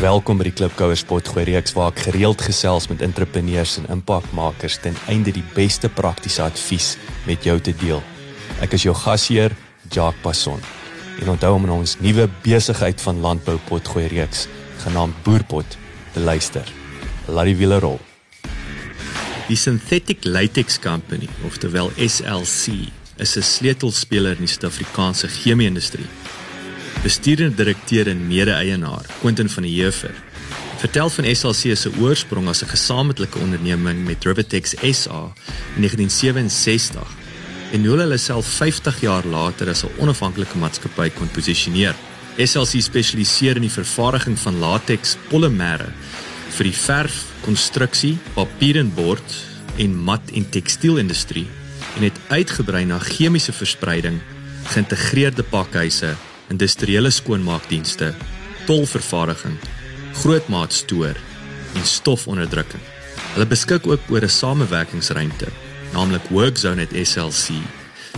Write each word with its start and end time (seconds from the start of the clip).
Welkom 0.00 0.38
by 0.40 0.46
die 0.46 0.54
Klipkouer 0.56 0.96
Spotgooi 0.96 1.42
reeks 1.44 1.74
waar 1.76 1.90
ek 1.90 2.06
gereeld 2.06 2.40
gesels 2.40 2.86
met 2.88 3.02
entrepreneurs 3.04 3.74
en 3.76 3.88
impakmakers 3.92 4.78
ten 4.80 4.94
einde 5.12 5.34
die 5.36 5.44
beste 5.52 5.90
praktiese 5.92 6.40
advies 6.40 6.94
met 7.26 7.44
jou 7.44 7.58
te 7.60 7.74
deel. 7.82 8.00
Ek 8.64 8.78
is 8.78 8.86
jou 8.86 8.94
gasheer, 8.96 9.52
Jacques 9.92 10.22
Passon. 10.24 10.64
En 11.20 11.34
onthou 11.34 11.52
om 11.58 11.68
in 11.68 11.74
ons 11.74 11.98
nuwe 12.00 12.30
besigheid 12.40 13.04
van 13.04 13.20
landbou 13.20 13.58
potgooi 13.68 14.06
reeks 14.08 14.46
genaamd 14.86 15.20
Boerpot 15.26 15.76
te 16.14 16.24
luister. 16.24 16.64
Laat 17.28 17.52
die 17.52 17.58
wiele 17.60 17.82
rol. 17.84 18.00
Die 19.52 19.60
Synthetic 19.60 20.24
Latex 20.24 20.80
Company, 20.80 21.28
oftewel 21.44 21.92
SLC, 22.00 22.88
is 23.20 23.36
'n 23.36 23.44
sleutelspeler 23.44 24.40
in 24.40 24.48
die 24.48 24.54
Suid-Afrikaanse 24.54 25.28
chemie-industrie 25.28 26.08
bestuurende 27.02 27.56
direkteur 27.56 28.08
en 28.08 28.26
mede-eienaar, 28.26 29.06
Quentin 29.20 29.48
van 29.48 29.62
der 29.62 29.72
Heever, 29.72 30.14
vertel 30.80 31.10
van 31.10 31.28
SLC 31.34 31.76
se 31.76 31.90
oorsprong 32.00 32.48
as 32.48 32.62
'n 32.62 32.68
gesamentlike 32.68 33.38
onderneming 33.38 34.04
met 34.04 34.24
Rivetex 34.24 34.70
SA 34.70 35.32
in 35.76 35.80
1967 35.80 37.08
en 37.72 37.86
hoe 37.86 37.98
hulle 37.98 38.16
self 38.16 38.46
50 38.46 39.00
jaar 39.00 39.26
later 39.26 39.68
as 39.68 39.84
'n 39.84 39.92
onafhanklike 39.98 40.58
maatskappy 40.58 41.10
kon 41.10 41.28
posisioneer. 41.28 41.94
SLC 42.36 42.80
spesialiseer 42.82 43.56
in 43.56 43.66
die 43.66 43.78
vervaardiging 43.80 44.38
van 44.38 44.58
latex 44.58 45.16
polymere 45.28 45.92
vir 46.48 46.64
die 46.64 46.76
verf, 46.76 47.24
konstruksie, 47.40 48.18
papier 48.34 48.76
en 48.76 48.94
bord 48.94 49.34
en 49.76 49.94
mat 49.94 50.30
en 50.34 50.48
tekstielindustrie 50.48 51.46
en 51.96 52.02
het 52.02 52.18
uitgebrei 52.28 52.84
na 52.84 52.98
chemiese 52.98 53.52
verspreiding, 53.52 54.20
geïntegreerde 54.64 55.42
pakhuise 55.42 56.16
industriële 56.50 57.10
skoonmaakdienste, 57.10 58.14
tolvervaardiging, 58.66 59.56
grootmaatstoor 60.22 61.16
en 61.74 61.86
stofonderdrukking. 61.86 62.82
Hulle 63.34 63.46
beskik 63.46 63.86
ook 63.86 64.10
oor 64.10 64.24
'n 64.24 64.28
samewerkingsruimte, 64.28 65.48
naamlik 65.92 66.28
Workzone 66.30 66.82
at 66.82 67.06
SLC, 67.06 67.54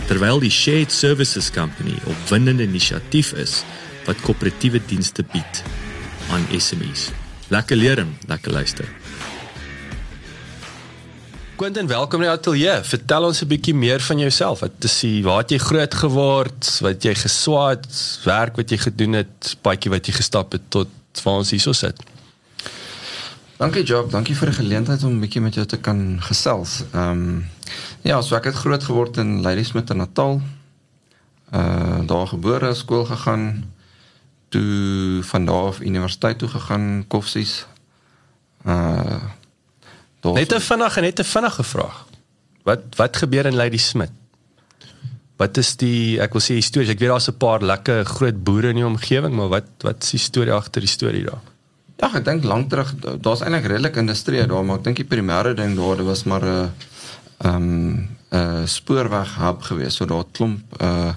terwyl 0.07 0.39
die 0.39 0.51
Shared 0.51 0.91
Services 0.91 1.51
Company 1.51 1.93
'n 1.93 2.09
opwindende 2.09 2.63
inisiatief 2.63 3.33
is 3.33 3.63
wat 4.05 4.21
koöperatiewe 4.21 4.81
dienste 4.85 5.23
bied 5.31 5.63
aan 6.29 6.45
SMEs. 6.59 7.09
Lekker 7.47 7.77
leer 7.77 7.99
en 7.99 8.17
lekker 8.27 8.51
luister. 8.51 9.02
Quentin, 11.53 11.85
welkom 11.87 12.23
die 12.23 12.29
ateljee. 12.29 12.79
Vertel 12.81 13.27
ons 13.27 13.43
'n 13.43 13.47
bietjie 13.47 13.75
meer 13.75 14.01
van 14.01 14.17
jouself. 14.17 14.59
Wat 14.59 14.83
is 14.83 15.01
jy, 15.01 15.21
waar 15.21 15.37
het 15.37 15.51
jy 15.51 15.57
groot 15.57 15.93
geword? 15.93 16.79
Wat 16.81 17.03
jy 17.03 17.13
geswaat, 17.13 17.85
werk 18.23 18.55
wat 18.55 18.69
jy 18.69 18.77
gedoen 18.77 19.13
het, 19.13 19.57
paadjie 19.61 19.91
wat 19.91 20.05
jy 20.05 20.13
gestap 20.13 20.51
het 20.51 20.61
tot 20.69 20.89
waar 21.23 21.37
ons 21.37 21.49
hierso 21.49 21.71
sit. 21.71 22.01
Dankie 23.57 23.83
Job, 23.83 24.09
dankie 24.11 24.35
vir 24.35 24.49
die 24.49 24.55
geleentheid 24.55 25.03
om 25.03 25.11
'n 25.11 25.19
bietjie 25.19 25.41
met 25.41 25.53
jou 25.53 25.65
te 25.65 25.77
kan 25.77 26.17
gesels. 26.21 26.83
Ehm 26.91 27.11
um, 27.11 27.49
ja, 28.01 28.21
so 28.21 28.35
ek 28.35 28.43
het 28.45 28.55
groot 28.55 28.83
geword 28.83 29.17
in 29.17 29.41
Ladysmith 29.41 29.89
in 29.89 29.97
Natal. 29.97 30.41
Uh 31.53 32.07
daar 32.07 32.27
gebore, 32.27 32.73
skool 32.73 33.05
gegaan, 33.05 33.71
toe 34.49 35.21
van 35.23 35.45
daar 35.45 35.67
af 35.67 35.79
universiteit 35.79 36.37
toe 36.37 36.49
gegaan, 36.49 37.05
Koffsies. 37.07 37.65
Uh 38.65 39.21
Dolf. 40.23 40.37
Net 40.39 40.53
'n 40.53 40.59
vinnige 40.59 41.01
net 41.01 41.19
'n 41.19 41.23
vinnige 41.23 41.63
vraag. 41.63 42.05
Wat 42.63 42.83
wat 42.95 43.17
gebeur 43.17 43.45
in 43.45 43.55
Lady 43.55 43.77
Smith? 43.77 44.11
Wat 45.35 45.57
is 45.57 45.75
die 45.75 46.19
ek 46.21 46.31
wil 46.33 46.41
sê 46.41 46.57
stories. 46.63 46.89
Ek 46.89 46.99
weet 46.99 47.09
daar's 47.09 47.27
'n 47.27 47.37
paar 47.37 47.61
lekker 47.61 48.05
groot 48.05 48.43
boere 48.43 48.69
in 48.69 48.75
die 48.75 48.85
omgewing, 48.85 49.33
maar 49.35 49.49
wat 49.49 49.67
wat 49.81 50.03
is 50.03 50.11
die 50.11 50.19
storie 50.19 50.53
agter 50.53 50.81
die 50.81 50.89
storie 50.89 51.23
daar? 51.23 51.41
Ja, 51.99 52.09
ek 52.15 52.25
dink 52.25 52.43
lank 52.43 52.69
terug 52.69 52.93
daar's 52.99 53.41
eintlik 53.41 53.65
redelik 53.65 53.95
industrie 53.95 54.47
daar, 54.47 54.63
maar 54.65 54.77
ek 54.77 54.83
dink 54.83 54.97
die 54.97 55.11
primêre 55.11 55.53
ding 55.53 55.75
daar 55.75 56.03
was 56.03 56.23
maar 56.23 56.43
'n 56.43 56.71
ehm 57.37 58.09
'n 58.31 58.39
um, 58.39 58.67
spoorweg 58.67 59.35
hub 59.35 59.61
geweest, 59.61 59.97
so 59.97 60.05
daar 60.05 60.23
klomp 60.31 60.61
'n 60.79 60.85
uh, 60.85 61.13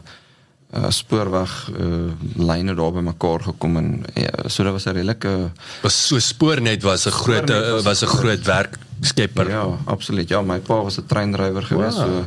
uh, 0.76 0.90
spoorweg 0.90 1.70
uh, 1.72 2.12
lyne 2.36 2.74
daar 2.74 2.92
by 2.92 3.00
mekaar 3.00 3.42
gekom 3.42 3.76
en 3.76 4.04
ja, 4.14 4.48
so 4.48 4.62
dit 4.62 4.72
was 4.72 4.86
'n 4.86 4.96
redelike 4.96 5.50
was 5.82 6.06
so 6.06 6.18
spoornet 6.18 6.82
was 6.82 7.06
'n 7.06 7.10
groot 7.10 7.50
was 7.82 8.02
'n 8.02 8.06
groot 8.06 8.44
werk 8.44 8.78
skepper. 9.00 9.48
Ja, 9.48 9.78
absoluut. 9.84 10.28
Ja, 10.28 10.42
my 10.42 10.58
pa 10.58 10.82
was 10.82 10.98
'n 10.98 11.06
treindrywer 11.06 11.62
geweest, 11.62 11.96
wow. 11.96 12.06
so 12.06 12.26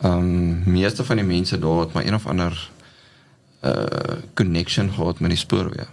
ehm 0.00 0.18
um, 0.18 0.62
meeste 0.64 1.04
van 1.04 1.16
die 1.16 1.24
mense 1.24 1.58
daar 1.58 1.80
het 1.80 1.92
maar 1.92 2.06
een 2.06 2.14
of 2.14 2.26
ander 2.26 2.70
uh 3.64 3.84
connection 4.34 4.92
gehad 4.92 5.20
met 5.20 5.30
die 5.30 5.38
spoorweë. 5.38 5.86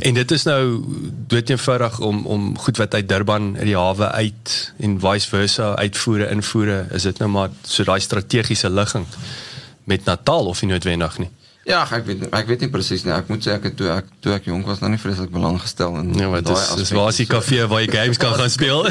En 0.00 0.14
dit 0.14 0.30
is 0.30 0.42
nou 0.42 0.84
dood 1.26 1.48
eenvoudig 1.48 2.00
om 2.00 2.26
om 2.26 2.58
goed 2.58 2.76
wat 2.76 2.94
uit 2.94 3.08
Durban 3.08 3.56
in 3.56 3.64
die 3.64 3.76
hawe 3.76 4.10
uit 4.10 4.72
en 4.78 5.00
vice 5.00 5.28
versa 5.28 5.74
uitvoere 5.76 6.28
invoere, 6.30 6.86
is 6.90 7.02
dit 7.02 7.18
nou 7.18 7.30
maar 7.30 7.48
so 7.62 7.84
daai 7.84 8.00
strategiese 8.00 8.70
ligging 8.70 9.06
met 9.84 10.04
Natal 10.04 10.46
of 10.46 10.60
nie 10.62 10.70
noodwendig 10.70 11.18
nie. 11.18 11.30
Ja, 11.68 11.82
ek 11.92 12.06
weet 12.08 12.22
ek 12.32 12.46
weet 12.48 12.62
nie 12.64 12.70
presies 12.72 13.04
nie. 13.04 13.12
Ek 13.12 13.28
moet 13.28 13.44
sê 13.44 13.52
ek 13.58 13.66
het 13.68 13.76
toe 13.76 13.90
ek 13.92 14.06
toe 14.24 14.32
ek 14.32 14.48
jonk 14.48 14.66
was 14.66 14.80
nog 14.80 14.94
nie 14.94 15.00
vreeslik 15.00 15.32
belang 15.32 15.58
gestel 15.60 15.98
in 16.00 16.14
Ja, 16.16 16.30
maar 16.32 16.44
dis 16.44 16.70
dis 16.80 16.92
waar 16.96 17.12
is 17.12 17.20
die 17.20 17.28
kafee 17.28 17.66
waar 17.68 17.82
jy 17.84 17.90
games 17.92 18.20
kan 18.20 18.34
gaan 18.38 18.50
speel? 18.50 18.88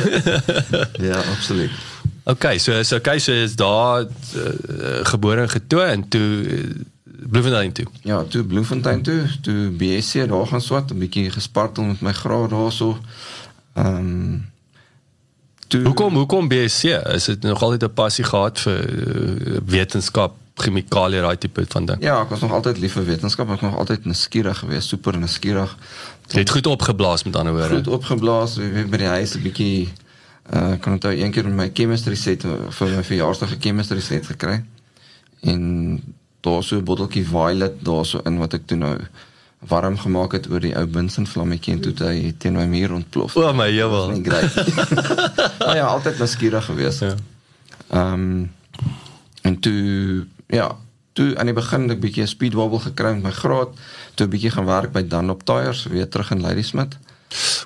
ja, 1.09 1.17
absoluut. 1.33 1.73
Okay, 2.29 2.59
so 2.61 2.77
so 2.83 3.01
okay, 3.01 3.17
so 3.19 3.33
is 3.33 3.55
daar 3.57 4.05
uh, 4.05 5.01
gebore 5.09 5.47
en 5.47 5.49
getoe 5.49 5.81
en 5.81 6.07
toe 6.07 6.27
uh, 6.45 6.69
Bloemfontein 7.29 7.73
toe. 7.73 7.85
Ja, 8.05 8.23
toe 8.23 8.43
Bloemfontein 8.43 9.01
toe, 9.01 9.25
toe 9.41 9.69
BSc 9.75 10.29
daar 10.29 10.47
gaan 10.47 10.61
swat, 10.61 10.93
'n 10.93 11.01
bietjie 11.01 11.31
gespartel 11.33 11.83
met 11.83 12.01
my 12.01 12.13
graad 12.13 12.49
daarso. 12.49 12.97
Ehm 13.73 13.97
um, 13.97 14.45
toe 15.67 15.83
Hoekom 15.83 16.15
hoekom 16.15 16.47
BSc? 16.47 16.83
Is 17.17 17.25
dit 17.25 17.41
nog 17.41 17.61
altyd 17.61 17.83
'n 17.83 17.93
passie 17.93 18.23
gehad 18.23 18.59
vir 18.59 18.77
uh, 18.89 19.57
wetenskap? 19.65 20.37
Chemikalie 20.61 21.21
daai 21.21 21.37
tipe 21.37 21.65
van 21.67 21.85
ding. 21.85 22.03
Ja, 22.03 22.21
ek 22.21 22.29
was 22.33 22.43
nog 22.45 22.51
altyd 22.51 22.77
lief 22.83 22.97
vir 22.97 23.05
wetenskap, 23.05 23.47
ek 23.47 23.59
was 23.59 23.71
nog 23.71 23.79
altyd 23.79 24.05
nuuskierig 24.05 24.57
geweest, 24.63 24.87
super 24.93 25.17
nuuskierig. 25.17 25.75
Jy 26.29 26.43
het 26.43 26.53
goed 26.53 26.67
opgeblaas 26.67 27.23
met 27.23 27.35
ander 27.35 27.53
woorde. 27.53 27.81
Goed 27.81 27.87
opgeblaas, 27.99 28.57
weet 28.57 28.89
by 28.89 28.97
die 28.97 29.13
huis 29.15 29.35
'n 29.35 29.43
bietjie 29.43 29.89
uh 30.53 30.75
kan 30.81 30.93
onthou 30.97 31.13
een 31.13 31.31
keer 31.31 31.45
met 31.45 31.55
my 31.55 31.69
chemistry 31.73 32.15
set 32.15 32.41
vir 32.43 32.87
my 32.95 33.03
verjaarsdag 33.03 33.55
'n 33.55 33.61
chemistry 33.61 34.01
set 34.01 34.25
gekry. 34.25 34.63
En 35.41 36.01
daar 36.41 36.63
so 36.63 36.77
'n 36.77 36.83
botteltjie 36.83 37.25
violet 37.25 37.73
daar 37.85 38.05
so 38.05 38.19
in 38.25 38.37
wat 38.37 38.53
ek 38.53 38.67
toe 38.67 38.77
nou 38.77 38.97
warm 39.59 39.97
gemaak 39.97 40.31
het 40.31 40.49
oor 40.49 40.59
die 40.59 40.75
ou 40.75 40.85
Bunsen 40.87 41.27
vlammetjie 41.27 41.73
en 41.73 41.81
toe 41.81 41.91
het 41.91 41.99
hy 41.99 42.33
teen 42.37 42.55
my 42.55 42.65
muur 42.65 42.93
ontplof. 42.93 43.35
O 43.35 43.53
my 43.53 43.67
jewel. 43.69 44.21
maar 45.59 45.75
ja, 45.79 45.85
altyd 45.85 46.19
nuuskierig 46.19 46.65
geweest. 46.65 46.99
Ja. 46.99 47.15
Ehm 47.89 48.13
um, 48.13 48.51
en 49.41 49.59
toe 49.59 50.25
ja, 50.49 50.69
toe 51.13 51.33
aan 51.37 51.49
die 51.49 51.55
begin 51.57 51.89
'n 51.91 51.99
bietjie 51.99 52.23
'n 52.23 52.27
speed 52.27 52.53
wobble 52.53 52.79
gekry 52.79 53.13
met 53.13 53.23
my 53.23 53.31
graad, 53.31 53.69
toe 54.15 54.25
'n 54.25 54.29
bietjie 54.29 54.51
gaan 54.51 54.65
werk 54.65 54.91
by 54.91 55.07
Dunlop 55.07 55.43
Tires 55.43 55.83
weer 55.83 56.09
terug 56.09 56.31
in 56.31 56.41
Ladysmith. 56.41 56.97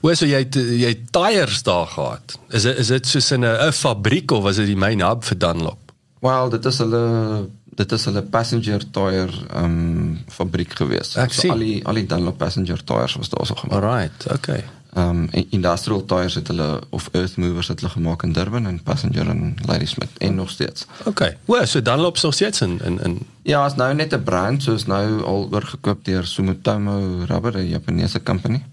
Hoe 0.02 0.16
so 0.16 0.26
jy 0.26 0.44
jy 0.52 0.94
tyres 1.12 1.64
daar 1.64 1.88
gehad? 1.88 2.40
Is 2.50 2.64
dit 2.64 2.78
is 2.78 2.88
dit 2.88 3.08
soos 3.08 3.32
in 3.32 3.46
'n 3.46 3.72
fabriek 3.72 4.32
of 4.32 4.44
was 4.44 4.56
dit 4.56 4.66
die 4.66 4.76
main 4.76 5.02
hub 5.02 5.24
vir 5.24 5.38
Dunlop? 5.38 5.92
Wel, 6.20 6.50
dit 6.50 6.66
is 6.66 6.78
hulle 6.78 7.50
dit 7.76 7.92
is 7.92 8.06
hulle 8.06 8.22
passenger 8.22 8.82
ehm 8.94 9.64
um, 9.64 10.24
fabriek 10.28 10.76
gewees. 10.78 11.16
Ek 11.16 11.34
sien. 11.34 11.52
al 11.52 11.58
die 11.58 11.86
al 11.86 11.94
die 11.94 12.06
Dunlop 12.06 12.38
passenger 12.38 12.84
tires 12.84 13.16
was 13.16 13.30
daar 13.30 13.46
so 13.46 13.56
gemaak. 13.56 13.84
Alright, 13.84 14.32
okay. 14.32 14.64
Ehm 14.94 15.10
um, 15.10 15.28
en 15.32 15.46
industrial 15.50 16.06
tires 16.06 16.36
het 16.36 16.48
hulle 16.48 16.82
of 16.90 17.10
earth 17.12 17.38
movers 17.38 17.68
het 17.68 17.80
hulle 17.80 17.92
gemaak 17.92 18.24
in 18.24 18.32
Durban 18.32 18.66
en 18.66 18.84
passenger 18.84 19.28
in 19.28 19.58
Ladysmith 19.66 20.10
en 20.18 20.36
nog 20.36 20.50
steeds. 20.50 20.86
Okay. 21.06 21.38
O, 21.46 21.66
so 21.66 21.82
Dunlop 21.82 22.16
is 22.16 22.22
nog 22.22 22.34
steeds 22.34 22.62
in 22.62 22.80
in 22.84 23.00
in 23.04 23.20
Ja, 23.42 23.66
is 23.66 23.76
nou 23.76 23.94
net 23.94 24.14
'n 24.14 24.24
brand, 24.24 24.64
so 24.64 24.74
is 24.74 24.86
nou 24.86 25.24
al 25.24 25.50
oorgekoop 25.52 26.06
deur 26.06 26.26
Sumitomo 26.26 27.24
Rubber, 27.26 27.58
'n 27.58 27.68
Japaneese 27.68 28.24
company. 28.24 28.64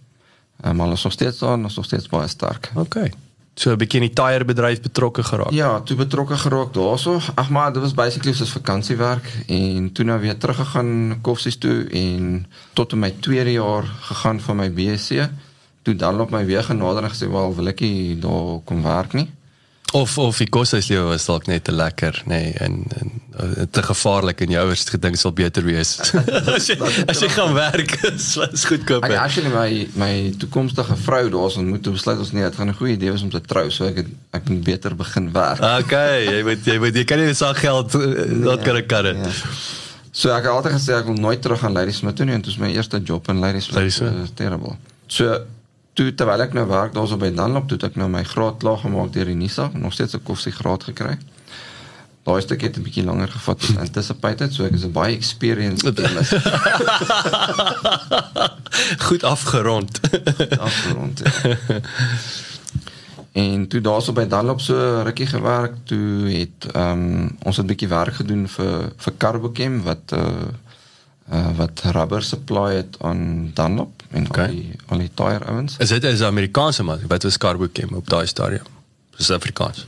Ehm 0.61 0.73
um, 0.73 0.81
hulle 0.81 0.93
is 0.93 1.03
nog 1.03 1.13
steeds 1.13 1.39
daar, 1.39 1.53
en 1.53 1.61
nog 1.61 1.85
steeds 1.85 2.09
baie 2.09 2.29
sterk. 2.29 2.71
Okay. 2.75 3.13
So 3.55 3.71
'n 3.71 3.77
bietjie 3.77 4.01
in 4.01 4.07
die 4.07 4.15
tyre 4.15 4.45
bedryf 4.45 4.81
betrokke 4.81 5.23
geraak. 5.23 5.51
Ja, 5.51 5.81
toe 5.81 5.97
betrokke 5.97 6.37
geraak 6.37 6.75
daarso. 6.75 7.21
Ag 7.35 7.51
maar 7.51 7.73
dit 7.73 7.83
was 7.83 7.95
basically 7.95 8.33
soos 8.33 8.51
vakansiewerk 8.51 9.45
en 9.47 9.93
toe 9.93 10.05
nou 10.05 10.21
weer 10.21 10.37
teruggegaan 10.37 11.19
Koffsies 11.21 11.57
toe 11.57 11.89
en 11.89 12.47
tot 12.73 12.93
in 12.93 12.99
my 12.99 13.11
tweede 13.21 13.53
jaar 13.53 13.85
gegaan 13.85 14.41
van 14.41 14.57
my 14.57 14.73
BSc. 14.73 15.29
Toe 15.83 15.97
dan 15.97 16.21
op 16.21 16.31
my 16.31 16.45
weer 16.45 16.63
genader 16.63 17.05
en 17.05 17.13
gesê 17.13 17.31
wel 17.31 17.55
wil 17.55 17.69
ek 17.73 17.81
nie 17.81 18.19
daar 18.21 18.61
kom 18.65 18.83
werk 18.83 19.13
nie. 19.17 19.29
Of 19.93 20.19
of 20.23 20.39
die 20.39 20.47
koshuislewe 20.47 21.09
was 21.09 21.25
dalk 21.27 21.49
net 21.51 21.65
te 21.67 21.73
lekker, 21.75 22.21
nê, 22.31 22.37
nee, 22.37 22.51
en 22.63 22.75
en 22.95 23.09
uh, 23.41 23.65
te 23.75 23.83
gevaarlik 23.83 24.45
en 24.45 24.53
jou 24.55 24.63
ouers 24.63 24.85
het 24.85 24.93
gedink 24.95 25.19
sal 25.19 25.33
beter 25.35 25.67
wees. 25.67 25.97
as 26.55 26.69
jy 26.71 26.77
as 27.11 27.23
jy 27.25 27.31
gaan 27.35 27.57
werk, 27.57 27.97
is 28.13 28.29
is 28.45 28.69
goedkoop. 28.71 29.09
Ek 29.09 29.17
actually 29.19 29.51
my 29.51 29.89
my 29.99 30.13
toekomstige 30.39 30.95
vrou 31.03 31.25
daar's 31.35 31.59
ontmoet 31.59 31.83
toe 31.83 31.97
besluit 31.97 32.23
ons 32.23 32.33
nee, 32.37 32.47
dit 32.47 32.61
gaan 32.61 32.71
'n 32.71 32.79
goeie 32.79 32.95
idee 32.95 33.11
wees 33.11 33.27
om 33.27 33.35
te 33.35 33.43
trou, 33.43 33.67
so 33.75 33.91
ek 33.91 34.03
het, 34.05 34.15
ek 34.39 34.49
moet 34.53 34.65
beter 34.71 34.95
begin 34.95 35.31
werk. 35.35 35.67
Okay, 35.83 36.25
jy 36.29 36.41
moet 36.47 36.73
jy 36.73 36.79
moet 36.79 36.95
jy 36.95 37.05
kan 37.05 37.19
nie 37.19 37.35
saak 37.35 37.59
geld 37.59 37.99
laat 38.47 38.63
kan 38.63 38.85
kan 38.87 39.11
dit. 39.11 39.25
Ja. 39.27 39.31
So 40.13 40.31
ek 40.31 40.47
het 40.47 40.55
altyd 40.55 40.79
gesê 40.79 40.95
ek 40.95 41.11
wil 41.11 41.19
nooit 41.19 41.43
terug 41.43 41.65
aan 41.67 41.75
Ladysmith 41.75 42.15
toe 42.15 42.27
nie 42.27 42.35
en 42.39 42.43
dit 42.43 42.51
was 42.51 42.63
my 42.63 42.71
eerste 42.71 43.03
job 43.03 43.27
in. 43.29 43.43
Ladysmith. 43.43 43.99
Dit 43.99 44.23
is 44.23 44.35
terrible. 44.39 44.77
So 45.07 45.41
toe 46.01 46.15
terwyl 46.17 46.41
ek 46.41 46.55
nou 46.57 46.65
werk 46.71 46.95
daarso 46.97 47.19
by 47.21 47.29
Dunlop, 47.37 47.67
toe 47.69 47.77
ek 47.85 47.99
nou 48.01 48.07
my 48.09 48.23
graad 48.25 48.57
klaar 48.63 48.79
gemaak 48.81 49.13
deur 49.13 49.29
Unisa, 49.29 49.69
nog 49.75 49.93
steeds 49.93 50.17
'n 50.17 50.25
koffie 50.25 50.53
graad 50.53 50.85
gekry. 50.89 51.19
Daai 52.25 52.41
stuk 52.41 52.63
het 52.65 52.77
'n 52.77 52.83
bietjie 52.83 53.05
langer 53.05 53.29
gevat 53.29 53.63
as 53.63 53.77
anticipated, 53.77 54.53
so 54.53 54.65
ek 54.65 54.73
is 54.73 54.85
'n 54.85 54.93
baie 54.93 55.15
experienced 55.15 56.01
chemist. 56.01 56.33
Goed 59.09 59.25
afgerond. 59.25 60.01
afgerond. 60.59 61.23
Ja. 61.25 61.81
En 63.33 63.69
toe 63.69 63.81
daarso 63.81 64.13
by 64.13 64.27
Dunlop 64.27 64.61
so 64.61 65.03
rukkie 65.03 65.27
gewerk, 65.27 65.75
toe 65.85 66.33
het 66.33 66.67
ehm 66.73 66.91
um, 66.91 67.37
ons 67.43 67.57
het 67.57 67.65
'n 67.65 67.69
bietjie 67.69 67.89
werk 67.89 68.15
gedoen 68.15 68.49
vir 68.49 68.93
vir 68.97 69.13
Carbochem 69.17 69.83
wat 69.83 70.13
uh 70.13 70.49
uh 71.31 71.51
wat 71.57 71.81
rubber 71.95 72.23
supply 72.23 72.75
het 72.75 72.97
aan 73.01 73.51
Dunlop 73.55 74.03
en 74.11 74.27
Okay. 74.27 74.47
al 74.47 74.51
die 74.55 74.77
al 74.87 74.99
die 74.99 75.11
tire 75.15 75.45
ouens. 75.45 75.77
Is 75.79 75.89
dit 75.89 76.05
is 76.05 76.21
'n 76.21 76.25
Amerikaanse 76.25 76.83
man 76.83 76.99
wat 77.07 77.23
was 77.23 77.39
Carbochem 77.39 77.95
op 77.95 78.09
daai 78.09 78.27
stadium? 78.27 78.67
Dis 79.17 79.31
Afrikaans. 79.31 79.87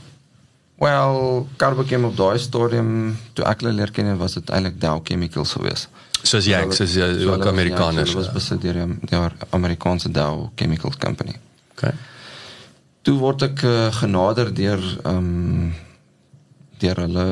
Well, 0.75 1.45
Carbochem 1.57 2.05
op 2.05 2.15
daai 2.17 2.37
stadium 2.39 3.17
toe 3.33 3.45
ek 3.45 3.61
hulle 3.61 3.73
leer 3.73 3.91
ken 3.91 4.17
was 4.17 4.33
dit 4.33 4.49
eintlik 4.49 4.81
Dow 4.81 4.99
Chemicals 5.03 5.51
geweest. 5.51 5.89
Soos 6.23 6.45
jy, 6.45 6.71
soos 6.71 6.93
jy 6.93 7.19
So 7.19 7.33
ook 7.33 7.45
Amerikaners. 7.45 8.09
Ja, 8.09 8.13
so 8.13 8.17
was 8.17 8.31
besit 8.31 8.61
deur 8.61 8.87
die 9.01 9.19
Amerikaanse 9.49 10.11
Dow 10.11 10.49
Chemicals 10.55 10.97
Company. 10.97 11.35
Okay. 11.71 11.91
toe 13.03 13.17
word 13.19 13.43
ek 13.43 13.63
uh, 13.67 13.91
genader 13.99 14.53
deur 14.55 14.79
ehm 15.03 15.17
um, 15.17 15.73
deur 16.79 16.99
hulle 17.05 17.27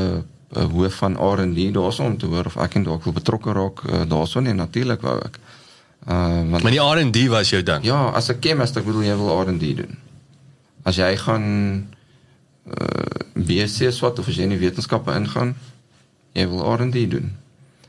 uh, 0.57 0.63
hoof 0.63 0.93
van 0.93 1.17
R&D 1.17 1.73
daarso 1.73 2.03
om 2.03 2.17
te 2.17 2.25
hoor 2.25 2.45
of 2.45 2.57
ek 2.57 2.75
en 2.75 2.83
dalk 2.83 3.03
wil 3.03 3.13
betrokke 3.13 3.51
raak 3.53 3.83
uh, 3.83 4.01
daarso 4.07 4.39
nee 4.39 4.53
natuurlik 4.53 5.01
wou 5.01 5.17
ek. 5.19 5.39
Uh 6.07 6.49
want 6.49 6.63
Maar 6.63 6.71
die 6.71 6.81
R&D 6.81 7.27
was 7.29 7.49
jou 7.49 7.63
ding. 7.63 7.83
ja, 7.83 8.09
as 8.09 8.29
'n 8.29 8.37
chemist 8.39 8.77
ek 8.77 8.85
bedoel 8.85 9.03
jy 9.03 9.15
wil 9.15 9.41
R&D 9.41 9.75
doen. 9.75 9.97
As 10.83 10.95
jy 10.95 11.17
gaan 11.17 11.45
uh 12.67 13.19
BSc 13.35 13.91
swat 13.91 14.19
of 14.19 14.27
as 14.27 14.35
jy 14.35 14.43
in 14.43 14.49
die 14.49 14.59
wetenskappe 14.59 15.13
ingaan, 15.13 15.55
jy 16.33 16.47
wil 16.47 16.75
R&D 16.75 17.09
doen. 17.09 17.31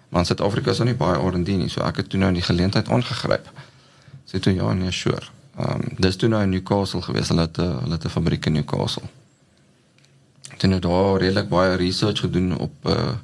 Maar 0.09 0.21
in 0.21 0.27
Suid-Afrika 0.27 0.71
is 0.71 0.77
daar 0.77 0.87
nie 0.87 0.95
baie 0.95 1.19
R&D 1.19 1.49
nie, 1.49 1.69
so 1.69 1.81
ek 1.81 1.97
het 1.97 2.09
toe 2.09 2.21
nou 2.21 2.33
die 2.33 2.43
geleentheid 2.43 2.89
aangegryp. 2.89 3.49
Sê 4.29 4.39
toe 4.41 4.53
ja, 4.55 4.73
nee, 4.73 4.91
sure. 4.93 5.25
Ehm 5.59 5.81
um, 5.81 5.97
dis 5.99 6.17
toe 6.17 6.29
nou 6.29 6.43
in 6.43 6.49
Newcastle 6.49 7.03
gewees. 7.03 7.29
Hulle 7.29 7.41
het 7.41 7.59
'n 7.59 7.79
hulle 7.83 7.93
het 7.93 8.05
'n 8.05 8.09
fabriek 8.09 8.47
in 8.47 8.53
Newcastle. 8.53 9.03
Toe 10.57 10.69
nou 10.69 10.81
daar 10.81 11.21
redelik 11.21 11.49
baie 11.49 11.77
research 11.77 12.21
gedoen 12.21 12.59
op 12.59 12.73
uh 12.87 13.15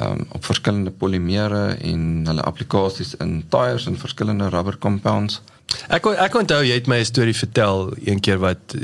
um, 0.00 0.26
op 0.32 0.44
verskillende 0.44 0.90
polimere 0.90 1.76
en 1.80 2.26
hulle 2.26 2.42
applikasies 2.42 3.14
in 3.14 3.44
tires 3.48 3.86
en 3.86 3.98
verskillende 3.98 4.48
rubber 4.48 4.78
compounds. 4.78 5.40
Ek 5.88 6.06
ek 6.06 6.36
onthou 6.36 6.62
jy 6.64 6.74
het 6.80 6.86
my 6.86 7.00
'n 7.00 7.04
storie 7.04 7.36
vertel 7.36 7.92
een 8.04 8.20
keer 8.20 8.38
wat 8.38 8.76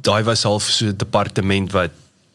daai 0.00 0.22
was 0.22 0.42
half 0.42 0.62
so 0.62 0.86
'n 0.86 0.96
departement 0.96 1.72
wat 1.72 1.90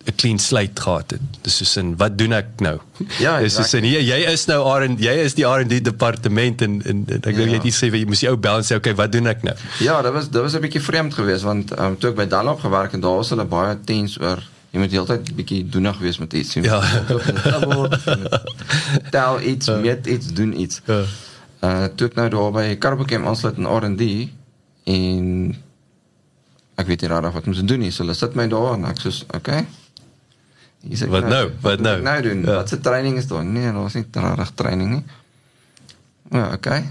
'n 0.06 0.16
clean 0.16 0.40
slate 0.40 0.82
gehad 0.82 1.12
het. 1.12 1.22
Dis 1.42 1.58
soos 1.58 1.78
in 1.78 1.96
wat 1.98 2.18
doen 2.18 2.34
ek 2.34 2.60
nou? 2.60 2.78
Ja, 3.20 3.40
Dis 3.40 3.56
soos 3.56 3.74
in 3.74 3.86
jy, 3.88 4.02
jy 4.04 4.18
is 4.32 4.46
nou 4.48 4.60
R&D 4.68 5.00
jy 5.00 5.14
is 5.24 5.34
die 5.34 5.46
R&D 5.48 5.80
departement 5.84 6.62
en, 6.62 6.82
en, 6.86 7.06
ek 7.08 7.22
dink 7.24 7.38
Ja. 7.38 7.46
jy 7.46 7.54
het 7.54 7.64
iets 7.64 7.80
sê 7.84 7.88
jy 7.92 8.06
moes 8.06 8.20
die 8.20 8.30
ou 8.30 8.36
en 8.36 8.64
sê 8.64 8.76
okay, 8.76 8.94
wat 8.96 9.12
doen 9.12 9.28
ek 9.28 9.44
nou? 9.44 9.56
Ja, 9.80 10.02
dit 10.02 10.12
was 10.12 10.30
dit 10.30 10.42
was 10.42 10.56
'n 10.56 10.62
bietjie 10.62 10.82
vreemd 10.82 11.14
geweest 11.14 11.44
want 11.44 11.72
um, 11.80 11.98
toe 11.98 12.10
ek 12.10 12.16
by 12.16 12.26
Dunlop 12.26 12.60
gewerk 12.60 12.92
het, 12.92 13.02
daar 13.02 13.16
was 13.16 13.30
hulle 13.30 13.46
baie 13.46 13.78
tens 13.86 14.20
oor 14.20 14.44
jy 14.74 14.80
moet 14.80 14.92
heeltyd 14.92 15.36
bietjie 15.36 15.70
doenig 15.70 15.98
wees 16.00 16.18
met 16.18 16.34
iets. 16.34 16.54
Ja. 16.54 16.82
word, 17.70 17.96
tel 19.12 19.42
iets, 19.42 19.70
meet 19.70 20.08
iets, 20.08 20.34
doen 20.34 20.60
iets. 20.60 20.82
Ja. 20.86 21.04
Uh 21.64 21.86
toe 21.96 22.08
ek 22.10 22.16
nou 22.16 22.30
daar 22.30 22.52
by 22.52 22.76
Carbochem 22.78 23.28
aansluit 23.28 23.58
in 23.58 23.68
R&D 23.70 24.30
en 24.84 25.56
ek 26.76 26.88
weet 26.88 27.02
nie 27.06 27.10
regtig 27.10 27.34
wat 27.34 27.48
om 27.48 27.54
te 27.54 27.64
doen 27.64 27.80
nie. 27.80 27.92
So 27.92 28.04
hulle 28.04 28.18
sit 28.18 28.36
my 28.36 28.48
daar 28.52 28.74
en 28.74 28.86
ek 28.90 29.00
sê, 29.00 29.14
"Okay. 29.36 29.66
Sit 30.90 31.08
ek 31.08 31.14
Wat 31.14 31.30
nou? 31.32 31.46
Wat 31.64 31.80
moet 31.80 31.80
ek 31.80 31.86
nou? 31.86 31.96
Nou 32.02 32.18
doen. 32.22 32.42
Ja. 32.44 32.58
Wat 32.60 32.70
se 32.70 32.80
training 32.80 33.18
is 33.18 33.28
daar? 33.28 33.46
Nee, 33.46 33.72
daar 33.72 33.86
is 33.86 33.94
nie 33.94 34.06
regtig 34.12 34.52
training 34.60 34.90
nie. 34.98 35.04
Ja, 36.34 36.52
okay. 36.54 36.84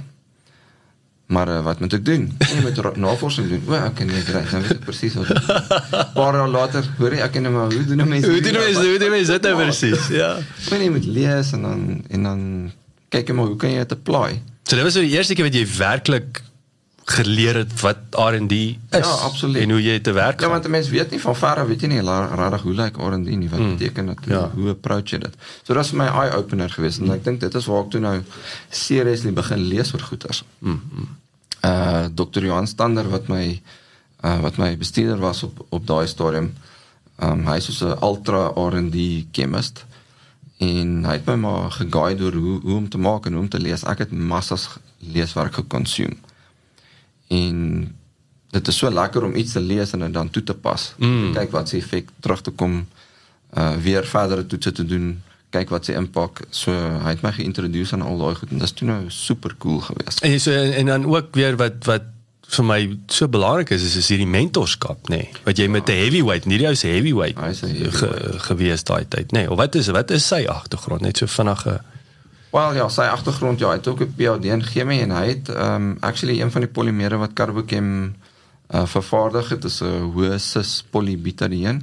Maar 1.32 1.48
uh, 1.48 1.58
wat 1.64 1.80
moet 1.80 1.92
ek 1.96 2.04
doen? 2.04 2.24
Jy 2.38 2.60
moet 2.60 2.96
navorsing 3.00 3.48
doen. 3.48 3.62
O, 3.68 3.76
ek 3.76 3.94
kan 3.96 4.08
nie 4.10 4.20
reg, 4.26 4.50
nou 4.52 4.60
weet 4.64 4.74
ek 4.74 4.84
presies 4.84 5.16
wat. 5.16 5.30
Paar 6.16 6.36
dae 6.36 6.48
later, 6.52 6.88
hoor 6.98 7.16
jy, 7.16 7.20
ek 7.24 7.34
ken 7.36 7.48
maar 7.52 7.72
hoe 7.72 7.84
doen 7.88 8.04
mense? 8.04 8.28
Hoe 8.28 8.42
doen 8.44 8.58
mense 8.60 8.84
hoe 8.84 8.98
doen 9.00 9.14
mense 9.14 9.36
dit 9.38 9.48
nou 9.48 9.54
presies? 9.62 10.08
Ja. 10.12 10.30
Wanneer 10.68 10.88
jy 10.88 10.94
moet 10.98 11.08
lees 11.18 11.52
en 11.56 11.68
dan 11.68 11.84
en 12.12 12.28
dan 12.28 12.42
kyk 13.12 13.32
jy 13.32 13.36
maar 13.38 13.52
hoe 13.52 13.60
kan 13.60 13.72
jy 13.72 13.84
dit 13.84 13.96
apply? 13.96 14.40
So 14.68 14.76
dit 14.76 14.84
was 14.88 14.98
die 15.00 15.08
eerste 15.12 15.36
keer 15.36 15.48
wat 15.48 15.56
jy 15.56 15.64
werklik 15.78 16.42
geleer 17.04 17.54
het 17.54 17.80
wat 17.80 17.96
R&D 18.10 18.52
is. 18.52 18.76
Ja, 18.90 19.00
absoluut. 19.00 19.62
En 19.62 19.70
hoe 19.70 19.82
jy 19.82 20.00
te 20.00 20.12
werk 20.12 20.40
Ja, 20.40 20.48
want 20.48 20.68
mense 20.68 20.90
weet 20.90 21.10
nie 21.10 21.20
van 21.20 21.36
ver 21.36 21.62
af 21.62 21.66
weet 21.66 21.80
jy 21.80 21.88
nie 21.88 22.02
regtig 22.02 22.62
hoe 22.62 22.74
lyk 22.74 22.96
R&D 22.96 23.36
nie, 23.36 23.48
wat 23.50 23.60
mm. 23.60 23.76
beteken 23.76 24.06
dit? 24.06 24.18
Ja. 24.26 24.50
Hoe 24.54 24.68
approach 24.70 25.10
jy 25.10 25.18
dit? 25.18 25.34
So 25.62 25.72
dit 25.72 25.80
was 25.80 25.92
my 25.92 26.06
eye 26.06 26.36
opener 26.36 26.70
geweest 26.70 27.02
en 27.02 27.10
ek 27.10 27.24
dink 27.24 27.40
dit 27.40 27.54
is 27.54 27.66
waar 27.66 27.84
ek 27.84 27.90
toe 27.94 28.00
nou 28.00 28.14
seriously 28.70 29.32
begin 29.34 29.66
lees 29.66 29.92
oor 29.94 30.06
goeters. 30.10 30.44
Mm. 30.58 31.08
Uh 31.66 32.04
Dr. 32.14 32.44
Johan 32.46 32.66
Stander 32.66 33.08
wat 33.10 33.28
my 33.28 33.44
uh 34.22 34.38
wat 34.42 34.58
my 34.62 34.76
bestuurder 34.78 35.18
was 35.18 35.42
op 35.42 35.66
op 35.68 35.86
daai 35.86 36.06
stadium. 36.06 36.52
Um 37.22 37.46
hy 37.46 37.58
is 37.58 37.70
so 37.76 37.90
'n 37.90 37.98
ultra 38.02 38.52
R&D 38.54 39.26
chemist 39.32 39.84
en 40.62 41.04
hy 41.04 41.18
het 41.18 41.26
my 41.26 41.34
maar 41.34 41.70
geguide 41.70 42.24
oor 42.24 42.34
hoe 42.34 42.60
hoe 42.62 42.76
om 42.76 42.88
te 42.88 42.98
maak 42.98 43.26
en 43.26 43.32
hoe 43.32 43.42
om 43.42 43.48
te 43.48 43.58
lees. 43.58 43.82
Ek 43.84 43.98
het 44.06 44.12
massas 44.12 44.68
leeswerk 44.98 45.54
gekonsume. 45.54 46.16
En 47.32 47.58
dit 48.52 48.68
is 48.68 48.78
so 48.82 48.90
lekker 48.90 49.24
om 49.24 49.34
iets 49.34 49.56
te 49.56 49.60
lees 49.60 49.92
en 49.96 50.04
dit 50.06 50.14
dan 50.14 50.30
toe 50.30 50.42
te 50.42 50.54
pas. 50.54 50.86
Mm. 50.98 51.32
Kyk 51.36 51.50
wat 51.56 51.68
se 51.68 51.80
effek 51.80 52.10
terug 52.20 52.44
te 52.44 52.50
kom 52.50 52.82
uh 53.52 53.74
weer 53.84 54.06
verdere 54.08 54.46
toetse 54.48 54.72
te 54.72 54.84
doen, 54.88 55.22
kyk 55.52 55.72
wat 55.72 55.84
se 55.84 55.96
impak. 55.96 56.44
So 56.50 56.72
hy 56.72 57.12
het 57.12 57.24
my 57.24 57.32
geïntroduseer 57.36 58.00
aan 58.00 58.06
al 58.08 58.20
daai 58.20 58.34
goed 58.40 58.50
en 58.50 58.62
dit 58.62 58.68
is 58.68 58.76
toe 58.76 58.88
nou 58.88 59.00
super 59.12 59.54
cool 59.60 59.80
geweest. 59.84 60.24
En 60.24 60.40
so 60.40 60.52
en 60.52 60.92
dan 60.92 61.06
ook 61.08 61.34
weer 61.36 61.56
wat 61.60 61.84
wat 61.88 62.08
vir 62.52 62.66
my 62.68 62.80
so 63.12 63.28
belangrik 63.32 63.70
is 63.72 63.84
is 63.86 63.96
is 64.00 64.08
hierdie 64.12 64.28
mentorskap 64.28 65.08
nê 65.08 65.22
nee, 65.22 65.42
wat 65.46 65.60
jy 65.60 65.68
met 65.72 65.88
'n 65.88 65.96
heavyweight 66.02 66.46
nie 66.46 66.60
se 66.76 66.88
heavyweight 66.88 67.38
'n 67.38 67.54
ge, 67.54 67.66
heavyweight. 67.66 68.42
gewees 68.48 68.84
daai 68.84 69.04
tyd 69.08 69.32
nê 69.32 69.38
nee, 69.44 69.50
of 69.50 69.56
wat 69.56 69.74
is 69.74 69.88
wat 69.88 70.10
is 70.10 70.26
sy 70.26 70.44
agtergrond 70.46 71.00
net 71.00 71.16
so 71.16 71.26
vinnige 71.26 71.80
Wel 72.52 72.74
ja, 72.76 72.88
sy 72.92 73.06
agtergrond 73.08 73.62
ja, 73.62 73.70
hy 73.72 73.78
het 73.80 73.88
ook 73.88 74.02
'n 74.04 74.14
PhD 74.16 74.50
in 74.52 74.62
chemie 74.62 75.00
en 75.00 75.10
hy 75.10 75.26
het 75.26 75.48
um 75.48 75.96
actually 76.00 76.40
een 76.40 76.50
van 76.50 76.60
die 76.60 76.70
polimere 76.70 77.16
wat 77.16 77.32
Carbochem 77.32 78.14
uh 78.74 78.86
vervaardig 78.86 79.48
het, 79.48 79.64
is 79.64 79.80
'n 79.80 80.12
hoë 80.12 80.38
cis 80.38 80.84
polybutadien. 80.90 81.82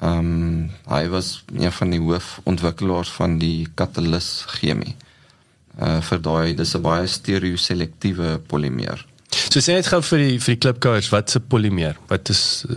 Um 0.00 0.70
hy 0.86 1.08
was 1.08 1.44
een 1.56 1.72
van 1.72 1.90
die 1.90 2.00
hoofontwikkelaars 2.00 3.10
van 3.10 3.38
die 3.38 3.68
katalis 3.74 4.44
chemie. 4.46 4.96
Uh 5.80 6.00
vir 6.00 6.20
daai 6.20 6.54
dis 6.54 6.74
'n 6.74 6.82
baie 6.82 7.06
stereoselektiewe 7.06 8.38
polimeer. 8.46 9.06
So 9.30 9.60
sê 9.60 9.72
net 9.72 9.86
gou 9.86 10.02
vir 10.02 10.18
die 10.18 10.38
vir 10.40 10.54
die 10.54 10.60
klipkouers 10.60 11.08
wat 11.08 11.30
se 11.30 11.40
polimeer 11.40 11.96
wat 12.08 12.28
is 12.28 12.64
uh, 12.68 12.76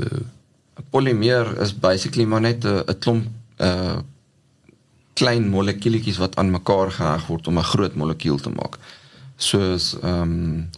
'n 0.80 0.86
Polimeer 0.89 1.62
is 1.62 1.74
basically 1.74 2.25
maar 2.25 2.41
net 2.41 2.63
'n 2.65 2.84
'n 2.88 3.00
klomp 3.00 3.27
uh 3.60 4.00
klein 5.13 5.50
molekuulietjies 5.50 6.18
wat 6.18 6.36
aan 6.36 6.51
mekaar 6.51 6.91
geheg 6.91 7.27
word 7.27 7.48
om 7.48 7.58
'n 7.58 7.72
groot 7.74 7.96
molekuul 7.96 8.39
te 8.39 8.50
maak. 8.50 8.77
Soos 9.38 9.96
ehm 10.01 10.22
um, 10.22 10.70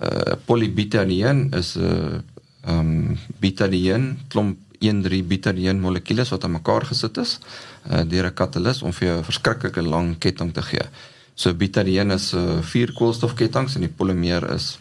uh 0.00 0.34
polybutadieen 0.44 1.50
is 1.52 1.76
'n 1.76 1.82
uh, 1.82 2.18
ehm 2.64 2.78
um, 2.78 3.18
butadieen 3.40 4.18
klomp 4.28 4.58
1,3 4.80 5.26
butadieen 5.26 5.80
molekules 5.80 6.28
wat 6.28 6.44
aan 6.44 6.56
mekaar 6.56 6.84
gesit 6.84 7.16
is 7.16 7.38
uh 7.90 8.02
deur 8.08 8.26
'n 8.26 8.34
katalis 8.34 8.82
om 8.82 8.92
vir 8.92 9.08
jou 9.08 9.18
'n 9.18 9.24
verskriklike 9.24 9.82
lang 9.82 10.18
ketting 10.18 10.52
te 10.52 10.62
gee. 10.62 10.86
So 11.34 11.54
butadieen 11.54 12.10
is 12.10 12.32
'n 12.32 12.38
uh, 12.38 12.62
vier 12.62 12.92
koolstofketTINGS 12.92 13.74
en 13.74 13.80
die 13.80 13.96
polimeer 13.96 14.52
is 14.52 14.78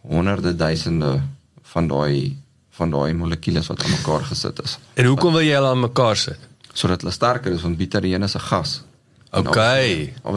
honderde 0.00 0.56
duisende 0.56 1.20
van 1.62 1.88
daai 1.88 2.36
van 2.78 2.90
daai 2.90 3.14
molekules 3.14 3.66
wat 3.66 3.82
aan 3.84 3.90
mekaar 3.90 4.24
gesit 4.24 4.62
is. 4.62 4.78
En 4.94 5.04
hoekom 5.10 5.32
wil 5.32 5.42
jy 5.42 5.54
hulle 5.58 5.72
aan 5.74 5.80
mekaar 5.80 6.16
sit? 6.16 6.38
Sodat 6.78 7.02
hulle 7.02 7.14
sterker 7.14 7.52
is 7.56 7.64
want 7.66 7.78
butadieen 7.80 8.22
is 8.22 8.36
'n 8.38 8.44
gas. 8.50 8.82
OK. 9.32 9.58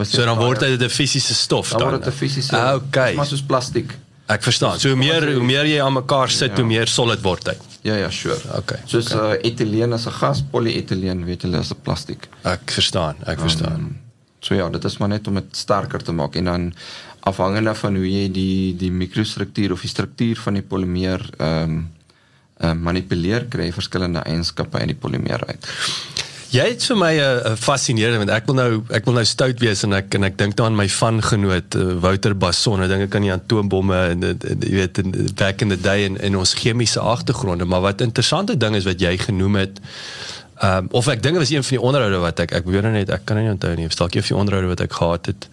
So 0.04 0.24
dan 0.24 0.38
word 0.38 0.60
dit 0.60 0.82
'n 0.82 0.88
fisiese 0.88 1.34
stof 1.34 1.70
dan. 1.70 1.78
Dan 1.78 1.88
word 1.90 2.04
dit 2.04 2.12
'n 2.12 2.16
fisiese. 2.16 2.56
Ah, 2.56 2.74
OK. 2.74 3.14
Maar 3.14 3.26
soos 3.26 3.42
plastiek. 3.42 3.94
Ek 4.26 4.42
verstaan. 4.42 4.78
So 4.80 4.88
hoe 4.88 4.96
meer 4.98 5.32
hoe 5.34 5.44
meer 5.44 5.66
jy 5.66 5.80
aan 5.82 5.92
mekaar 5.92 6.30
sit, 6.30 6.50
Ja. 6.50 6.56
hoe 6.56 6.64
meer 6.64 6.86
solid 6.88 7.20
word 7.22 7.46
hy. 7.46 7.56
Ja 7.82 7.96
ja, 7.96 8.10
sure. 8.10 8.38
OK. 8.56 8.78
Soos 8.86 9.12
uh, 9.14 9.32
etieleen 9.42 9.92
is 9.92 10.06
'n 10.06 10.10
gas, 10.12 10.42
polyetieleen 10.50 11.24
weet 11.24 11.42
julle 11.42 11.58
is 11.58 11.70
'n 11.70 11.80
plastiek. 11.82 12.28
Ek 12.42 12.70
verstaan. 12.70 13.16
Ek 13.26 13.40
verstaan. 13.40 13.72
Um, 13.74 14.00
so 14.40 14.54
ja, 14.54 14.68
dit 14.68 14.84
is 14.84 14.98
maar 14.98 15.08
net 15.08 15.26
om 15.26 15.34
dit 15.34 15.56
sterker 15.56 16.02
te 16.02 16.12
maak 16.12 16.36
en 16.36 16.44
dan 16.44 16.72
afhangende 17.20 17.74
van 17.74 17.94
hoe 17.96 18.10
jy 18.10 18.28
die 18.32 18.76
die 18.76 18.90
mikrostruktuur 18.90 19.72
of 19.72 19.80
die 19.80 19.90
struktuur 19.90 20.36
van 20.36 20.54
die 20.54 20.62
polimeer 20.62 21.20
ehm 21.38 21.62
um, 21.62 21.90
uh, 22.62 22.72
manipuleer 22.72 23.46
kry 23.50 23.72
verskillende 23.72 24.22
eienskappe 24.28 24.80
in 24.80 24.86
die 24.92 24.98
polimeer 24.98 25.42
uit. 25.46 25.66
Jy 26.52 26.64
het 26.68 26.84
vir 26.84 26.98
my 27.00 27.12
'n 27.16 27.20
uh, 27.48 27.52
fascinerende 27.56 28.18
want 28.18 28.30
ek 28.30 28.46
wil 28.46 28.54
nou 28.54 28.82
ek 28.92 29.06
wil 29.08 29.14
nou 29.14 29.24
stout 29.24 29.60
wees 29.64 29.84
en 29.86 29.92
ek 29.96 30.14
en 30.14 30.24
ek 30.28 30.36
dink 30.36 30.56
daaraan 30.56 30.76
my 30.76 30.88
vangenoot 30.88 31.74
uh, 31.74 31.94
Wouter 32.04 32.36
Basson. 32.36 32.82
Ek 32.82 32.88
dink 32.92 33.06
ek 33.08 33.14
aan 33.16 33.26
die 33.28 33.32
atoombomme 33.32 34.00
en 34.12 34.20
jy 34.20 34.74
weet 34.76 34.98
in 34.98 35.32
back 35.34 35.62
in 35.62 35.72
the 35.72 35.80
day 35.80 36.04
in 36.04 36.20
in 36.20 36.36
ons 36.36 36.52
chemiese 36.54 37.00
agtergronde, 37.00 37.64
maar 37.64 37.80
wat 37.80 38.00
interessante 38.00 38.56
ding 38.56 38.76
is 38.76 38.84
wat 38.84 39.00
jy 39.00 39.16
genoem 39.18 39.56
het 39.64 39.80
Ehm 40.62 40.84
um, 40.84 40.88
of 40.94 41.08
ek 41.10 41.22
dink 41.22 41.34
dit 41.34 41.42
was 41.42 41.50
een 41.50 41.64
van 41.64 41.74
die 41.74 41.86
onderhoude 41.86 42.18
wat 42.22 42.38
ek 42.44 42.52
ek 42.54 42.66
weet 42.70 42.84
nou 42.86 42.92
net 42.94 43.08
ek 43.10 43.24
kan 43.26 43.36
nie 43.40 43.50
onthou 43.50 43.72
nie. 43.74 43.88
Dalk 43.88 44.14
een 44.14 44.22
van 44.22 44.30
die 44.30 44.40
onderhoude 44.40 44.68
wat 44.70 44.82
ek 44.84 44.92
gehad 44.94 45.26
het 45.26 45.48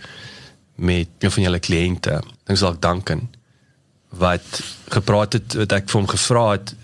met 0.76 1.08
een 1.20 1.32
van 1.32 1.44
julle 1.44 1.60
kliënte. 1.60 2.20
Dink 2.46 2.60
dalk 2.60 2.82
Duncan 2.82 3.24
wat 4.22 4.62
gepraat 4.94 5.34
het 5.34 5.56
wat 5.58 5.74
ek 5.80 5.90
vir 5.90 6.00
hom 6.00 6.10
gevra 6.12 6.46
het 6.52 6.76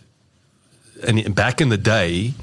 in 1.06 1.34
back 1.34 1.62
in 1.62 1.70
the 1.70 1.82
day 1.82 2.34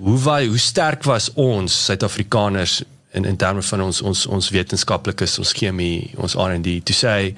hoe 0.00 0.18
wa, 0.24 0.38
hoe 0.44 0.58
sterk 0.58 1.04
was 1.04 1.30
ons 1.34 1.84
Suid-Afrikaners 1.84 2.82
in 3.12 3.24
in 3.28 3.36
terme 3.36 3.62
van 3.62 3.82
ons 3.82 4.00
ons 4.02 4.26
ons 4.26 4.50
wetenskaplikes, 4.50 5.38
ons 5.38 5.52
chemie, 5.52 6.10
ons 6.16 6.36
R&D 6.36 6.80
to 6.88 6.96
say 6.96 7.34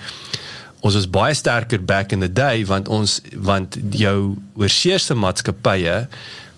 ons 0.84 0.94
was 0.94 1.08
baie 1.08 1.34
sterker 1.34 1.80
back 1.80 2.12
in 2.12 2.20
the 2.20 2.30
day 2.30 2.64
want 2.68 2.88
ons 2.92 3.20
want 3.34 3.78
jou 3.90 4.36
oorseese 4.60 5.16
maatskappye 5.16 6.04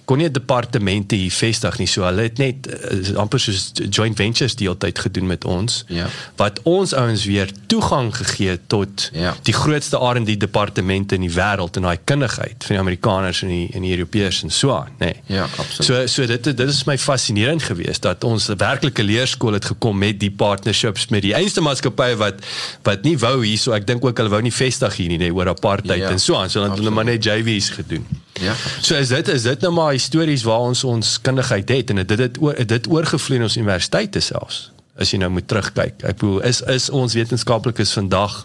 kon 0.06 0.18
nie 0.22 0.28
departemente 0.30 1.16
hier 1.18 1.32
vestig 1.34 1.78
nie 1.82 1.86
so 1.90 2.04
hulle 2.06 2.22
het 2.28 2.38
net 2.38 2.66
uh, 2.70 3.16
amper 3.18 3.40
soos 3.42 3.72
joint 3.90 4.16
ventures 4.16 4.54
die 4.56 4.68
altyd 4.70 4.98
gedoen 5.06 5.26
met 5.26 5.44
ons 5.44 5.82
Ja. 5.92 6.06
wat 6.38 6.60
ons 6.62 6.94
ouens 6.94 7.24
weer 7.26 7.50
toegang 7.66 8.12
gegee 8.16 8.58
tot 8.70 9.10
Ja. 9.12 9.34
die 9.42 9.52
grootste 9.54 9.98
R&D 9.98 10.36
departemente 10.40 11.14
in 11.18 11.20
die 11.26 11.32
wêreld 11.34 11.76
en 11.76 11.82
daai 11.88 11.98
kundigheid 12.04 12.64
van 12.64 12.76
die 12.76 12.78
Amerikaners 12.84 13.42
en 13.42 13.48
die 13.48 13.68
en 13.74 13.82
die 13.82 13.96
Europeërs 13.96 14.42
en 14.46 14.50
so 14.50 14.70
aan 14.76 14.92
nê 15.00 15.10
nee. 15.10 15.22
Ja, 15.36 15.42
absoluut. 15.58 15.86
So 15.86 16.06
so 16.06 16.26
dit 16.26 16.44
dit 16.44 16.60
is 16.68 16.84
my 16.86 16.98
fascinerend 16.98 17.62
geweest 17.62 18.02
dat 18.02 18.24
ons 18.24 18.48
'n 18.48 18.56
werklike 18.56 19.02
leerskool 19.02 19.52
het 19.52 19.64
gekom 19.64 19.98
met 19.98 20.20
die 20.20 20.30
partnerships 20.30 21.08
met 21.08 21.22
die 21.22 21.34
einste 21.34 21.60
maatskappye 21.60 22.16
wat 22.16 22.34
wat 22.82 23.02
nie 23.02 23.18
wou 23.18 23.44
hier 23.44 23.58
so 23.58 23.72
ek 23.72 23.86
dink 23.86 24.04
ook 24.04 24.16
hulle 24.16 24.30
wou 24.30 24.42
nie 24.42 24.52
vestig 24.54 24.96
hier 24.96 25.08
nie 25.08 25.18
nee, 25.18 25.34
oor 25.34 25.48
apartheid 25.48 25.98
Ja, 26.00 26.10
en 26.10 26.20
so 26.20 26.36
aan 26.36 26.50
so 26.50 26.60
dan 26.60 26.70
het 26.70 26.78
hulle 26.78 26.90
maar 26.90 27.04
net 27.04 27.24
JV's 27.24 27.70
gedoen. 27.70 28.06
Ja. 28.40 28.54
So 28.80 28.94
is 28.94 29.08
dit 29.08 29.28
is 29.28 29.42
dit 29.42 29.60
nou 29.60 29.72
maar 29.72 29.92
histories 29.92 30.42
waar 30.42 30.58
ons 30.68 30.84
ons 30.84 31.20
kundigheid 31.20 31.68
het 31.68 31.90
en 31.90 32.02
dit 32.02 32.16
dit 32.16 32.40
oor 32.42 32.66
dit 32.66 32.88
oorgevloei 32.88 33.38
in 33.38 33.46
ons 33.48 33.56
universiteite 33.56 34.20
selfs 34.20 34.66
as 34.96 35.12
jy 35.12 35.20
nou 35.20 35.30
moet 35.32 35.48
terugkyk. 35.48 36.02
Ek 36.08 36.20
bedoel 36.20 36.42
is 36.48 36.62
is 36.72 36.90
ons 36.90 37.16
wetenskaplikes 37.16 37.92
vandag 37.96 38.44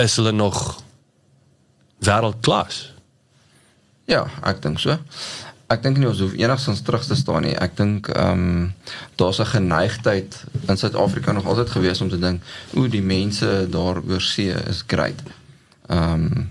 is 0.00 0.16
hulle 0.20 0.32
nog 0.32 0.80
wêreldklas. 2.04 2.90
Ja, 4.10 4.26
ek 4.46 4.62
dink 4.64 4.80
so. 4.82 4.96
Ek 5.70 5.84
dink 5.84 6.00
nie 6.00 6.08
ons 6.08 6.20
hoef 6.22 6.34
enigstens 6.34 6.82
terug 6.82 7.04
te 7.06 7.16
staan 7.18 7.44
nie. 7.46 7.54
Ek 7.54 7.76
dink 7.78 8.08
ehm 8.10 8.46
um, 8.46 8.72
daar's 9.20 9.40
'n 9.40 9.52
geneigtheid 9.54 10.44
in 10.66 10.76
Suid-Afrika 10.76 11.32
nog 11.32 11.46
altyd 11.46 11.70
gewees 11.70 12.00
om 12.00 12.08
te 12.08 12.18
dink, 12.18 12.42
o, 12.74 12.88
die 12.88 13.02
mense 13.02 13.66
daar 13.70 14.02
oor 14.02 14.20
see 14.20 14.50
is 14.68 14.82
great. 14.86 15.20
Ehm 15.88 16.12
um, 16.12 16.50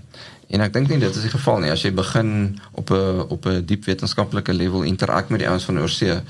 en 0.50 0.64
ek 0.64 0.72
dink 0.74 0.90
nie 0.90 0.98
dit 0.98 1.16
is 1.16 1.26
die 1.26 1.32
geval 1.32 1.60
nie. 1.62 1.70
As 1.70 1.84
jy 1.86 1.92
begin 1.94 2.60
op 2.72 2.90
'n 2.90 3.26
op 3.28 3.46
'n 3.46 3.64
diep 3.66 3.84
wetenskaplike 3.84 4.52
level 4.52 4.82
interak 4.82 5.30
met 5.30 5.40
die 5.40 5.48
ouens 5.48 5.64
van 5.64 5.78
oor 5.78 5.88
see, 5.88 6.20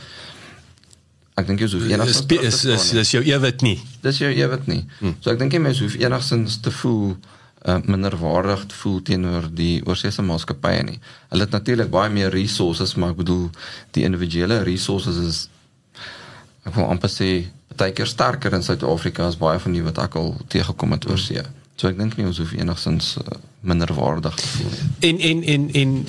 ek 1.34 1.46
dink 1.46 1.60
jy 1.60 1.68
hoef 1.72 1.88
enigstens 1.88 2.26
te 2.26 2.40
is 2.40 2.64
is, 2.64 2.92
is 2.92 3.10
jou 3.10 3.22
ewig 3.24 3.60
nie. 3.60 3.78
Dis 4.02 4.18
jou 4.18 4.30
ewig 4.30 4.66
nie. 4.66 4.84
Hmm. 4.98 5.16
So 5.20 5.30
ek 5.30 5.38
dink 5.38 5.50
die 5.50 5.62
mense 5.62 5.82
hoef 5.82 5.96
enigstens 5.96 6.60
te 6.60 6.70
voel 6.70 7.16
uh, 7.68 7.78
minderwaardig 7.84 8.66
te 8.66 8.74
voel 8.74 9.02
teenoor 9.02 9.48
die 9.54 9.80
oorseese 9.86 10.22
maatskappye 10.22 10.82
nie. 10.82 10.98
Hulle 11.28 11.46
het 11.46 11.56
natuurlik 11.56 11.90
baie 11.90 12.10
meer 12.10 12.30
resources, 12.30 12.94
maar 12.94 13.14
ek 13.14 13.22
bedoel 13.22 13.48
die 13.96 14.04
individuele 14.04 14.62
resources 14.62 15.16
is 15.16 15.48
ek 16.64 16.74
wil 16.76 16.90
amper 16.92 17.12
sê 17.12 17.30
baie 17.76 17.94
keer 17.96 18.08
sterker 18.08 18.52
in 18.52 18.64
Suid-Afrika 18.64 19.26
as 19.26 19.38
baie 19.40 19.60
van 19.62 19.72
die 19.72 19.84
wat 19.84 19.98
ek 20.02 20.18
al 20.20 20.34
teëgekom 20.52 20.96
het 20.96 21.08
oorsee. 21.08 21.44
So 21.80 21.88
ek 21.88 21.96
dink 21.96 22.18
nie 22.18 22.26
ons 22.28 22.40
hoef 22.42 22.52
enigstens 22.52 23.14
uh, 23.22 23.38
minderwaardig 23.60 24.34
te 24.34 24.46
voel 24.46 24.70
nie. 24.70 25.10
En 25.10 25.18
en 25.18 25.42
en 25.42 25.72
en 25.72 26.06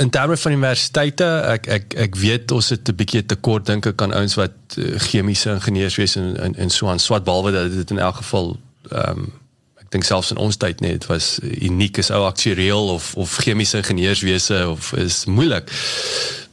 in 0.00 0.10
terme 0.10 0.36
van 0.36 0.52
universiteite 0.52 1.26
ek 1.54 1.66
ek 1.66 1.94
ek 2.06 2.16
weet 2.16 2.50
ons 2.56 2.68
het 2.68 2.88
'n 2.88 2.96
bietjie 2.96 3.26
tekort 3.26 3.66
dink 3.66 3.86
ek 3.86 4.02
aan 4.02 4.12
ouens 4.12 4.34
wat 4.34 4.56
uh, 4.76 4.96
chemiese 4.98 5.50
ingenieurs 5.50 5.96
wees 5.96 6.16
en 6.16 6.36
en, 6.36 6.56
en 6.56 6.70
so 6.70 6.88
aan 6.88 6.98
swart 6.98 7.24
behalwe 7.24 7.52
dat 7.52 7.72
dit 7.72 7.90
in 7.90 7.98
elk 7.98 8.16
geval 8.22 8.56
ehm 8.88 9.18
um, 9.18 9.32
ek 9.80 9.90
dink 9.90 10.04
selfs 10.04 10.30
in 10.30 10.36
ons 10.36 10.56
tyd 10.56 10.80
net 10.80 11.06
was 11.06 11.38
uniek 11.42 11.98
is 11.98 12.10
ou 12.10 12.24
aktuariël 12.24 12.88
of 12.94 13.14
of 13.14 13.36
chemiese 13.36 13.76
ingenieurswese 13.76 14.68
of 14.68 14.92
is 14.92 15.24
moeilik. 15.24 15.70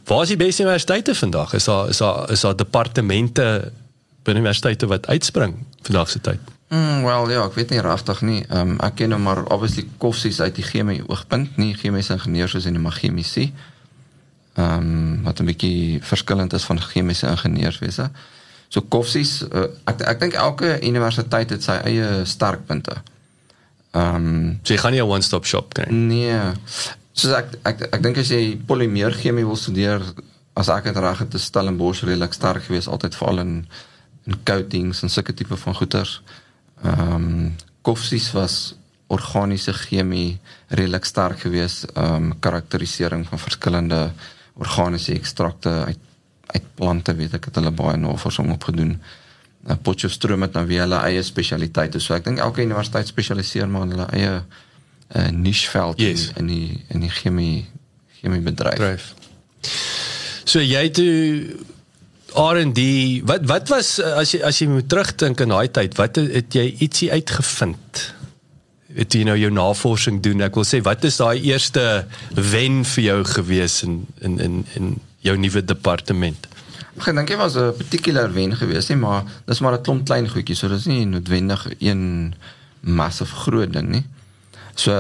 Waar 0.07 0.21
is 0.21 0.27
die 0.27 0.37
beste 0.37 0.63
universiteite 0.63 1.15
vandag? 1.15 1.53
Is 1.53 1.63
daar 1.63 1.89
is 1.89 1.97
daar 1.97 2.31
is 2.31 2.41
daar 2.41 2.55
departemente 2.55 3.71
binne 4.23 4.39
universiteite 4.39 4.87
wat 4.87 5.07
uitspring 5.07 5.55
vandag 5.81 6.09
se 6.09 6.21
tyd? 6.21 6.39
Mm, 6.67 7.03
wel 7.03 7.29
ja, 7.29 7.45
ek 7.47 7.53
weet 7.55 7.69
nie 7.71 7.79
regtig 7.79 8.21
nie. 8.27 8.41
Ehm 8.49 8.73
um, 8.73 8.79
ek 8.83 8.97
ken 8.99 9.13
nou 9.13 9.19
maar 9.23 9.45
obviously 9.55 9.85
koffsies 10.03 10.41
uit 10.43 10.55
die 10.57 10.65
chemie 10.67 10.99
oogpunt, 11.07 11.55
nie 11.55 11.71
chemiese 11.79 12.17
ingenieurs 12.17 12.51
soos 12.57 12.65
in 12.67 12.75
die 12.75 12.91
chemiese. 12.91 13.45
Ehm 14.59 14.89
um, 14.89 15.23
wat 15.23 15.39
'n 15.39 15.47
bietjie 15.47 15.99
verskillend 16.03 16.53
is 16.53 16.65
van 16.67 16.81
chemiese 16.81 17.27
ingenieurswese. 17.27 18.09
So 18.67 18.81
koffsies, 18.81 19.45
uh, 19.47 19.69
ek 19.85 20.01
ek 20.01 20.19
dink 20.19 20.33
elke 20.33 20.79
universiteit 20.83 21.49
het 21.49 21.63
sy 21.63 21.77
eie 21.87 22.25
sterkpunte. 22.25 22.97
Ehm 23.91 24.15
um, 24.15 24.59
So 24.63 24.73
jy 24.73 24.79
gaan 24.79 24.91
nie 24.91 25.01
'n 25.01 25.07
one-stop 25.07 25.45
shop 25.45 25.73
kry. 25.73 25.87
Nee. 25.89 26.51
Soos 27.13 27.31
ek 27.31 27.47
ek 27.63 27.81
ek 27.93 28.03
dink 28.03 28.17
as 28.17 28.27
jy 28.27 28.59
polimeerchemie 28.65 29.45
wil 29.45 29.55
studeer, 29.55 30.01
as 30.53 30.67
ek 30.67 30.83
dit 30.83 30.97
reg 30.97 31.19
het, 31.19 31.33
is 31.33 31.43
Stellenbosch 31.43 32.03
redelik 32.03 32.33
sterk 32.33 32.63
geweest 32.63 32.87
altyd 32.87 33.15
veral 33.15 33.39
in 33.39 33.67
in 34.27 34.35
coatings 34.43 35.01
en 35.03 35.09
sulke 35.09 35.33
tipe 35.33 35.55
van 35.55 35.75
goeters. 35.75 36.19
Ehm 36.25 36.46
um, 36.83 37.55
Koffsies 37.81 38.31
was 38.35 38.75
organiese 39.07 39.73
chemie 39.73 40.39
redelik 40.67 41.05
sterk 41.05 41.39
geweest, 41.39 41.85
ehm 41.93 42.15
um, 42.15 42.33
karakterisering 42.39 43.27
van 43.27 43.39
verskillende 43.39 44.11
organiese 44.55 45.13
ekstrakte 45.13 45.69
uit 45.85 45.99
uit 46.47 46.63
plante 46.75 47.11
weet 47.15 47.33
ek 47.35 47.45
het 47.49 47.55
hulle 47.59 47.71
baie 47.75 47.97
navorsing 47.99 48.51
op 48.53 48.63
gedoen. 48.63 48.93
Uh, 49.67 49.75
Potchefstroom 49.83 50.41
het 50.41 50.53
nou 50.55 50.65
weer 50.67 50.85
hulle 50.85 50.99
eie 51.03 51.23
spesialiteite. 51.23 51.99
So 51.99 52.13
ek 52.15 52.23
dink 52.23 52.39
elke 52.39 52.61
universiteit 52.63 53.07
spesialiseer 53.07 53.67
maar 53.67 53.83
in 53.83 53.91
hulle 53.97 54.07
eie 54.15 54.35
uh, 54.37 55.29
nicheveld 55.31 55.99
Yes. 55.99 56.29
in, 56.35 56.35
in 56.35 56.47
die 56.47 56.85
in 56.95 57.03
die 57.03 57.09
chemie 57.09 57.65
chemie 58.21 58.39
bedryf. 58.41 58.75
dryf. 58.79 59.13
So 60.47 60.59
jy 60.63 60.89
toe 60.89 61.11
R&D 62.37 62.81
wat 63.25 63.47
wat 63.49 63.71
was 63.73 63.97
eh, 63.99 64.13
as 64.21 64.35
jy 64.35 64.41
as 64.45 64.59
jy 64.61 64.67
moet 64.69 64.89
terugdink 64.91 65.41
in 65.41 65.53
daai 65.53 65.71
tyd 65.73 65.97
wat 65.97 66.19
het, 66.21 66.53
jy 66.53 66.69
ietsie 66.85 67.09
uitgevind? 67.11 68.03
Het 68.97 69.17
jy 69.17 69.23
nou 69.27 69.37
jou 69.37 69.49
navorsing 69.53 70.21
doen? 70.25 70.45
Ek 70.45 70.57
wil 70.57 70.67
sê 70.67 70.81
wat 70.85 71.05
is 71.09 71.17
daai 71.17 71.41
eerste 71.49 72.05
wen 72.37 72.83
vir 72.93 73.03
jou 73.07 73.17
gewees 73.33 73.81
in 73.87 74.03
in 74.21 74.37
in 74.43 74.61
in 74.77 74.93
jou 75.25 75.35
nuwe 75.37 75.65
departement? 75.65 76.47
Ek 76.97 77.09
dink 77.13 77.29
dit 77.29 77.37
was 77.37 77.57
'n 77.57 77.73
particular 77.77 78.31
wen 78.33 78.55
geweest, 78.57 78.89
nie, 78.89 78.97
maar 78.97 79.23
dis 79.45 79.59
maar 79.59 79.73
'n 79.73 79.83
klomp 79.83 80.05
klein 80.05 80.29
goedjies, 80.29 80.59
so 80.59 80.67
dis 80.67 80.85
nie 80.85 81.05
noodwendig 81.05 81.67
een 81.79 82.33
massive 82.81 83.35
groot 83.35 83.73
ding 83.73 83.89
nie. 83.89 84.05
So 84.75 84.93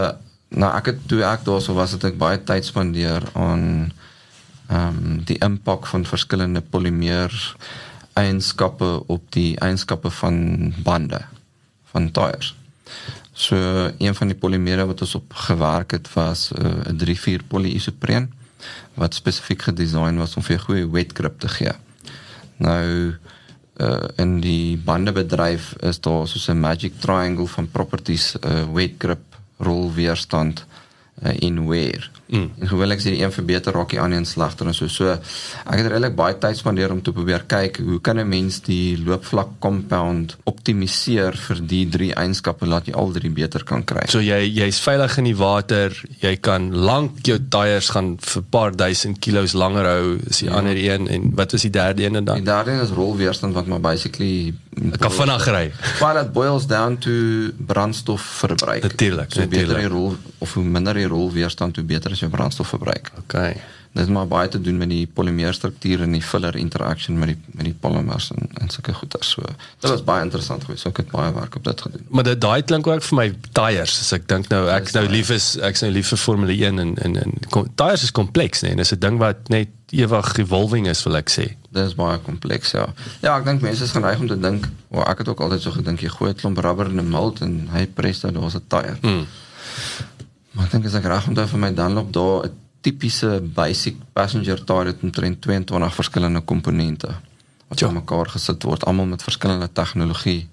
nou 0.49 0.71
ek 0.77 0.85
het 0.85 1.07
toe 1.07 1.23
ek 1.23 1.45
daarso 1.45 1.73
was 1.73 1.91
het 1.91 2.03
ek 2.03 2.17
baie 2.17 2.43
tyd 2.43 2.65
spandeer 2.65 3.23
aan 3.33 3.91
ehm 4.67 4.87
um, 4.87 5.23
die 5.23 5.37
impak 5.37 5.87
van 5.87 6.05
verskillende 6.05 6.61
polimeer 6.61 7.55
eienskappe 8.13 9.03
op 9.07 9.31
die 9.31 9.57
eienskappe 9.59 10.09
van 10.09 10.73
bande 10.83 11.21
van 11.91 12.11
tyres. 12.11 12.55
So 13.37 13.55
een 13.97 14.15
van 14.15 14.27
die 14.27 14.37
polimere 14.37 14.85
wat 14.85 15.01
ons 15.01 15.15
op 15.15 15.33
gewerk 15.33 15.91
het 15.91 16.13
was 16.13 16.51
uh, 16.57 16.91
'n 16.91 16.97
3,4 16.97 17.47
polyisopreen 17.47 18.31
wat 18.93 19.13
spesifiek 19.13 19.61
gedesign 19.61 20.17
was 20.17 20.35
om 20.35 20.43
vir 20.43 20.59
goeie 20.59 20.89
wet 20.91 21.13
grip 21.13 21.39
te 21.39 21.47
gee. 21.47 21.73
Nou 22.57 23.13
uh 23.77 24.07
in 24.15 24.39
die 24.41 24.77
bandebedryf 24.77 25.75
is 25.85 25.99
daar 26.01 26.27
soos 26.27 26.47
'n 26.49 26.59
magic 26.59 26.93
triangle 26.99 27.47
van 27.47 27.71
properties 27.71 28.35
uh 28.35 28.63
wet 28.73 28.93
grip, 28.97 29.37
rolweerstand 29.57 30.65
uh, 31.23 31.41
en 31.41 31.67
wear. 31.67 32.11
Mm. 32.27 32.51
En 32.59 32.91
ek 32.91 33.01
sê 33.03 33.13
die 33.15 33.21
een 33.21 33.31
verbeter 33.31 33.75
raak 33.75 33.93
die 33.93 33.99
ander 34.01 34.25
slegter 34.27 34.67
en 34.67 34.75
so 34.75 34.89
so 34.91 35.13
ek 35.13 35.77
het 35.79 35.87
regtig 35.93 36.15
baie 36.17 36.35
tyd 36.41 36.59
spandeer 36.59 36.91
om 36.91 37.01
te 37.01 37.13
probeer 37.15 37.45
kyk 37.47 37.79
hoe 37.85 37.99
kan 38.03 38.19
'n 38.19 38.27
mens 38.27 38.59
die 38.65 38.97
loopvlak 38.97 39.59
compound 39.59 40.35
optimaliseer 40.43 41.37
vir 41.37 41.61
die 41.61 41.85
drie 41.89 42.11
eienskappe 42.13 42.65
laat 42.65 42.87
jy 42.87 42.93
al 42.93 43.11
drie 43.11 43.31
beter 43.31 43.63
kan 43.63 43.83
kry. 43.83 44.07
So 44.09 44.19
jy 44.19 44.41
jy's 44.51 44.79
veilig 44.79 45.17
in 45.17 45.23
die 45.23 45.35
water, 45.35 45.91
jy 46.19 46.35
kan 46.37 46.73
lank 46.75 47.23
jou 47.23 47.39
tyres 47.49 47.89
gaan 47.89 48.17
vir 48.19 48.43
paar 48.49 48.75
duisend 48.75 49.19
kilos 49.19 49.53
langer 49.53 49.85
hou 49.85 50.17
as 50.29 50.39
die 50.39 50.49
ja. 50.49 50.55
ander 50.57 50.75
een 50.75 51.07
en 51.07 51.31
wat 51.35 51.53
is 51.53 51.61
die 51.61 51.71
derde 51.71 52.03
een 52.03 52.25
dan? 52.25 52.35
Die 52.35 52.43
derde 52.43 52.71
een 52.71 52.81
is 52.81 52.89
rolweerstand 52.91 53.53
wat 53.53 53.67
maar 53.67 53.79
basically 53.79 54.53
kan 54.99 55.11
vinnig 55.11 55.45
ry. 55.47 55.71
Well 55.99 56.19
it 56.21 56.33
boils 56.33 56.67
down 56.67 56.97
to 56.97 57.11
brandstofverbruik. 57.57 58.81
Natuurlik, 58.83 59.31
so 59.31 59.39
natuurlik. 59.39 59.67
beter 59.67 59.81
die 59.81 59.87
rol 59.87 60.15
of 60.37 60.53
hoe 60.53 60.63
minder 60.63 60.93
die 60.93 61.07
rolweerstand 61.07 61.75
hoe 61.75 61.85
beter 61.85 62.16
is 62.17 62.25
jou 62.25 62.31
brandstofverbruik. 62.33 63.11
Okay. 63.23 63.57
Dit 63.97 64.05
het 64.05 64.13
maar 64.13 64.27
baie 64.29 64.49
te 64.53 64.59
doen 64.61 64.77
met 64.77 64.89
die 64.91 65.07
polymeerstruktuur 65.13 66.03
en 66.05 66.11
die 66.13 66.21
filler 66.21 66.55
interaction 66.59 67.17
met 67.17 67.31
die 67.31 67.37
met 67.57 67.65
die 67.65 67.73
polymers 67.73 68.27
en 68.35 68.49
en 68.61 68.69
sulke 68.69 68.93
goeie 68.93 69.23
so. 69.25 69.41
Dit 69.81 69.89
was 69.89 70.03
baie 70.05 70.21
interessant 70.25 70.65
geweest. 70.67 70.85
So 70.85 70.91
ek 70.93 71.01
het 71.01 71.09
baie 71.13 71.31
werk 71.33 71.55
op 71.57 71.63
dit 71.65 71.81
gedoen. 71.81 72.03
Maar 72.13 72.27
dit 72.27 72.41
daai 72.41 72.61
klink 72.61 72.87
ook 72.87 73.05
vir 73.07 73.17
my 73.17 73.27
tyres. 73.57 73.95
As 74.03 74.11
ek 74.17 74.27
dink 74.29 74.51
nou 74.53 74.67
ek 74.73 74.91
nou 74.97 75.05
lief 75.09 75.31
is 75.33 75.47
ek's 75.65 75.81
nou 75.85 75.89
lief 75.95 76.11
vir 76.13 76.21
Formule 76.21 76.53
1 76.53 76.83
en 76.83 76.93
en 77.07 77.17
en 77.23 77.33
tyres 77.79 78.05
is 78.05 78.13
kompleks, 78.13 78.61
nee, 78.61 78.75
en 78.75 78.83
dis 78.83 78.93
'n 78.93 79.01
ding 79.07 79.17
wat 79.23 79.49
net 79.49 79.73
ewig 79.95 80.31
revolving 80.35 80.87
is, 80.87 81.03
wil 81.07 81.17
ek 81.17 81.31
sê. 81.31 81.47
Dit 81.71 81.85
is 81.85 81.95
baie 81.95 82.19
kompleks, 82.19 82.75
ja. 82.77 82.85
Ja, 83.21 83.37
ek 83.37 83.45
dink 83.45 83.61
mense 83.61 83.83
is 83.83 83.95
geneig 83.95 84.19
om 84.19 84.27
te 84.27 84.39
dink, 84.39 84.69
"O, 84.91 85.01
ek 85.01 85.17
het 85.17 85.27
ook 85.27 85.39
altyd 85.39 85.61
so 85.61 85.71
gedink 85.71 86.01
jy 86.01 86.09
gooi 86.09 86.31
'n 86.31 86.35
klomp 86.35 86.57
rubber 86.57 86.85
in 86.85 86.99
'n 86.99 87.09
mold 87.09 87.41
en 87.41 87.69
hy 87.71 87.87
pres 87.87 88.19
dan 88.19 88.33
daar's 88.33 88.55
'n 88.55 88.67
tyre." 88.67 88.97
Mm. 89.01 89.25
Maar 90.57 90.65
ek 90.65 90.71
dink 90.73 90.87
as 90.89 90.97
ek 90.97 91.05
reg 91.05 91.27
onthou 91.29 91.45
vir 91.53 91.61
my 91.61 91.69
Dunlop 91.77 92.09
daar 92.15 92.47
'n 92.49 92.55
tipiese 92.81 93.41
basic 93.41 93.95
passenger 94.13 94.63
tyre 94.65 94.89
het 94.91 95.03
omtrent 95.05 95.41
22 95.41 95.93
verskillende 95.93 96.41
komponente 96.41 97.13
wat 97.67 97.79
ja. 97.79 97.91
mekaar 97.91 98.29
gesit 98.31 98.63
word, 98.63 98.85
almal 98.85 99.05
met 99.05 99.23
verskillende 99.23 99.69
tegnologie. 99.71 100.47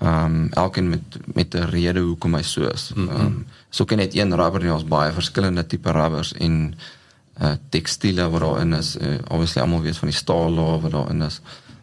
Ehm 0.00 0.24
um, 0.24 0.48
elkeen 0.50 0.88
met 0.88 1.18
met 1.34 1.54
'n 1.54 1.68
rede 1.70 2.00
hoekom 2.00 2.34
hy 2.34 2.42
so 2.42 2.66
is. 2.66 2.92
Ehm 2.96 3.08
um, 3.08 3.46
so 3.70 3.84
kan 3.84 3.98
net 3.98 4.14
een 4.14 4.34
rubber 4.34 4.62
nie, 4.62 4.72
ons 4.72 4.84
baie 4.84 5.12
verskillende 5.12 5.66
tipe 5.66 5.90
rubbers 5.90 6.32
en 6.32 6.74
uh 7.40 7.54
tekstiele 7.68 8.28
wat 8.30 8.40
daarin 8.40 8.72
is. 8.72 8.96
Uh, 8.96 9.18
obviously 9.28 9.62
almal 9.62 9.82
weet 9.82 9.96
van 9.96 10.08
die 10.08 10.16
staal 10.16 10.80
wat 10.80 10.90
daarin 10.90 11.22
is. 11.22 11.40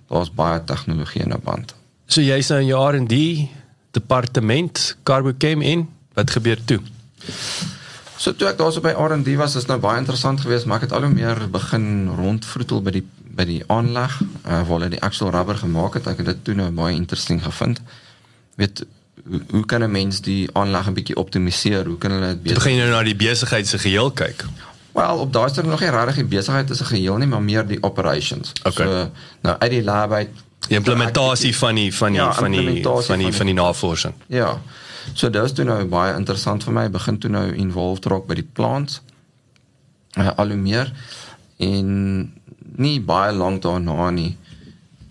Daar's 0.08 0.34
baie 0.34 0.64
tegnologie 0.64 1.22
in 1.22 1.32
'n 1.32 1.42
band. 1.44 1.76
So 2.06 2.22
jy's 2.22 2.50
nou 2.50 2.60
in 2.60 2.68
jou 2.68 2.98
R&D 2.98 3.48
departement, 3.92 4.98
Carbo 5.04 5.34
came 5.38 5.66
in. 5.66 5.90
Wat 6.14 6.32
gebeur 6.32 6.64
toe? 6.66 6.80
So 8.20 8.36
toe 8.36 8.50
ek 8.50 8.58
daarso 8.60 8.82
by 8.84 8.92
R&D 8.92 9.36
was, 9.40 9.56
is 9.56 9.70
nou 9.70 9.80
baie 9.80 9.98
interessant 9.98 10.42
geweest, 10.44 10.66
maar 10.66 10.82
ek 10.82 10.90
het 10.90 10.96
al 10.98 11.08
hoe 11.08 11.14
meer 11.14 11.46
begin 11.52 12.10
rondvroetel 12.18 12.82
by 12.84 12.92
die 13.00 13.06
by 13.40 13.46
die 13.48 13.62
aanleg 13.72 14.18
uh, 14.20 14.58
waar 14.68 14.74
hulle 14.74 14.90
die 14.92 15.02
actual 15.06 15.30
rubber 15.32 15.56
gemaak 15.56 15.94
het. 15.96 16.08
Ek 16.12 16.18
het 16.20 16.26
dit 16.34 16.42
toe 16.44 16.56
nou 16.60 16.68
baie 16.76 16.96
interesting 16.96 17.40
gevind. 17.44 17.80
Weet 18.60 18.84
hoe, 19.24 19.40
hoe 19.52 19.66
kan 19.66 19.84
'n 19.84 19.92
mens 19.92 20.20
die 20.22 20.50
aanleg 20.54 20.88
'n 20.88 20.94
bietjie 20.94 21.16
optimaliseer? 21.16 21.86
Hoe 21.86 21.98
kan 21.98 22.12
hulle 22.12 22.28
dit 22.28 22.44
beter 22.44 22.58
Begin 22.58 22.76
jy 22.76 22.82
nou 22.84 22.92
na 22.92 23.04
die 23.04 23.16
besigheid 23.16 23.68
se 23.68 23.78
geheel 23.78 24.12
kyk? 24.12 24.46
Wel, 24.92 25.18
op 25.18 25.34
daai 25.34 25.50
stadium 25.50 25.72
nog 25.72 25.80
nie 25.80 25.90
regtig 25.90 26.16
die 26.16 26.26
besigheid 26.38 26.70
is 26.70 26.82
'n 26.82 26.86
geheel 26.86 27.18
nie, 27.18 27.28
maar 27.28 27.42
meer 27.42 27.68
die 27.68 27.84
operations. 27.84 28.52
Okay. 28.64 28.86
So 28.86 29.12
nou 29.42 29.56
uit 29.60 29.72
die 29.72 29.84
lab 29.84 30.12
uit 30.12 30.30
die 30.68 30.78
implementasie 30.78 31.56
van 31.56 31.76
die 31.76 31.96
van 31.96 32.12
die 32.12 32.22
ja, 32.22 32.34
van 32.34 32.52
die 32.52 32.66
van 32.66 32.74
die 32.74 32.84
van 32.84 33.20
die, 33.20 33.34
van 33.34 33.46
die 33.46 33.56
navorsing. 33.56 34.14
Ja. 34.28 34.62
So 35.14 35.30
dit 35.30 35.42
was 35.42 35.54
toe 35.54 35.66
nou 35.66 35.86
baie 35.86 36.16
interessant 36.16 36.64
vir 36.64 36.74
my. 36.74 36.90
Begin 36.90 37.18
toe 37.20 37.30
nou 37.30 37.46
involved 37.54 38.06
raak 38.06 38.28
by 38.28 38.36
die 38.40 38.50
plants. 38.54 39.02
Uh, 40.18 40.32
al 40.36 40.48
hoe 40.54 40.58
meer 40.58 40.94
en 41.60 41.90
nie 42.80 43.00
baie 43.04 43.34
lank 43.36 43.62
daarna 43.62 44.10
nie 44.16 44.38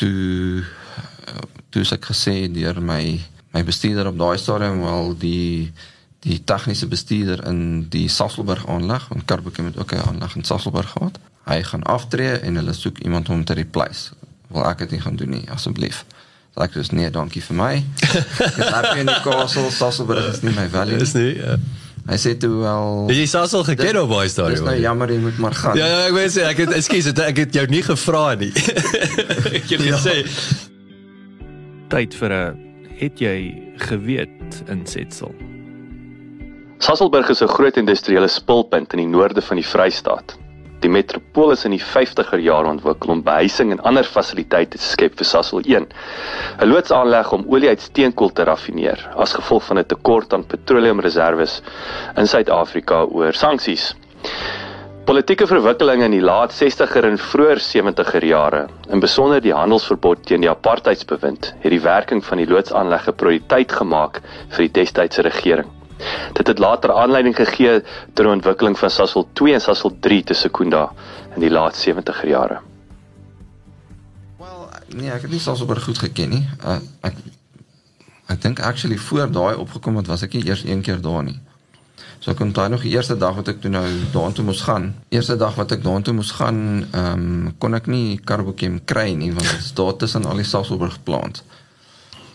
toe 0.00 0.64
toe 1.70 1.84
ek 1.94 2.08
gesê 2.10 2.48
deur 2.52 2.80
my 2.80 3.02
my 3.52 3.62
bestuurder 3.64 4.08
op 4.10 4.18
daai 4.18 4.38
stadium 4.40 4.82
wel 4.84 5.14
die 5.20 5.72
die 6.26 6.38
tegniese 6.44 6.88
bestuurder 6.90 7.44
in 7.46 7.60
die 7.92 8.08
Sasselburg 8.10 8.64
aanleg 8.66 9.06
want 9.12 9.26
Karboke 9.30 9.62
het 9.62 9.78
ook 9.78 9.92
'n 9.94 10.06
aanleg 10.08 10.36
in 10.36 10.44
Sasselburg 10.44 10.90
gehad. 10.90 11.18
Hy 11.44 11.62
gaan 11.62 11.82
aftree 11.82 12.38
en 12.38 12.56
hulle 12.56 12.72
soek 12.72 12.98
iemand 12.98 13.28
om 13.28 13.44
te 13.44 13.54
replace. 13.54 14.12
Wil 14.48 14.66
ek 14.66 14.78
dit 14.78 14.90
nie 14.90 15.00
gaan 15.00 15.16
doen 15.16 15.30
nie 15.30 15.50
asseblief. 15.50 16.04
Ek 16.58 16.74
sê 16.74 16.86
nee, 16.96 17.10
dankie 17.14 17.42
vir 17.44 17.56
my. 17.58 17.74
Ek 18.48 18.56
het 18.58 18.88
in 18.98 19.10
die 19.10 19.20
Castle 19.22 19.70
Sasselburg 19.70 20.32
is 20.32 20.40
nie 20.42 20.54
my 20.56 20.66
value. 20.72 20.98
Dis 20.98 21.14
nie. 21.14 21.36
Ja. 21.38 21.58
Hy 22.08 22.16
sê 22.16 22.32
toe 22.40 22.50
wel 22.62 23.10
Jy 23.12 23.26
Sassel 23.28 23.66
geken 23.66 24.00
op 24.00 24.08
baie 24.14 24.30
stadium. 24.32 24.56
Dis 24.56 24.64
nou 24.64 24.76
jammer 24.80 25.12
jy 25.12 25.18
moet 25.20 25.38
maar 25.44 25.56
gaan. 25.58 25.76
Ja, 25.76 25.86
ja 25.92 25.98
ek 26.08 26.16
wou 26.16 26.24
sê 26.32 26.46
ek 26.48 26.62
het 26.64 26.72
ekskuus 26.78 27.10
ek 27.12 27.42
het 27.44 27.58
jou 27.60 27.66
nie 27.68 27.82
gevra 27.84 28.24
nie. 28.40 28.50
ek 29.58 29.68
het 29.74 29.84
gesê 29.84 30.16
tyd 31.92 32.16
vir 32.16 32.34
'n 32.38 32.64
het 32.98 33.20
jy 33.22 33.36
geweet 33.78 34.62
insetsel. 34.72 35.30
Sasselburg 36.80 37.28
is 37.28 37.42
'n 37.42 37.54
groot 37.54 37.76
industriële 37.76 38.28
spulpunt 38.28 38.92
in 38.92 39.04
die 39.04 39.12
noorde 39.12 39.42
van 39.42 39.56
die 39.56 39.66
Vrystaat. 39.66 40.38
Die 40.82 40.90
metropool 40.90 41.50
is 41.56 41.64
in 41.66 41.72
die 41.74 41.82
50er 41.82 42.38
jare 42.38 42.70
ontwikkel 42.70 43.10
om 43.10 43.22
behuising 43.26 43.72
en 43.74 43.80
ander 43.90 44.06
fasiliteite 44.06 44.78
te 44.78 44.84
skep 44.84 45.16
vir 45.18 45.26
Sassel 45.26 45.64
1. 45.66 45.86
'n 46.62 46.68
Loodsaanleg 46.70 47.32
om 47.34 47.46
olie 47.50 47.72
uit 47.72 47.82
steenkool 47.82 48.30
te 48.30 48.44
raffineer 48.46 49.02
as 49.24 49.34
gevolg 49.34 49.64
van 49.70 49.78
'n 49.82 49.90
tekort 49.94 50.32
aan 50.32 50.46
petroleumreserwes 50.46 51.62
in 52.16 52.26
Suid-Afrika 52.26 53.02
oor 53.10 53.32
sanksies. 53.32 53.94
Politieke 55.08 55.46
verwikkelinge 55.46 56.04
in 56.04 56.14
die 56.14 56.22
laat 56.22 56.52
60er 56.52 57.06
en 57.08 57.18
vroeë 57.18 57.56
70er 57.64 58.24
jare, 58.28 58.66
in 58.92 59.00
besonder 59.00 59.40
die 59.40 59.54
handelsverbod 59.56 60.26
teen 60.26 60.44
die 60.44 60.50
apartheidsbewind, 60.50 61.54
het 61.62 61.70
die 61.72 61.80
werking 61.80 62.22
van 62.24 62.38
die 62.38 62.46
loodsaanleg 62.46 63.08
'n 63.08 63.16
prioriteit 63.16 63.72
gemaak 63.72 64.20
vir 64.50 64.68
die 64.68 64.72
destydse 64.82 65.22
regering. 65.22 65.77
Dit 66.32 66.46
het 66.46 66.58
later 66.58 66.92
aanleiding 66.92 67.36
gegee 67.36 67.80
tot 67.80 68.24
die 68.24 68.32
ontwikkeling 68.32 68.78
van 68.78 68.90
Sasol 68.90 69.28
2 69.32 69.54
en 69.58 69.60
Sasol 69.60 69.96
3 70.00 70.22
te 70.30 70.34
Sekunda 70.34 70.88
in 71.34 71.42
die 71.42 71.50
laat 71.50 71.78
70er 71.78 72.28
jare. 72.28 72.60
Wel, 74.38 74.68
nee, 74.94 75.10
ek 75.10 75.26
het 75.26 75.34
nie 75.34 75.42
Sasol 75.42 75.74
goed 75.82 75.98
geken 75.98 76.34
nie. 76.36 76.44
Uh, 76.64 76.78
ek 77.02 77.18
ek 78.28 78.42
dink 78.44 78.58
actually 78.60 78.98
voor 79.00 79.30
daai 79.32 79.56
opgekom 79.56 79.96
het, 79.96 80.06
was 80.06 80.22
ek 80.22 80.34
nie 80.36 80.44
eers 80.46 80.66
een 80.66 80.82
keer 80.84 81.00
daar 81.00 81.22
nie. 81.24 81.38
So 82.18 82.32
ek 82.32 82.40
kon 82.42 82.50
daai 82.52 82.68
nog 82.68 82.82
die 82.84 82.92
eerste 82.92 83.16
dag 83.16 83.36
wat 83.38 83.48
ek 83.48 83.62
toe 83.62 83.70
nou 83.72 83.84
daartoe 84.12 84.44
moes 84.44 84.60
gaan. 84.66 84.90
Eerste 85.14 85.38
dag 85.40 85.54
wat 85.56 85.72
ek 85.72 85.84
daartoe 85.84 86.14
moes 86.18 86.34
gaan, 86.36 86.58
ehm 86.90 87.24
um, 87.24 87.54
kon 87.62 87.78
ek 87.78 87.88
nie 87.88 88.18
Carbochem 88.18 88.82
kry 88.84 89.14
nie 89.16 89.30
want 89.32 89.46
dit 89.48 89.64
is 89.64 89.72
daar 89.78 89.96
tussen 89.96 90.26
al 90.28 90.42
die 90.42 90.46
Sasolburg 90.46 90.98
plants. 91.06 91.44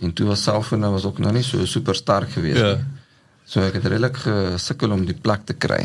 En 0.02 0.14
toe 0.14 0.28
was 0.32 0.44
selfone 0.44 0.90
was 0.90 1.06
ook 1.06 1.20
nog 1.20 1.32
nie 1.36 1.44
so 1.44 1.66
super 1.66 1.96
sterk 1.96 2.34
geweest 2.36 2.64
ja. 2.64 2.78
So 3.54 3.62
ek 3.62 3.76
het 3.78 3.84
redelik 3.86 4.16
gesukkel 4.18 4.96
om 4.96 5.04
die 5.06 5.14
plek 5.14 5.44
te 5.46 5.54
kry. 5.54 5.84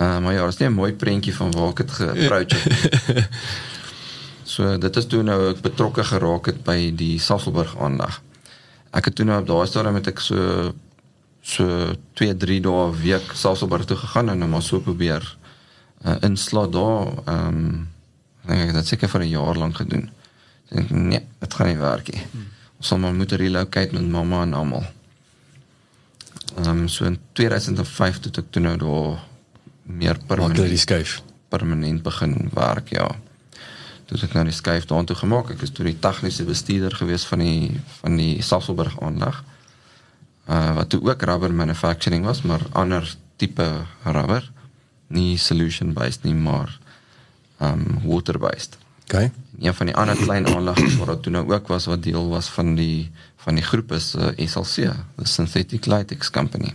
Uh, 0.00 0.16
maar 0.24 0.32
ja, 0.32 0.44
dit 0.48 0.54
is 0.54 0.60
net 0.60 0.70
'n 0.70 0.78
mooi 0.78 0.92
prentjie 0.96 1.34
van 1.36 1.50
waar 1.52 1.74
ek 1.74 1.76
dit 1.76 1.90
geapproach 1.90 2.54
het. 2.56 3.28
so 4.52 4.78
dit 4.78 4.96
is 4.96 5.06
toe 5.06 5.22
nou 5.22 5.50
ek 5.50 5.60
betrokke 5.60 6.04
geraak 6.04 6.46
het 6.46 6.62
by 6.64 6.78
die 6.96 7.18
Sasselburg 7.20 7.74
aanleg. 7.76 8.22
Ek 8.96 9.04
het 9.04 9.14
toe 9.14 9.26
nou 9.28 9.40
op 9.40 9.46
daai 9.46 9.66
stadium 9.66 9.92
met 9.92 10.08
ek 10.08 10.20
so 10.24 10.72
so 11.42 11.92
2 12.14 12.36
3 12.36 12.60
dae 12.60 12.86
'n 12.86 12.96
week 13.02 13.28
Sasselburg 13.34 13.84
toe 13.84 13.96
gegaan 13.96 14.30
en 14.30 14.38
nou 14.38 14.48
maar 14.48 14.62
so 14.62 14.80
probeer 14.80 15.36
uh, 16.06 16.16
inslaat 16.22 16.72
daar. 16.72 17.12
Ehm 17.26 17.48
um, 17.48 17.88
ek 18.44 18.48
dink 18.48 18.60
ek 18.60 18.72
het 18.72 18.80
dit 18.80 18.86
seker 18.86 19.08
vir 19.08 19.20
'n 19.20 19.28
jaar 19.28 19.56
lank 19.56 19.76
gedoen. 19.76 20.08
Ek 20.70 20.76
dink 20.76 20.90
nee, 20.90 21.26
dit 21.40 21.54
gaan 21.54 21.66
nie 21.66 21.76
werk 21.76 22.08
nie. 22.08 22.24
Ons 22.78 22.88
sal 22.88 22.98
maar 22.98 23.14
moet 23.14 23.32
relocate 23.32 23.92
met 23.92 24.08
mamma 24.08 24.42
en 24.42 24.54
almal. 24.54 24.88
Ehm 26.58 26.68
um, 26.68 26.88
so 26.88 27.04
in 27.04 27.18
2005 27.32 28.20
toe 28.20 28.32
ek 28.42 28.50
toe 28.50 28.62
nou 28.62 28.76
daar 28.76 29.20
meer 29.82 30.18
permanent 30.26 30.70
die 30.70 30.78
skuif 30.78 31.20
permanent 31.50 32.02
begin 32.02 32.50
werk 32.54 32.90
ja. 32.94 33.08
Toe 34.06 34.18
ek 34.26 34.34
nou 34.34 34.44
die 34.48 34.54
skuif 34.54 34.86
daartoe 34.90 35.16
gemaak. 35.22 35.52
Ek 35.54 35.62
is 35.66 35.72
toe 35.74 35.86
die 35.86 35.98
tegniese 36.02 36.46
bestuurder 36.48 36.94
gewees 36.98 37.26
van 37.30 37.42
die 37.44 37.80
van 38.00 38.18
die 38.18 38.42
Sasselburg 38.42 38.98
aanleg. 39.02 39.42
Uh 40.50 40.74
wat 40.78 40.90
toe 40.90 41.02
ook 41.06 41.22
rubber 41.22 41.54
manufacturing 41.54 42.26
was, 42.26 42.42
maar 42.42 42.62
ander 42.72 43.06
tipe 43.36 43.68
rubber. 44.04 44.46
Nie 45.08 45.38
solution 45.38 45.92
based 45.94 46.26
nie, 46.26 46.34
maar 46.34 46.78
um 47.58 48.00
water 48.04 48.38
based. 48.38 48.78
Okay. 49.10 49.32
Een 49.58 49.74
van 49.74 49.86
die 49.86 49.94
ander 49.94 50.16
klein 50.16 50.46
aanlegte 50.46 50.96
waar 50.96 51.06
dit 51.06 51.22
toe 51.22 51.32
nou 51.32 51.42
ook 51.50 51.68
was 51.68 51.88
wat 51.90 52.02
deel 52.02 52.28
was 52.30 52.46
van 52.54 52.76
die 52.78 53.10
van 53.42 53.56
die 53.58 53.64
groep 53.64 53.92
is 53.96 54.12
uh, 54.14 54.28
SLC, 54.36 54.92
the 55.18 55.26
Synthetic 55.26 55.86
Latex 55.86 56.30
Company. 56.30 56.70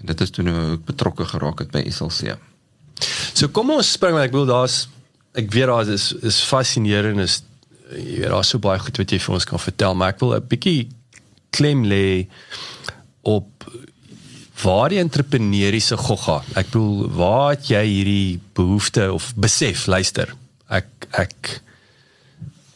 En 0.00 0.06
dit 0.08 0.20
is 0.20 0.30
toe 0.30 0.44
nou 0.44 0.54
ook 0.70 0.84
betrokke 0.88 1.26
geraak 1.28 1.58
het 1.60 1.70
by 1.74 1.82
SLC. 1.90 2.38
So 3.34 3.50
kom 3.52 3.74
ons 3.74 3.90
spring 3.92 4.16
ek 4.22 4.32
wil 4.32 4.48
daar's 4.48 4.86
ek 5.36 5.50
weet 5.52 5.68
daar 5.68 5.90
is 5.92 6.14
is 6.24 6.38
fascinerend 6.48 7.20
is 7.20 7.42
jy 7.92 8.22
weet 8.22 8.32
daar's 8.32 8.54
so 8.54 8.58
baie 8.58 8.80
goed 8.80 9.00
wat 9.02 9.12
jy 9.12 9.18
vir 9.20 9.34
ons 9.36 9.48
kan 9.50 9.60
vertel, 9.60 9.94
maar 9.94 10.14
ek 10.14 10.22
wil 10.24 10.32
'n 10.38 10.46
bietjie 10.48 10.88
klem 11.50 11.84
lê 11.84 12.24
op 13.20 13.68
waar 14.62 14.88
die 14.88 15.02
entrepreneuriese 15.02 15.96
gogga. 16.00 16.40
Ek 16.54 16.72
bedoel, 16.72 17.10
waar 17.10 17.50
het 17.50 17.68
jy 17.68 17.84
hierdie 17.84 18.40
behoefte 18.54 19.12
of 19.12 19.34
besef, 19.36 19.84
luister. 19.86 20.32
Ek 20.74 21.08
ek 21.20 21.34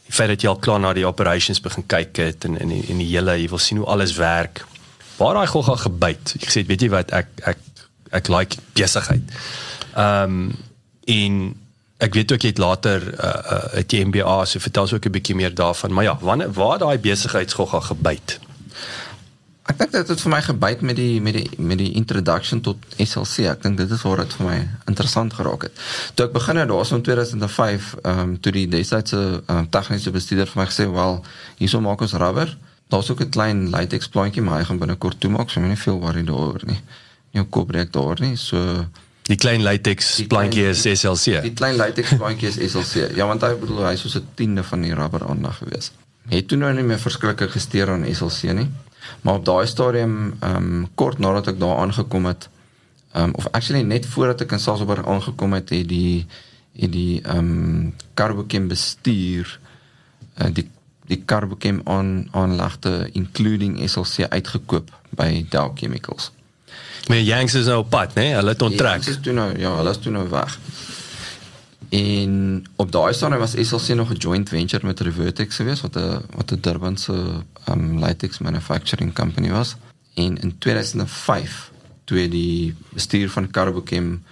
die 0.09 0.15
feit 0.17 0.31
dat 0.31 0.41
jy 0.41 0.49
al 0.49 0.61
klaar 0.63 0.81
na 0.81 0.95
die 0.97 1.05
operations 1.07 1.61
begin 1.61 1.85
kyk 1.85 2.17
het 2.23 2.45
en 2.47 2.57
in 2.57 2.71
in 2.73 3.01
die 3.01 3.09
hele 3.11 3.37
jy 3.37 3.49
wil 3.51 3.61
sien 3.61 3.81
hoe 3.81 3.89
alles 3.93 4.15
werk. 4.17 4.63
Waar 5.19 5.37
daai 5.37 5.51
gogga 5.51 5.75
gebyt. 5.85 6.35
Ek 6.41 6.49
sê 6.53 6.65
weet 6.65 6.85
jy 6.85 6.91
wat 6.95 7.13
ek 7.13 7.29
ek 7.53 7.65
ek 8.19 8.31
like 8.33 8.57
besigheid. 8.73 9.37
Ehm 9.93 10.39
um, 10.39 10.57
en 11.09 11.37
ek 11.99 12.13
weet 12.15 12.31
ook 12.31 12.43
jy 12.45 12.51
het 12.53 12.61
later 12.61 13.05
uh, 13.11 13.29
uh 13.53 13.63
het 13.79 13.93
jy 13.93 14.03
MBA 14.07 14.35
so 14.45 14.61
vertel 14.63 14.85
ons 14.87 14.93
ook 14.93 15.05
'n 15.05 15.15
bietjie 15.17 15.35
meer 15.35 15.53
daarvan. 15.55 15.93
Maar 15.93 16.03
ja, 16.03 16.17
wanneer 16.21 16.53
waar 16.53 16.77
daai 16.77 16.97
besigheidsgogga 16.97 17.79
gebyt? 17.91 18.39
Ek 19.69 19.77
dink 19.77 19.91
dit 19.93 20.07
het 20.09 20.21
vir 20.23 20.31
my 20.33 20.39
gebyt 20.41 20.79
met 20.81 20.97
die 20.97 21.19
met 21.21 21.35
die 21.37 21.61
met 21.61 21.77
die 21.77 21.91
introduction 21.99 22.61
tot 22.65 22.85
SLC. 22.97 23.45
Ek 23.51 23.61
dink 23.61 23.77
dit 23.77 23.91
is 23.93 24.05
waar 24.07 24.23
dit 24.23 24.33
vir 24.39 24.47
my 24.47 24.55
interessant 24.89 25.35
geraak 25.37 25.67
het. 25.67 25.83
Toe 26.17 26.25
ek 26.25 26.33
begin 26.33 26.57
het 26.57 26.71
daarso 26.71 26.97
in 26.97 27.05
2005, 27.05 27.91
ehm 28.01 28.23
um, 28.23 28.31
toe 28.41 28.53
die 28.55 28.65
desydse 28.71 29.19
um, 29.45 29.67
tegniese 29.69 30.13
bestuurder 30.15 30.49
vir 30.49 30.61
my 30.63 30.67
gesê, 30.71 30.89
"Wel, 30.89 31.21
hierso 31.61 31.81
maak 31.85 32.01
ons 32.01 32.17
rubber." 32.17 32.57
Daar's 32.89 33.11
ook 33.11 33.21
'n 33.21 33.29
klein 33.29 33.69
latex 33.69 34.07
plantjie, 34.07 34.41
maar 34.41 34.57
hy 34.59 34.65
gaan 34.65 34.79
binnekort 34.79 35.19
toemaak, 35.19 35.49
so 35.49 35.59
moenie 35.59 35.77
veel 35.77 35.99
worry 35.99 36.23
daaroor 36.23 36.65
nie. 36.65 36.81
Nie 37.31 37.43
'n 37.43 37.49
kop 37.49 37.67
breek 37.67 37.93
daar 37.93 38.17
nie. 38.19 38.35
So 38.35 38.85
Die 39.29 39.37
klein 39.37 39.61
latex 39.61 40.23
plantjie 40.27 40.69
is 40.69 40.81
SLC. 40.81 41.41
Die 41.41 41.53
klein 41.53 41.75
latex 41.75 42.15
plantjie 42.17 42.47
is 42.47 42.71
SLC. 42.71 43.15
Ja, 43.15 43.27
want 43.27 43.41
hy 43.41 43.53
bedoel 43.53 43.85
hy 43.85 43.93
is 43.93 44.01
soos 44.01 44.15
'n 44.15 44.27
tiende 44.35 44.63
van 44.63 44.81
die 44.81 44.93
rubber 44.93 45.27
aandag 45.27 45.57
gewees. 45.57 45.91
Het 46.29 46.47
toe 46.47 46.57
nou 46.57 46.73
nie 46.73 46.83
meer 46.83 46.99
verskriklik 46.99 47.51
gesteer 47.51 47.89
aan 47.89 48.05
SLC 48.15 48.53
nie. 48.53 48.69
Maar 49.21 49.33
op 49.33 49.45
daai 49.45 49.67
stadium 49.67 50.35
ehm 50.39 50.55
um, 50.55 50.87
kort 50.95 51.19
nadat 51.19 51.47
ek 51.47 51.59
daar 51.59 51.77
aangekom 51.77 52.25
het 52.25 52.49
ehm 53.11 53.23
um, 53.23 53.33
of 53.35 53.47
actually 53.51 53.83
net 53.83 54.05
voordat 54.05 54.41
ek 54.41 54.51
in 54.51 54.59
Salzburg 54.59 55.07
aangekom 55.07 55.53
het, 55.53 55.69
het 55.69 55.87
die 55.89 56.25
het 56.73 56.91
die 56.91 57.21
ehm 57.21 57.37
um, 57.37 57.95
Carbochem 58.13 58.67
bestuur 58.67 59.59
uh, 60.37 60.47
die 60.53 60.69
die 61.09 61.23
Carbochem 61.25 61.81
aan 61.83 62.27
aanlegte 62.31 63.09
including 63.13 63.79
SLC 63.89 64.29
uitgekoop 64.29 64.91
by 65.09 65.45
Dow 65.49 65.71
Chemicals. 65.75 66.31
Maar 67.07 67.17
Yanks 67.17 67.53
is 67.53 67.65
nou 67.65 67.79
op 67.79 67.89
pad, 67.89 68.13
né? 68.13 68.21
Nee? 68.21 68.33
Hulle 68.33 68.49
het 68.49 68.61
onttrek. 68.61 68.91
Yanks 68.91 69.07
is 69.07 69.19
toe 69.25 69.33
nou 69.33 69.59
ja, 69.59 69.75
hulle 69.75 69.89
is 69.89 69.97
toe 69.97 70.11
nou 70.11 70.27
weg. 70.29 70.59
En 71.89 72.65
op 72.75 72.91
daai 72.91 73.13
stadium 73.13 73.39
was 73.39 73.51
SLC 73.51 73.95
nog 73.95 74.11
'n 74.11 74.17
joint 74.17 74.49
venture 74.49 74.85
met 74.85 74.99
Revertex 74.99 75.55
geweest 75.55 75.81
wat 75.81 75.95
'n 75.95 76.21
wat 76.35 76.51
'n 76.51 76.59
Durbanse 76.61 77.43
um 77.69 77.99
latex 77.99 78.37
manufacturing 78.37 79.13
company 79.13 79.49
was. 79.49 79.75
En 80.13 80.37
in 80.41 80.57
2005 80.57 81.71
toe 82.03 82.27
die 82.27 82.75
bestuur 82.89 83.29
van 83.29 83.51
Carbochem 83.51 84.23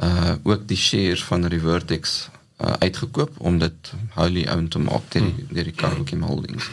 uh 0.00 0.34
ook 0.42 0.68
die 0.68 0.76
shares 0.76 1.24
van 1.24 1.46
Revertex 1.46 2.28
uh, 2.60 2.72
uitgekoop 2.78 3.30
om 3.38 3.58
dit 3.58 3.92
wholly 4.14 4.48
owned 4.48 4.70
te 4.70 4.78
maak 4.78 5.02
deur 5.08 5.22
die, 5.22 5.46
deur 5.48 5.64
die 5.64 5.72
Carbochem 5.72 6.22
Holdings. 6.22 6.70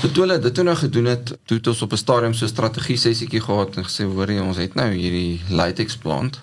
Toe 0.00 0.10
hulle 0.14 0.38
dit 0.38 0.54
toe 0.54 0.64
nou 0.64 0.76
gedoen 0.76 1.04
het, 1.04 1.36
toe 1.44 1.56
het 1.56 1.66
ons 1.66 1.82
op 1.82 1.92
'n 1.92 1.96
stadium 1.96 2.34
so 2.34 2.44
'n 2.44 2.48
strategie 2.48 2.96
sessietjie 2.96 3.40
gehad 3.40 3.76
en 3.76 3.84
gesê 3.84 4.04
hoor 4.04 4.30
jy 4.30 4.40
ons 4.40 4.56
het 4.56 4.74
nou 4.74 4.90
hierdie 4.92 5.40
latex 5.48 5.96
plant 5.96 6.40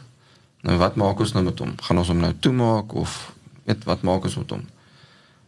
Nou 0.61 0.75
wat 0.79 0.97
maak 0.99 1.19
ons 1.23 1.31
nou 1.35 1.43
met 1.45 1.59
hom? 1.63 1.71
Gaan 1.81 2.01
ons 2.01 2.11
hom 2.11 2.19
nou 2.19 2.33
toemaak 2.43 2.93
of 2.99 3.15
weet 3.67 3.85
wat 3.87 4.01
maak 4.07 4.25
ons 4.27 4.35
met 4.41 4.55
hom? 4.57 4.65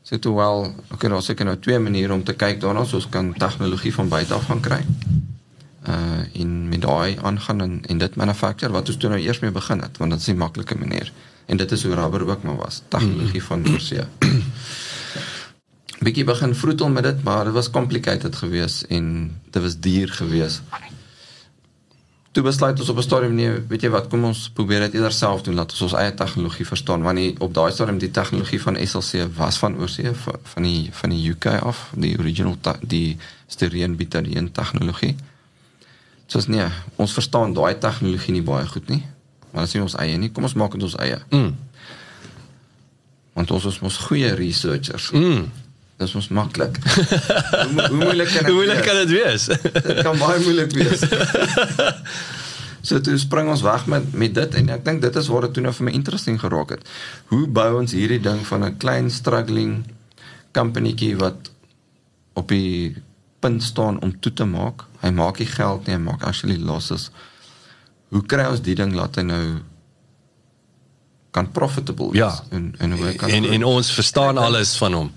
Sê 0.08 0.18
toe 0.20 0.34
wel, 0.36 0.64
okay, 0.94 1.10
daar 1.12 1.22
seker 1.22 1.46
nou 1.46 1.58
twee 1.62 1.80
maniere 1.80 2.14
om 2.14 2.24
te 2.26 2.34
kyk 2.34 2.62
daarna, 2.64 2.86
soos 2.90 3.10
kan 3.10 3.34
tegnologie 3.38 3.94
van 3.94 4.10
buite 4.10 4.34
af 4.34 4.48
gaan 4.50 4.64
kry. 4.64 4.82
Uh 5.82 6.22
in 6.38 6.70
met 6.70 6.82
daai 6.82 7.18
aangaan 7.22 7.62
en 7.62 7.74
en 7.90 7.98
dit 7.98 8.16
manufacture 8.16 8.72
wat 8.72 8.88
ons 8.88 8.98
toe 8.98 9.10
nou 9.10 9.20
eers 9.22 9.42
mee 9.42 9.52
begin 9.52 9.82
het, 9.82 9.98
want 9.98 10.12
dit 10.12 10.20
is 10.20 10.28
'n 10.28 10.38
maklike 10.38 10.78
manier. 10.78 11.12
En 11.46 11.58
dit 11.58 11.72
is 11.72 11.84
hoe 11.84 11.96
rubber 11.96 12.28
ook 12.30 12.44
maar 12.44 12.56
was, 12.56 12.82
tegnologie 12.88 13.44
van 13.44 13.68
oorsee. 13.68 14.06
Bietjie 16.06 16.24
begin 16.24 16.56
vroetel 16.56 16.90
met 16.90 17.04
dit, 17.04 17.24
maar 17.24 17.44
dit 17.44 17.54
was 17.54 17.70
complicated 17.70 18.36
geweest 18.36 18.82
en 18.82 19.32
dit 19.50 19.62
was 19.62 19.80
duur 19.80 20.10
geweest 20.10 20.62
toe 22.32 22.44
besluit 22.44 22.80
ons 22.80 22.90
op 22.90 22.98
'n 22.98 23.02
stadium 23.02 23.34
nee, 23.36 23.52
weet 23.68 23.82
jy 23.82 23.90
wat, 23.90 24.08
kom 24.08 24.24
ons 24.24 24.50
probeer 24.50 24.80
dit 24.80 24.94
eerder 24.94 25.12
self 25.12 25.42
doen 25.42 25.56
laat 25.56 25.72
ons 25.72 25.82
ons 25.82 25.94
eie 25.94 26.14
tegnologie 26.14 26.66
verstaan 26.66 27.02
want 27.02 27.18
die, 27.18 27.36
op 27.40 27.54
daai 27.54 27.72
stadium 27.72 27.98
die 27.98 28.12
tegnologie 28.12 28.62
van 28.62 28.78
SLC 28.88 29.28
was 29.36 29.58
van 29.58 29.78
oorsee 29.78 30.14
van 30.44 30.64
die 30.64 30.90
van 30.92 31.10
die 31.10 31.30
UK 31.32 31.46
af, 31.46 31.92
die 31.96 32.18
original 32.20 32.56
die 32.82 33.18
styreen 33.48 33.96
butadien 33.96 34.52
tegnologie. 34.52 35.16
Soos 36.28 36.48
nee, 36.48 36.68
ons 36.96 37.14
verstaan 37.14 37.54
daai 37.54 37.78
tegnologie 37.78 38.32
nie 38.32 38.44
baie 38.44 38.68
goed 38.68 38.88
nie. 38.88 39.04
Maar 39.52 39.64
as 39.64 39.74
jy 39.76 39.82
ons 39.84 39.98
eie 40.00 40.18
nie, 40.18 40.32
kom 40.32 40.48
ons 40.48 40.56
maak 40.56 40.72
dit 40.72 40.84
ons 40.84 40.96
eie. 41.04 41.20
Mm. 41.30 41.56
Want 43.34 43.52
ons 43.52 43.66
is 43.66 43.80
mos 43.84 43.98
goeie 43.98 44.32
researchers. 44.40 45.12
Mm. 45.12 45.52
Dit 46.02 46.10
is 46.10 46.16
mos 46.18 46.32
maklik. 46.34 46.78
hoe, 46.82 47.88
hoe 47.88 47.98
moeilik 47.98 48.32
kan 48.34 48.38
dit 48.38 48.48
Hoe 48.48 48.56
moeilik 48.58 48.80
kan 48.82 48.96
dit 49.04 49.12
wees? 49.14 49.44
dit 49.90 50.00
kan 50.02 50.18
baie 50.18 50.40
moeilik 50.42 50.72
wees. 50.74 51.04
so 52.88 52.98
toe 53.06 53.20
spring 53.22 53.52
ons 53.54 53.62
weg 53.62 53.86
met 53.86 54.08
met 54.18 54.34
dit 54.34 54.58
en 54.58 54.72
ek 54.74 54.82
dink 54.88 55.04
dit 55.04 55.20
is 55.22 55.30
waar 55.30 55.46
dit 55.46 55.54
toe 55.54 55.64
nou 55.68 55.74
vir 55.78 55.86
my 55.92 55.94
interesting 55.94 56.40
geraak 56.42 56.74
het. 56.74 56.90
Hoe 57.30 57.44
bou 57.46 57.70
ons 57.84 57.94
hierdie 57.94 58.18
ding 58.26 58.42
van 58.50 58.66
'n 58.66 58.80
klein 58.82 59.14
struggling 59.14 59.84
companytjie 60.58 61.14
wat 61.22 61.54
op 62.34 62.50
die 62.50 62.98
punt 63.40 63.62
staan 63.64 64.02
om 64.02 64.16
toe 64.20 64.34
te 64.34 64.46
maak. 64.46 64.88
Hy 65.06 65.14
maak 65.14 65.38
nie 65.38 65.50
geld 65.54 65.86
nie, 65.86 65.96
hy 65.96 66.02
maak 66.02 66.26
actually 66.26 66.58
losses. 66.58 67.12
Hoe 68.10 68.26
kry 68.26 68.50
ons 68.50 68.66
die 68.66 68.76
ding 68.76 68.98
laat 68.98 69.22
hy 69.22 69.28
nou 69.30 69.46
kan 71.32 71.52
profitable 71.52 72.12
wees 72.12 72.20
ja. 72.20 72.44
en 72.50 72.74
en 72.78 72.92
hoe 72.92 73.14
kan 73.16 73.30
en, 73.30 73.46
en 73.46 73.64
ons 73.64 73.92
verstaan 73.92 74.38
alles 74.38 74.76
van 74.82 74.94
hom. 74.94 75.12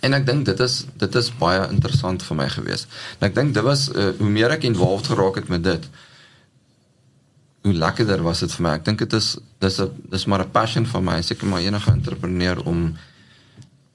En 0.00 0.14
ek 0.14 0.26
dink 0.26 0.44
dit 0.46 0.60
is 0.60 0.84
dit 0.96 1.14
is 1.14 1.30
baie 1.38 1.64
interessant 1.68 2.22
vir 2.22 2.36
my 2.36 2.48
gewees. 2.48 2.86
En 3.18 3.28
ek 3.28 3.34
dink 3.34 3.54
dit 3.54 3.64
was 3.66 3.88
uh, 3.90 4.10
hoe 4.18 4.30
meer 4.30 4.54
ek 4.54 4.66
involved 4.68 5.10
geraak 5.10 5.40
het 5.40 5.48
met 5.48 5.64
dit, 5.64 5.88
hoe 7.66 7.74
lekkerder 7.74 8.22
was 8.22 8.44
dit 8.44 8.52
vir 8.54 8.66
my. 8.66 8.74
Ek 8.78 8.84
dink 8.86 9.02
dit 9.02 9.18
is 9.18 9.36
dis 9.64 9.80
'n 9.82 9.90
dis 10.10 10.26
maar 10.26 10.44
'n 10.44 10.50
passion 10.50 10.86
van 10.86 11.04
my, 11.04 11.20
seker 11.22 11.46
maar 11.46 11.60
enige 11.60 11.90
entrepreneur 11.90 12.62
om 12.64 12.96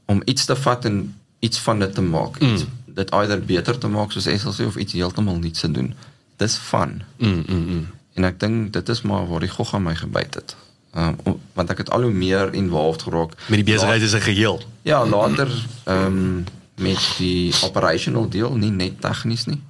om 0.06 0.22
iets 0.26 0.46
te 0.46 0.56
vat 0.56 0.86
en 0.86 1.16
iets 1.39 1.60
van 1.60 1.80
dit 1.80 1.94
te 1.94 2.02
maak. 2.02 2.39
Mm. 2.39 2.54
Iets, 2.54 2.66
dit 2.86 3.10
either 3.10 3.39
beter 3.39 3.78
te 3.78 3.88
maak 3.88 4.12
soos 4.12 4.28
SLC 4.28 4.68
of 4.68 4.76
iets 4.76 4.94
heeltemal 4.94 5.39
nuuts 5.39 5.60
te 5.60 5.72
doen. 5.72 5.94
Dis 6.38 6.56
fun. 6.56 7.02
Mm 7.18 7.44
mm. 7.48 7.66
mm. 7.66 7.88
En 8.13 8.24
ek 8.24 8.39
dink 8.39 8.74
dit 8.74 8.89
is 8.89 9.02
maar 9.02 9.28
waar 9.28 9.39
die 9.39 9.50
gogga 9.50 9.80
my 9.80 9.96
gebyt 9.96 10.36
het. 10.36 10.56
Um, 10.95 11.15
want 11.53 11.69
ek 11.69 11.77
het 11.77 11.89
al 11.89 12.01
hoe 12.01 12.12
meer 12.12 12.53
involved 12.53 13.01
geraak 13.01 13.32
met 13.47 13.65
die 13.65 13.73
besigheid 13.73 14.01
is 14.01 14.13
'n 14.13 14.21
geheel. 14.21 14.62
Ja, 14.82 15.06
later 15.06 15.49
ehm 15.84 16.06
um, 16.06 16.45
met 16.75 17.13
die 17.17 17.53
operational 17.63 18.29
deel, 18.29 18.56
nie 18.56 18.71
net 18.71 19.01
tegnies 19.01 19.45
nie. 19.45 19.62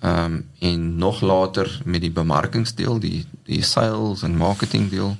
Ehm 0.00 0.24
um, 0.24 0.48
en 0.58 0.96
nog 0.96 1.20
later 1.20 1.80
met 1.84 2.00
die 2.00 2.10
bemarkingsdeel, 2.10 2.98
die 2.98 3.26
die 3.44 3.62
sales 3.62 4.22
en 4.22 4.36
marketing 4.36 4.90
deel 4.90 5.16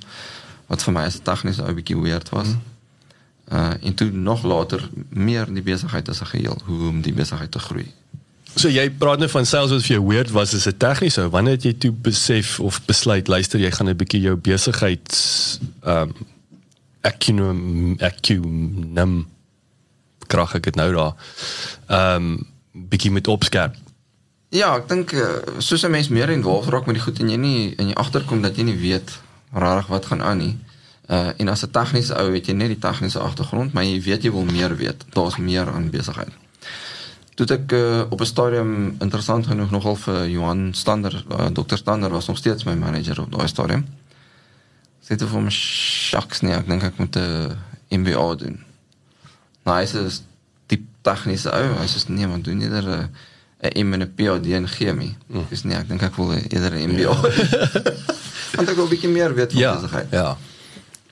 wat 0.65 0.83
vir 0.83 0.93
my 0.93 1.03
as 1.03 1.19
tegnies 1.23 1.61
'n 1.61 1.75
bietjie 1.75 2.01
weird 2.01 2.29
was. 2.29 2.47
Mm. 2.47 2.61
Uh 3.51 3.73
en 3.81 3.93
toe 3.93 4.11
nog 4.11 4.43
later 4.43 4.89
meer 5.09 5.53
die 5.53 5.63
besigheid 5.63 6.09
as 6.09 6.21
'n 6.21 6.25
geheel, 6.25 6.57
hoe 6.65 6.87
om 6.87 7.01
die 7.01 7.13
besigheid 7.13 7.51
te 7.51 7.59
groei. 7.59 7.93
So 8.57 8.71
jy 8.73 8.87
praat 8.89 9.21
nou 9.21 9.27
van 9.29 9.45
sales 9.45 9.69
wat 9.69 9.83
vir 9.85 9.99
jou 9.99 10.03
weird 10.07 10.31
was 10.33 10.53
is 10.57 10.65
'n 10.65 10.77
tegniese. 10.77 11.29
Wanneer 11.29 11.53
het 11.53 11.63
jy 11.63 11.73
toe 11.77 11.91
besef 11.91 12.59
of 12.59 12.81
besluit 12.85 13.27
luister 13.27 13.59
jy 13.59 13.71
gaan 13.71 13.89
'n 13.89 13.95
bietjie 13.95 14.21
jou 14.21 14.35
besigheid 14.35 15.09
ehm 15.83 16.09
um, 16.09 16.13
acumen 17.01 17.97
acumen 18.01 19.27
krag 20.27 20.55
ek 20.55 20.63
dit 20.63 20.75
nou 20.75 20.93
daar. 20.93 21.13
Ehm 21.87 22.15
um, 22.15 22.47
bietjie 22.73 23.11
met 23.11 23.27
opskerp. 23.27 23.75
Ja, 24.49 24.75
ek 24.75 24.87
dink 24.89 25.11
uh, 25.11 25.27
soos 25.57 25.83
'n 25.83 25.91
mens 25.91 26.07
meer 26.07 26.29
involved 26.29 26.69
raak 26.69 26.85
met 26.85 26.95
die 26.95 27.03
goed 27.03 27.19
en 27.19 27.29
jy 27.29 27.37
nie 27.37 27.75
in 27.77 27.87
jy 27.87 27.93
agterkom 27.93 28.41
dat 28.41 28.55
jy 28.55 28.63
nie 28.63 28.77
weet 28.77 29.19
regtig 29.53 29.87
wat 29.87 30.05
gaan 30.05 30.21
aan 30.21 30.37
nie. 30.37 30.57
Uh 31.09 31.29
en 31.37 31.47
as 31.47 31.63
'n 31.63 31.71
tegniese 31.71 32.17
ou 32.17 32.31
weet 32.31 32.47
jy 32.47 32.53
net 32.53 32.67
die 32.67 32.79
tegniese 32.79 33.19
agtergrond, 33.19 33.73
maar 33.73 33.83
jy 33.83 34.01
weet 34.01 34.23
jy 34.23 34.31
wil 34.31 34.45
meer 34.45 34.75
weet. 34.75 35.05
Daar's 35.13 35.37
meer 35.37 35.69
aan 35.69 35.89
besigheid. 35.89 36.33
Toe 37.37 37.45
ek 37.53 37.71
uh, 37.77 38.01
op 38.09 38.21
'n 38.21 38.25
stadium 38.25 38.95
interessant 38.99 39.45
genoeg 39.47 39.71
nogal 39.71 39.95
vir 39.95 40.29
Johan 40.29 40.73
Stander, 40.73 41.23
uh, 41.29 41.45
Dr 41.53 41.77
Stander 41.77 42.09
was 42.09 42.27
nog 42.27 42.37
steeds 42.37 42.63
my 42.63 42.73
manager 42.73 43.21
op 43.21 43.31
daai 43.31 43.47
stadium. 43.47 43.85
Sê 45.05 45.15
dit 45.15 45.29
vir 45.29 45.41
my 45.41 45.53
shocks 45.53 46.41
nie, 46.41 46.53
ek 46.53 46.67
dink 46.67 46.83
ek 46.83 46.97
moet 46.97 47.15
'n 47.15 47.57
MBA 48.01 48.35
doen. 48.35 48.57
Nou 49.63 49.77
hy 49.77 49.85
sê 49.85 50.01
die 50.67 50.81
tegniese 51.01 51.53
ou, 51.53 51.77
hy 51.77 51.85
sê 51.85 52.01
nee, 52.09 52.27
man 52.27 52.41
doen 52.41 52.61
eerder 52.61 52.89
'n 52.89 53.09
'n 53.69 53.85
M 53.85 53.93
en 53.93 54.01
'n 54.01 54.13
PhD 54.15 54.45
in 54.57 54.67
chemie. 54.67 55.15
Mm. 55.27 55.45
Dis 55.49 55.63
nee, 55.63 55.77
ek 55.77 55.87
dink 55.87 56.01
ek 56.01 56.15
wil 56.15 56.33
eerder 56.33 56.73
'n 56.73 56.89
MBA. 56.89 57.05
Ja. 57.05 57.15
Want 58.57 58.69
ek 58.69 58.75
wil 58.75 58.85
'n 58.85 58.89
bietjie 58.89 59.09
meer 59.09 59.33
weet 59.33 59.51
van 59.51 59.61
ja, 59.61 59.75
besigheid. 59.75 60.11
Ja. 60.11 60.37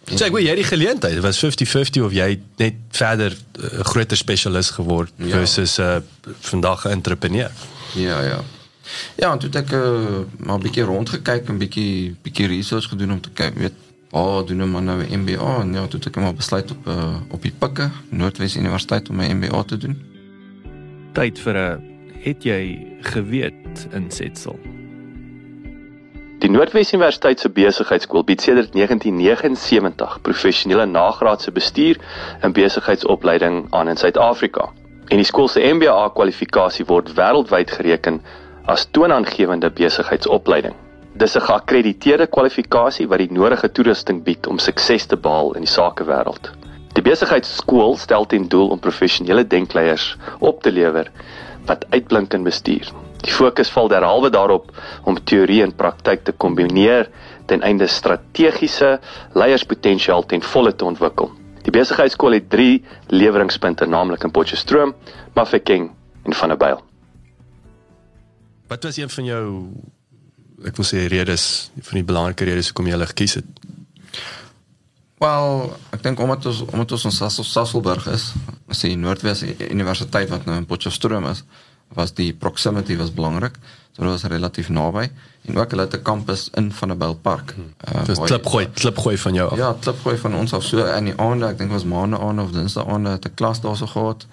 So 0.06 0.26
ek 0.28 0.36
weet 0.36 0.46
jy 0.46 0.56
die 0.60 0.68
geleentheid, 0.68 1.18
was 1.26 1.40
50-50 1.42 2.04
of 2.06 2.14
jy 2.14 2.40
net 2.62 2.76
verder 2.94 3.34
'n 3.34 3.64
uh, 3.66 3.86
groter 3.90 4.18
spesialis 4.18 4.70
geword 4.78 5.12
ja. 5.18 5.38
versus 5.38 5.80
'n 5.80 5.82
uh, 5.82 6.32
vandag 6.40 6.86
'n 6.86 6.90
entrepreneur. 6.90 7.52
Ja, 7.96 8.22
ja. 8.22 8.44
Ja, 9.18 9.32
en 9.32 9.40
toe 9.40 9.50
het 9.50 9.58
ek 9.66 9.72
uh, 9.72 10.22
maar 10.38 10.58
'n 10.58 10.62
bietjie 10.62 10.84
rondgekyk 10.84 11.50
en 11.50 11.58
bietjie 11.58 12.16
bietjie 12.22 12.48
research 12.48 12.90
gedoen 12.90 13.12
om 13.12 13.22
te 13.22 13.30
kyk, 13.34 13.58
weet, 13.58 13.74
waar 14.10 14.24
oh, 14.24 14.48
doen 14.48 14.62
'n 14.62 14.70
man 14.70 14.84
nou 14.84 15.02
'n 15.02 15.20
MBA? 15.20 15.60
En 15.62 15.74
ja, 15.74 15.88
toe 15.88 16.00
het 16.00 16.08
ek 16.08 16.16
maar 16.16 16.34
besluit 16.34 16.72
op 16.72 16.88
uh, 16.88 17.16
op 17.30 17.42
die 17.42 17.54
Pikke, 17.58 17.90
Noordwes 18.10 18.56
Universiteit 18.56 19.10
om 19.10 19.16
my 19.16 19.32
MBA 19.32 19.64
te 19.64 19.78
doen. 19.78 19.98
Tyd 21.14 21.40
vir 21.40 21.56
'n 21.58 21.82
het 22.22 22.44
jy 22.44 22.88
geweet 23.02 23.88
insetsel. 23.92 24.75
Die 26.46 26.52
Noordwes 26.52 26.92
Universiteit 26.94 27.40
se 27.42 27.50
besigheidskool 27.50 28.22
bied 28.24 28.44
sedert 28.46 28.76
1979 28.78 30.18
professionele 30.22 30.84
nagraadse 30.86 31.50
bestuur 31.52 31.98
en 32.46 32.54
besigheidsopleiding 32.54 33.56
aan 33.74 33.90
in 33.90 33.98
Suid-Afrika. 33.98 34.68
En 35.10 35.18
die 35.18 35.26
skool 35.26 35.50
se 35.50 35.64
MBA 35.66 36.04
kwalifikasie 36.14 36.86
word 36.86 37.10
wêreldwyd 37.18 37.74
gereken 37.74 38.20
as 38.70 38.86
toonaangewende 38.94 39.72
besigheidsopleiding. 39.80 40.76
Dis 41.18 41.34
'n 41.34 41.46
geakkrediteerde 41.48 42.28
kwalifikasie 42.38 43.08
wat 43.08 43.24
die 43.26 43.34
nodige 43.40 43.72
toerusting 43.72 44.22
bied 44.24 44.46
om 44.46 44.62
sukses 44.62 45.06
te 45.06 45.18
behaal 45.18 45.56
in 45.58 45.66
die 45.66 45.74
sakewêreld. 45.74 46.52
Die 46.94 47.06
besigheidsskool 47.10 47.98
stel 47.98 48.26
ten 48.26 48.48
doel 48.48 48.70
om 48.70 48.80
professionele 48.80 49.48
denkleiers 49.48 50.16
op 50.40 50.62
te 50.62 50.72
lewer 50.72 51.12
wat 51.66 51.86
uitblink 51.90 52.34
in 52.34 52.44
bestuur. 52.44 52.94
Die 53.24 53.34
fokus 53.34 53.72
val 53.74 53.88
derhalwe 53.88 54.30
daarop 54.30 54.72
om 55.04 55.18
teorie 55.24 55.62
en 55.64 55.76
praktyk 55.76 56.24
te 56.24 56.32
kombineer 56.32 57.10
ten 57.46 57.62
einde 57.62 57.88
strategiese 57.88 59.00
leierspotensiaal 59.34 60.26
ten 60.26 60.42
volle 60.42 60.76
te 60.76 60.86
ontwikkel. 60.86 61.32
Die 61.66 61.74
besigheidskool 61.74 62.38
het 62.38 62.50
3 62.50 62.84
leweringspunte, 63.08 63.86
naamlik 63.86 64.24
in 64.24 64.32
Potchefstroom, 64.32 64.94
Mafeking 65.34 65.92
en 66.24 66.34
Vanderbijl. 66.34 66.84
Wat 68.68 68.84
was 68.84 68.98
een 68.98 69.10
van 69.10 69.26
jou 69.26 69.46
ek 70.64 70.78
wil 70.80 70.88
sê 70.88 71.06
redes 71.12 71.70
van 71.82 72.00
die 72.00 72.08
belangrike 72.08 72.48
redes 72.48 72.72
hoekom 72.72 72.88
jy 72.88 72.96
hulle 72.96 73.10
gekies 73.10 73.40
het? 73.42 73.64
Wel, 75.20 75.70
ek 75.96 76.04
dink 76.04 76.20
omdat 76.20 76.48
ons 76.52 76.62
omdat 76.68 76.96
ons 76.98 77.08
in 77.10 77.16
Sassel, 77.16 77.48
Sasselburg 77.48 78.08
is, 78.12 78.30
is 78.72 78.84
die 78.84 78.96
Noordwes 79.00 79.44
Universiteit 79.70 80.32
wat 80.32 80.48
nou 80.48 80.58
in 80.60 80.68
Potchefstroom 80.70 81.28
is, 81.32 81.44
was 81.96 82.14
die 82.14 82.34
proximity 82.34 82.98
was 82.98 83.14
belangrik. 83.14 83.58
So 83.96 84.04
dit 84.04 84.12
was 84.12 84.24
relatief 84.24 84.70
naby 84.70 85.10
en 85.46 85.58
ook 85.58 85.70
hulle 85.70 85.82
het 85.82 85.94
'n 85.94 86.02
kampus 86.02 86.50
in 86.54 86.72
Vanderbijl 86.72 87.16
Park. 87.16 87.54
Hmm. 87.56 87.74
Uh, 87.96 88.06
Dis 88.06 88.20
klipgooi, 88.20 88.70
klipgooi 88.74 89.18
van 89.18 89.34
jou 89.34 89.52
af. 89.52 89.58
Ja, 89.58 89.76
klipgooi 89.80 90.18
van 90.18 90.36
ons 90.36 90.54
af. 90.54 90.64
So 90.64 90.86
in 90.86 91.04
die 91.04 91.18
aande, 91.18 91.46
ek 91.48 91.58
dink 91.58 91.72
was 91.72 91.84
maande 91.84 92.20
aan 92.20 92.40
of 92.40 92.52
dinsdae 92.52 92.86
aande 92.86 93.10
het 93.10 93.26
'n 93.26 93.34
klas 93.34 93.62
daarso 93.62 93.88
gehad. 93.88 94.26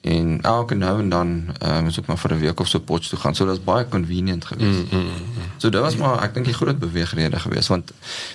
En 0.00 0.40
elke 0.42 0.74
nou 0.74 1.00
en 1.00 1.08
dan 1.08 1.44
uh, 1.62 1.80
moes 1.80 1.98
ek 1.98 2.06
maar 2.06 2.18
vir 2.18 2.32
'n 2.32 2.38
week 2.38 2.60
of 2.60 2.68
so 2.68 2.78
Potch 2.78 3.08
toe 3.08 3.18
gaan. 3.18 3.34
So 3.34 3.44
dit 3.44 3.54
was 3.54 3.64
baie 3.64 3.88
convenient 3.88 4.44
geweest. 4.44 4.92
Mm, 4.92 4.98
mm, 4.98 5.04
mm. 5.04 5.42
So 5.56 5.70
dit 5.70 5.80
was 5.80 5.96
maar 5.96 6.22
ek 6.22 6.34
dink 6.34 6.46
die 6.46 6.54
groot 6.54 6.78
beweegrede 6.78 7.38
geweest 7.38 7.68
want 7.68 7.92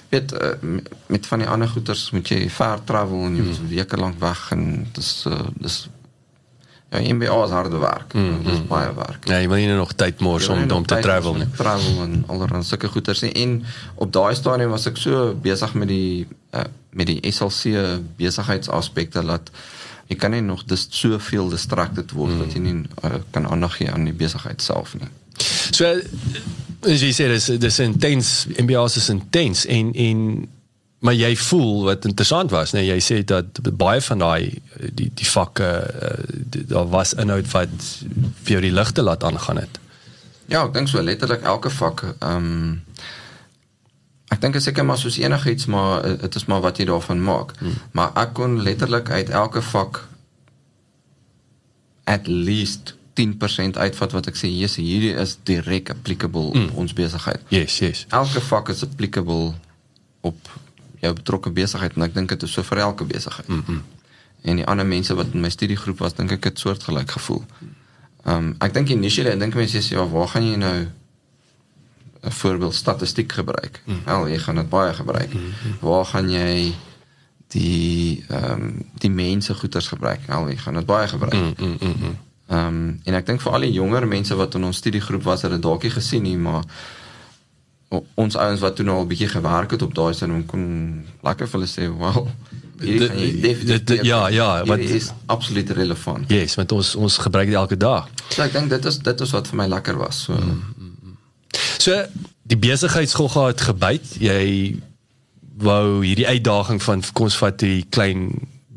weet 0.10 0.34
uh, 0.34 0.80
met 1.06 1.28
van 1.28 1.40
die 1.40 1.48
ander 1.48 1.68
goeters 1.68 2.12
moet 2.12 2.28
jy 2.28 2.50
ver 2.50 2.84
travel 2.84 3.26
en 3.26 3.36
jy 3.36 3.44
moet 3.44 3.62
mm. 3.62 3.68
weke 3.68 3.98
lank 3.98 4.20
weg 4.20 4.52
en 4.52 4.88
dis 4.92 5.26
uh, 5.28 5.40
dis 5.56 5.88
ja 6.94 7.14
MBA 7.14 7.44
is 7.44 7.50
harde 7.50 7.78
werk. 7.82 8.14
Mm, 8.14 8.40
mm. 8.44 8.68
baie 8.70 8.94
werk. 8.94 9.28
Ja, 9.28 9.40
jy 9.42 9.48
moet 9.48 9.64
nie 9.64 9.74
nog 9.74 9.94
tyd 9.98 10.20
mors 10.22 10.48
om 10.54 10.72
om 10.72 10.86
te 10.86 11.00
travel 11.02 11.40
nie. 11.42 11.48
Travel 11.58 12.02
en 12.06 12.24
allerlei 12.28 12.62
sulke 12.64 12.88
goeters 12.94 13.24
en, 13.26 13.34
en 13.34 13.56
op 13.96 14.14
daai 14.14 14.36
stadium 14.38 14.76
was 14.76 14.86
ek 14.92 15.02
so 15.02 15.32
besig 15.42 15.74
met 15.74 15.90
die 15.90 16.28
uh, 16.54 16.68
met 16.94 17.10
die 17.10 17.32
SLC 17.32 17.74
besigheidsaspekte 18.20 19.26
dat 19.26 19.50
jy 20.12 20.20
kan 20.20 20.36
nie 20.36 20.44
nog 20.46 20.66
dis 20.70 20.86
soveel 20.94 21.50
distracted 21.50 22.14
word 22.14 22.38
dat 22.44 22.54
jy 22.54 22.62
nie 22.62 22.76
uh, 23.02 23.18
kan 23.34 23.48
aandag 23.50 23.80
gee 23.80 23.92
aan 23.92 24.06
die 24.06 24.16
besigheid 24.18 24.62
self 24.62 24.94
nie. 25.00 25.10
So 25.74 25.90
as 26.84 27.02
jy 27.02 27.14
sê 27.16 27.30
dis 27.32 27.50
dis 27.58 27.80
intens 27.82 28.34
MBA's 28.60 29.00
is 29.02 29.10
intens 29.10 29.66
en 29.66 29.94
en 29.94 30.28
maar 31.04 31.16
jy 31.16 31.34
voel 31.36 31.84
wat 31.84 32.06
interessant 32.08 32.52
was 32.56 32.72
nee 32.72 32.86
jy 32.88 33.00
sê 33.04 33.20
dat 33.28 33.60
baie 33.80 34.02
van 34.02 34.24
daai 34.24 34.62
die 35.00 35.10
die 35.12 35.28
vakke 35.28 35.70
uh, 36.10 36.62
daar 36.72 36.88
was 36.94 37.12
inhoud 37.20 37.50
wat 37.52 37.74
vir 38.44 38.56
jou 38.56 38.62
die 38.64 38.76
ligte 38.76 39.04
laat 39.04 39.24
aangaan 39.24 39.60
het. 39.66 39.80
Ja, 40.48 40.64
ek 40.64 40.74
dink 40.76 40.92
so 40.92 41.04
letterlik 41.04 41.44
elke 41.44 41.72
vak 41.74 42.08
ehm 42.14 42.48
um, 42.54 42.82
Ek 44.34 44.42
dink 44.42 44.56
dit 44.58 44.64
seker 44.66 44.86
maar 44.86 44.98
soos 44.98 45.20
enigiets 45.22 45.68
maar 45.70 46.02
dit 46.24 46.36
is 46.40 46.48
maar 46.50 46.64
wat 46.64 46.80
jy 46.82 46.88
daarvan 46.90 47.22
maak. 47.22 47.54
Hmm. 47.60 47.76
Maar 47.94 48.16
ek 48.24 48.34
kon 48.40 48.56
letterlik 48.66 49.12
uit 49.14 49.30
elke 49.30 49.62
vak 49.62 50.00
at 52.10 52.28
least 52.28 52.96
10% 53.20 53.78
uitvat 53.78 54.16
wat 54.18 54.28
ek 54.32 54.40
sê 54.40 54.50
yes, 54.50 54.80
hierdie 54.82 55.14
is 55.22 55.38
direk 55.46 55.92
applicable 55.94 56.50
hmm. 56.56 56.72
op 56.72 56.82
ons 56.86 56.96
besigheid. 56.98 57.46
Yes, 57.54 57.78
yes. 57.84 58.06
Elke 58.10 58.42
vak 58.42 58.74
is 58.74 58.82
applicable 58.88 59.54
op 60.26 60.50
jou 61.04 61.14
betrokke 61.14 61.52
besigheid 61.52 61.96
en 61.98 62.08
ek 62.08 62.16
dink 62.16 62.32
dit 62.34 62.44
is 62.48 62.56
so 62.56 62.64
vir 62.64 62.84
elke 62.88 63.06
besigheid. 63.06 63.48
Mm 63.48 63.64
-hmm. 63.66 63.84
En 64.44 64.60
die 64.60 64.66
ander 64.68 64.86
mense 64.86 65.16
wat 65.16 65.34
in 65.34 65.42
my 65.42 65.50
studiegroep 65.50 66.00
was, 66.04 66.16
dink 66.16 66.32
ek 66.32 66.44
het 66.44 66.60
soortgelyk 66.60 67.12
gevoel. 67.12 67.44
Ehm 68.24 68.36
um, 68.36 68.56
ek 68.60 68.74
dink 68.74 68.90
initially, 68.90 69.32
ek 69.36 69.40
dink 69.40 69.56
mense 69.56 69.82
sê 69.84 69.96
ja, 69.96 70.08
waar 70.08 70.28
gaan 70.28 70.48
jy 70.48 70.56
nou 70.56 70.88
'n 72.24 72.32
voorbeeld 72.32 72.76
statistiek 72.76 73.32
gebruik. 73.32 73.82
Mm. 73.86 74.02
Wel, 74.06 74.28
jy 74.28 74.40
gaan 74.40 74.56
dit 74.56 74.70
baie 74.70 74.94
gebruik. 74.94 75.34
Mm 75.34 75.40
-hmm. 75.40 75.78
Waar 75.80 76.06
gaan 76.06 76.30
jy 76.32 76.74
die 77.48 78.26
ehm 78.30 78.52
um, 78.52 78.90
die 78.98 79.12
mense 79.12 79.54
goeders 79.54 79.88
gebruik? 79.88 80.20
Wel, 80.28 80.50
jy 80.50 80.58
gaan 80.58 80.74
dit 80.74 80.86
baie 80.86 81.08
gebruik. 81.08 81.58
Mm 81.60 81.78
-hmm. 81.80 82.18
Ehm 82.48 82.68
um, 82.68 83.00
en 83.04 83.14
ek 83.14 83.26
dink 83.26 83.42
vir 83.42 83.52
al 83.52 83.60
die 83.60 83.72
jonger 83.72 84.08
mense 84.08 84.36
wat 84.36 84.56
in 84.56 84.64
ons 84.64 84.78
studiegroep 84.78 85.24
was, 85.24 85.42
het 85.42 85.52
dit 85.52 85.62
dalk 85.62 85.84
nie 85.84 85.92
gesien 85.92 86.24
nie, 86.24 86.38
maar 86.38 86.64
ons 88.16 88.36
ouens 88.36 88.60
wat 88.60 88.76
toe 88.76 88.86
nou 88.86 88.98
al 88.98 89.08
bietjie 89.10 89.30
gewerk 89.32 89.72
het 89.76 89.82
op 89.82 89.96
daai 89.96 90.14
sin 90.18 90.46
kon 90.46 90.66
lekker 91.24 91.48
vir 91.48 91.60
hulle 91.60 91.70
sê, 91.70 91.88
"Wel, 92.00 92.28
dit 92.78 94.06
ja, 94.06 94.28
ja, 94.28 94.66
wat 94.66 94.80
is 94.80 95.12
absoluut 95.26 95.70
relevant." 95.70 96.30
Yes, 96.30 96.56
want 96.56 96.72
ons 96.72 96.96
ons 96.96 97.18
gebruik 97.18 97.48
dit 97.48 97.56
elke 97.56 97.78
dag. 97.78 98.10
So 98.30 98.42
ek 98.42 98.54
dink 98.54 98.70
dit 98.70 98.86
is 98.86 98.98
dit 99.00 99.22
is 99.22 99.32
wat 99.32 99.48
vir 99.48 99.58
my 99.58 99.68
lekker 99.68 99.98
was. 99.98 100.24
So 100.24 100.34
mm. 100.34 101.18
So 101.78 102.06
die 102.44 102.58
besigheidskool 102.58 103.30
gehad 103.30 103.62
gebyt. 103.62 104.16
Jy 104.20 104.80
wou 105.58 106.04
hierdie 106.04 106.28
uitdaging 106.28 106.82
van 106.84 107.04
kom 107.14 107.30
ons 107.30 107.38
vat 107.38 107.60
die 107.60 107.86
klein 107.90 108.32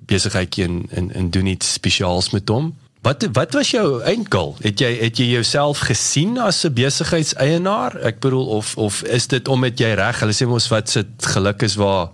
besigheidjie 0.07 0.65
en 0.65 0.83
en 0.91 1.13
en 1.13 1.31
doen 1.31 1.47
iets 1.47 1.73
spesiaals 1.73 2.31
met 2.31 2.49
hom. 2.49 2.75
Wat 3.07 3.29
wat 3.33 3.53
was 3.53 3.71
jou 3.71 4.03
eindgoal? 4.03 4.57
Het 4.61 4.81
jy 4.83 4.89
het 4.99 5.19
jy 5.21 5.27
jouself 5.37 5.79
gesien 5.87 6.39
as 6.43 6.65
'n 6.67 6.73
besigheidseienaar? 6.73 7.97
Ek 8.03 8.19
bedoel 8.19 8.47
of 8.47 8.77
of 8.77 9.03
is 9.03 9.27
dit 9.27 9.49
om 9.49 9.61
met 9.61 9.79
jy 9.79 9.95
reg? 9.95 10.21
Hulle 10.21 10.35
sê 10.35 10.47
mos 10.47 10.69
wat 10.69 10.91
sit 10.91 11.07
geluk 11.19 11.63
is 11.63 11.75
waar 11.75 12.09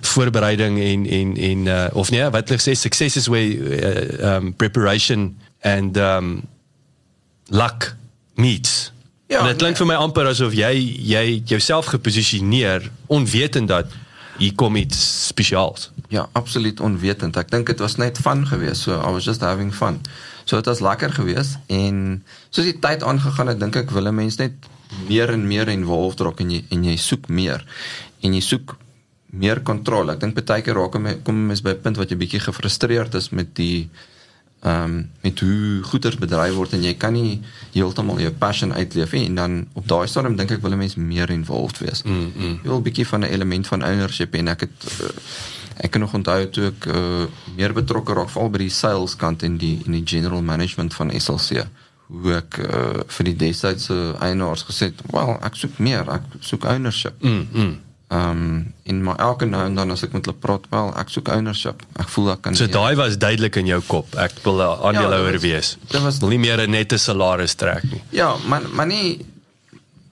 voorbereiding 0.00 0.80
en 0.80 1.06
en 1.06 1.36
en 1.36 1.66
uh, 1.66 1.86
of 1.92 2.10
nee, 2.10 2.30
wat 2.30 2.48
hulle 2.48 2.60
sê 2.60 2.76
success 2.76 3.16
is 3.16 3.26
where 3.26 3.48
uh, 3.48 4.34
um 4.36 4.54
preparation 4.54 5.38
and 5.60 5.96
um 5.96 6.42
luck 7.46 7.96
meets. 8.34 8.92
Ja, 9.26 9.40
en 9.40 9.46
dit 9.46 9.56
klink 9.56 9.78
nee. 9.78 9.86
vir 9.86 9.86
my 9.86 10.02
amper 10.04 10.26
asof 10.26 10.52
jy 10.52 10.74
jy 11.00 11.42
jouself 11.44 11.86
geposisioneer 11.86 12.90
onwetend 13.06 13.68
dat 13.68 13.86
hier 14.38 14.54
kom 14.54 14.76
iets 14.76 15.26
spesiaals. 15.26 15.90
Ja, 16.08 16.28
absoluut 16.32 16.80
onwetend. 16.80 17.36
Ek 17.36 17.50
dink 17.50 17.66
dit 17.66 17.78
was 17.82 17.96
net 17.96 18.18
fun 18.18 18.46
geweest. 18.46 18.86
So 18.86 18.94
I 19.00 19.10
was 19.12 19.24
just 19.24 19.40
having 19.40 19.72
fun. 19.74 20.00
So 20.44 20.56
dit 20.56 20.66
was 20.66 20.80
lekker 20.80 21.12
geweest 21.12 21.58
en 21.66 22.24
soos 22.50 22.64
die 22.64 22.78
tyd 22.78 23.02
aangegaan 23.02 23.50
het, 23.50 23.60
dink 23.60 23.76
ek 23.76 23.90
wille 23.90 24.12
mense 24.14 24.38
net 24.38 24.68
meer 25.08 25.32
en 25.34 25.46
meer 25.46 25.68
involved 25.68 26.20
raak 26.22 26.40
en 26.40 26.50
jy 26.54 26.64
en 26.70 26.84
jy 26.86 26.96
soek 26.96 27.28
meer 27.28 27.64
en 28.22 28.34
jy 28.34 28.42
soek 28.44 28.76
meer 29.36 29.60
kontrole. 29.66 30.14
Ek 30.14 30.22
dink 30.22 30.38
baie 30.38 30.62
keer 30.62 30.78
raak 30.78 30.94
kom 31.24 31.46
mens 31.48 31.62
by 31.62 31.74
'n 31.74 31.82
punt 31.82 31.96
wat 31.96 32.10
jy 32.10 32.16
bietjie 32.16 32.40
gefrustreerd 32.40 33.14
is 33.14 33.30
met 33.30 33.54
die 33.54 33.88
ehm 34.62 34.84
um, 34.84 35.10
met 35.22 35.40
hoe 35.40 35.82
goeders 35.82 36.16
bedryf 36.16 36.54
word 36.54 36.72
en 36.72 36.82
jy 36.82 36.94
kan 36.94 37.12
nie 37.12 37.42
heeltemal 37.74 38.18
jou 38.18 38.30
passion 38.32 38.72
uitleef 38.72 39.12
nie 39.12 39.26
en 39.26 39.34
dan 39.34 39.66
op 39.74 39.86
daai 39.86 40.06
stadium 40.08 40.36
dink 40.36 40.50
ek 40.50 40.62
wil 40.62 40.72
'n 40.72 40.78
mens 40.78 40.96
meer 40.96 41.30
involved 41.30 41.78
wees. 41.78 42.02
Mm, 42.02 42.32
mm. 42.36 42.58
Jy 42.62 42.68
wil 42.68 42.78
'n 42.78 42.82
bietjie 42.82 43.06
van 43.06 43.20
'n 43.20 43.30
element 43.30 43.66
van 43.66 43.84
ownership 43.84 44.34
en 44.34 44.48
ek 44.48 44.60
het 44.60 44.86
uh, 45.02 45.08
ek 45.80 45.90
kan 45.90 46.00
nog 46.00 46.14
onthou 46.14 46.46
toe 46.50 46.66
ek 46.72 46.86
uh, 46.86 47.26
meer 47.56 47.72
betrokke 47.72 48.14
raak 48.14 48.30
veral 48.30 48.50
by 48.50 48.58
die 48.58 48.70
sales 48.70 49.16
kant 49.16 49.42
en 49.42 49.56
die 49.58 49.82
in 49.86 49.92
die 49.92 50.04
general 50.04 50.42
management 50.42 50.94
van 50.94 51.10
SLC 51.10 51.66
hoe 52.08 52.34
ek 52.36 52.58
uh, 52.58 53.02
vir 53.06 53.24
die 53.24 53.34
destydse 53.36 54.14
eienaars 54.22 54.62
gesê 54.68 54.92
het, 54.92 55.00
"Wel, 55.12 55.36
ek 55.42 55.54
soek 55.58 55.78
meer, 55.78 56.06
ek 56.10 56.22
soek 56.40 56.64
ownership." 56.64 57.14
Mm, 57.22 57.46
mm. 57.52 57.74
Ehm 58.08 58.30
um, 58.30 58.72
en 58.84 59.02
maar 59.02 59.16
elke 59.18 59.44
nou 59.46 59.64
en 59.66 59.74
dan 59.74 59.90
as 59.90 60.02
ek 60.06 60.12
met 60.12 60.24
hulle 60.24 60.36
praat, 60.38 60.62
wel, 60.70 60.92
ek 60.96 61.08
soek 61.10 61.28
ownership. 61.28 61.82
Ek 61.98 62.08
voel 62.08 62.30
ek 62.32 62.42
kan 62.42 62.54
So 62.54 62.66
daai 62.66 62.94
was 62.94 63.18
duidelik 63.18 63.56
in 63.56 63.66
jou 63.66 63.80
kop. 63.86 64.14
Ek 64.14 64.32
wil 64.44 64.60
'n 64.62 64.78
aandeelhouer 64.86 65.32
was- 65.32 65.42
wees. 65.42 65.76
dit 65.90 66.00
was- 66.02 66.18
wil 66.18 66.28
nie 66.28 66.38
meer 66.38 66.60
'n 66.60 66.70
nette 66.70 66.96
salaris 66.98 67.54
trek 67.54 67.82
nie. 67.90 68.02
Ja, 68.10 68.36
maar 68.46 68.62
maar 68.72 68.86
nie 68.86 69.26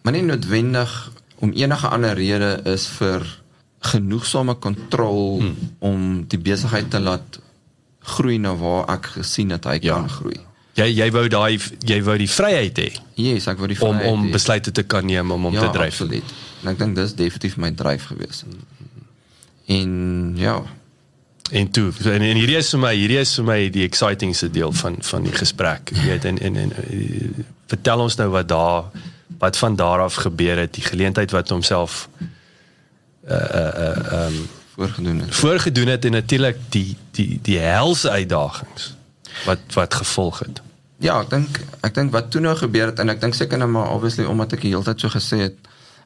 maar 0.03 0.13
nie 0.13 0.23
noodwendig 0.23 1.11
om 1.39 1.53
enige 1.53 1.87
ander 1.89 2.15
rede 2.15 2.61
is 2.65 2.87
vir 2.87 3.23
genoegsame 3.85 4.55
kontrol 4.55 5.41
hmm. 5.41 5.71
om 5.85 6.25
die 6.29 6.39
besigheid 6.41 6.91
te 6.91 7.01
laat 7.01 7.41
groei 8.15 8.39
na 8.39 8.55
waar 8.57 8.89
ek 8.97 9.07
gesien 9.19 9.51
het 9.55 9.65
hy 9.69 9.79
Ja. 9.83 9.95
kan 10.01 10.09
groei. 10.11 10.41
Jy 10.75 10.89
jy 10.99 11.11
wou 11.15 11.29
daai 11.31 11.59
jy 11.87 12.01
wou 12.03 12.17
die 12.19 12.29
vryheid 12.31 12.79
hê 12.83 12.89
Yes, 13.15 13.47
ek 13.47 13.59
wou 13.63 13.69
die 13.71 13.79
om 13.81 13.95
vryheid 13.97 14.13
om 14.13 14.25
hê. 14.27 14.33
besluite 14.35 14.73
te 14.75 14.83
kan 14.83 15.07
neem 15.07 15.31
om 15.31 15.47
om 15.47 15.55
ja, 15.55 15.61
te 15.69 15.71
dryf. 15.79 15.95
absoluut. 16.01 16.33
En 16.63 16.73
ek 16.73 16.79
dink 16.79 16.97
dis 16.97 17.15
definitief 17.15 17.57
my 17.57 17.71
dryf 17.71 18.09
gewees. 18.11 18.45
En 19.67 20.33
ja, 20.37 20.63
En 21.53 21.71
toe 21.71 21.93
en, 22.05 22.23
en 22.25 22.37
hierdie 22.39 22.57
is 22.57 22.71
vir 22.73 22.81
my 22.81 22.91
hierdie 22.97 23.19
is 23.21 23.35
vir 23.37 23.45
my 23.45 23.59
die 23.71 23.83
excitingste 23.85 24.49
deel 24.51 24.73
van 24.73 24.97
van 25.05 25.27
die 25.29 25.33
gesprek. 25.37 25.93
Jy 25.93 26.07
weet 26.09 26.25
en 26.25 26.39
en, 26.41 26.57
en 26.57 26.73
eh, 26.89 27.43
vertel 27.69 28.01
ons 28.01 28.17
nou 28.17 28.29
wat 28.33 28.49
daar 28.49 28.89
wat 29.39 29.57
van 29.61 29.77
daar 29.77 30.01
af 30.01 30.15
gebeur 30.25 30.57
het, 30.63 30.73
die 30.75 30.83
geleentheid 30.87 31.31
wat 31.37 31.49
homself 31.53 32.09
voorgedoen 34.75 35.19
het. 35.21 35.35
voorgedoen 35.35 35.87
het 35.87 36.05
en 36.05 36.13
natuurlik 36.13 36.57
die 36.69 36.97
die 37.11 37.39
die 37.43 37.59
helse 37.59 38.11
uitdagings 38.11 38.95
wat 39.45 39.59
wat 39.75 39.95
gevolg 39.95 40.39
het. 40.39 40.63
Ja, 40.97 41.21
ek 41.21 41.31
dink 41.31 41.61
ek 41.81 41.95
dink 41.95 42.13
wat 42.13 42.31
toe 42.31 42.41
nou 42.41 42.55
gebeur 42.57 42.91
het 42.93 42.99
en 43.03 43.13
ek 43.13 43.21
dink 43.21 43.35
seker 43.35 43.59
nou 43.59 43.71
maar 43.71 43.91
obviously 43.95 44.27
omdat 44.31 44.57
ek 44.57 44.67
die 44.67 44.75
hele 44.75 44.87
tyd 44.87 45.01
so 45.01 45.13
gesê 45.13 45.41
het. 45.49 45.57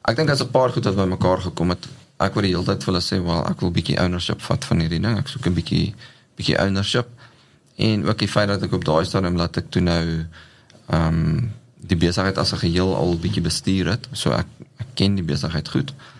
Ek 0.01 0.15
dink 0.15 0.27
daar's 0.27 0.43
'n 0.43 0.51
paar 0.51 0.71
goed 0.73 0.85
wat 0.85 0.95
bymekaar 0.95 1.41
gekom 1.41 1.69
het. 1.69 1.87
Ek 2.19 2.33
wou 2.33 2.41
die 2.41 2.53
hele 2.55 2.65
tyd 2.65 2.83
vir 2.83 2.93
hulle 2.93 3.03
sê, 3.03 3.23
"Wel, 3.25 3.47
ek 3.47 3.59
wil 3.61 3.71
bietjie 3.71 3.99
ownership 3.99 4.41
vat 4.41 4.65
van 4.65 4.79
hierdie 4.79 4.99
ding. 4.99 5.17
Ek 5.17 5.27
soek 5.27 5.45
'n 5.45 5.53
bietjie 5.53 5.93
bietjie 6.35 6.59
ownership." 6.59 7.07
En 7.75 8.07
ook 8.07 8.17
die 8.17 8.27
feit 8.27 8.47
dat 8.47 8.63
ek 8.63 8.73
op 8.73 8.83
daai 8.85 9.05
stadium 9.05 9.35
laat 9.35 9.57
ek 9.57 9.69
toe 9.69 9.81
nou 9.81 10.25
ehm 10.89 11.07
um, 11.07 11.53
die 11.75 11.97
besigheid 11.97 12.37
as 12.37 12.51
'n 12.53 12.57
geheel 12.57 12.95
al 12.95 13.17
bietjie 13.17 13.41
bestuur 13.41 13.85
het. 13.89 14.07
So 14.11 14.31
ek 14.31 14.47
ek 14.77 14.87
ken 14.95 15.15
die 15.15 15.23
besigheid 15.23 15.69
goed. 15.69 15.89
Ehm 15.91 16.18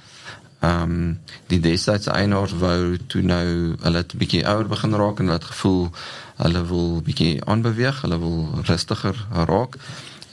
um, 0.62 1.20
die 1.48 1.60
destydse 1.60 2.12
eienaars 2.12 2.54
wou 2.60 2.98
toe 3.08 3.22
nou 3.22 3.76
hulle 3.82 3.98
het 3.98 4.14
'n 4.14 4.18
bietjie 4.18 4.46
ouer 4.46 4.68
begin 4.68 4.96
raak 4.96 5.20
en 5.20 5.26
hulle 5.26 5.40
het 5.40 5.52
gevoel 5.52 5.92
hulle 6.36 6.66
wil 6.66 7.02
bietjie 7.02 7.44
aanbeweeg, 7.46 8.02
hulle 8.02 8.20
wil 8.20 8.64
rustiger 8.66 9.16
raak 9.32 9.78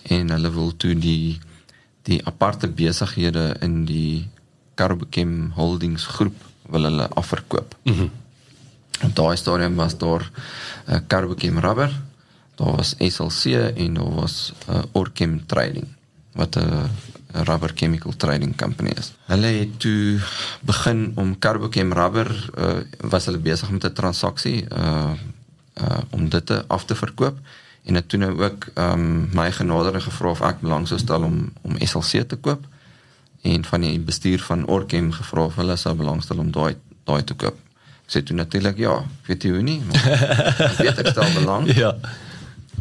en 0.02 0.30
hulle 0.30 0.50
wil 0.50 0.76
toe 0.76 0.94
die 0.94 1.40
die 2.02 2.20
aparte 2.26 2.68
besighede 2.68 3.56
in 3.60 3.84
die 3.84 4.28
Carbochem 4.74 5.52
Holdings 5.56 6.06
groep 6.06 6.36
wil 6.70 6.82
hulle 6.82 7.08
afverkoop. 7.08 7.74
Mm 7.84 8.10
Op 9.04 9.14
daai 9.14 9.36
stadium 9.36 9.74
was 9.74 9.98
daar 9.98 10.30
uh, 10.88 10.96
Carbochem 11.06 11.58
Rubber, 11.58 11.92
daar 12.54 12.76
was 12.76 12.94
SLC 12.98 13.44
en 13.76 13.94
daar 13.94 14.14
was 14.14 14.52
uh, 14.70 14.82
Orchem 14.92 15.46
Trading 15.46 15.86
wat 16.32 16.56
'n 16.56 16.60
'n 16.60 17.15
rubber 17.44 17.72
chemical 17.74 18.16
trading 18.16 18.56
company 18.56 18.92
is. 18.96 19.12
Hulle 19.26 19.46
het 19.46 19.80
toe 19.80 20.20
begin 20.62 21.12
om 21.14 21.38
Carbochem 21.38 21.92
Rubber 21.92 22.50
uh, 22.58 22.74
was 23.00 23.24
hulle 23.24 23.38
besig 23.38 23.70
met 23.70 23.84
'n 23.84 23.92
transaksie 23.92 24.66
uh 24.72 25.12
uh 25.80 25.98
om 26.10 26.28
dit 26.28 26.46
te 26.46 26.64
af 26.66 26.84
te 26.84 26.94
verkoop 26.94 27.38
en 27.84 27.94
het 27.94 28.08
toe 28.08 28.18
nou 28.18 28.42
ook 28.42 28.66
um, 28.74 29.28
my 29.32 29.52
genader 29.52 29.94
en 29.94 30.02
gevra 30.02 30.30
of 30.30 30.40
ek 30.40 30.60
belang 30.60 30.88
sou 30.88 30.98
stel 30.98 31.22
om 31.22 31.52
om 31.62 31.76
SLC 31.78 32.28
te 32.28 32.36
koop 32.36 32.64
en 33.42 33.64
van 33.64 33.80
die 33.80 34.00
bestuur 34.00 34.42
van 34.42 34.66
Orchem 34.66 35.12
gevra 35.12 35.44
of 35.44 35.54
hulle 35.54 35.76
sou 35.76 35.94
belangstel 35.94 36.38
om 36.42 36.50
daai 36.50 36.74
daai 37.06 37.22
te 37.24 37.34
koop. 37.34 37.58
Ek 38.06 38.14
sê 38.14 38.22
toe 38.22 38.36
natuurlik 38.36 38.78
ja, 38.82 38.96
weet 39.26 39.44
nie 39.44 39.52
hoe 39.52 39.62
nie, 39.62 39.80
maar 39.86 40.06
ek 40.70 40.80
weet 40.82 41.02
ek 41.02 41.12
stel 41.14 41.36
belang. 41.40 41.70
Ja. 41.82 41.94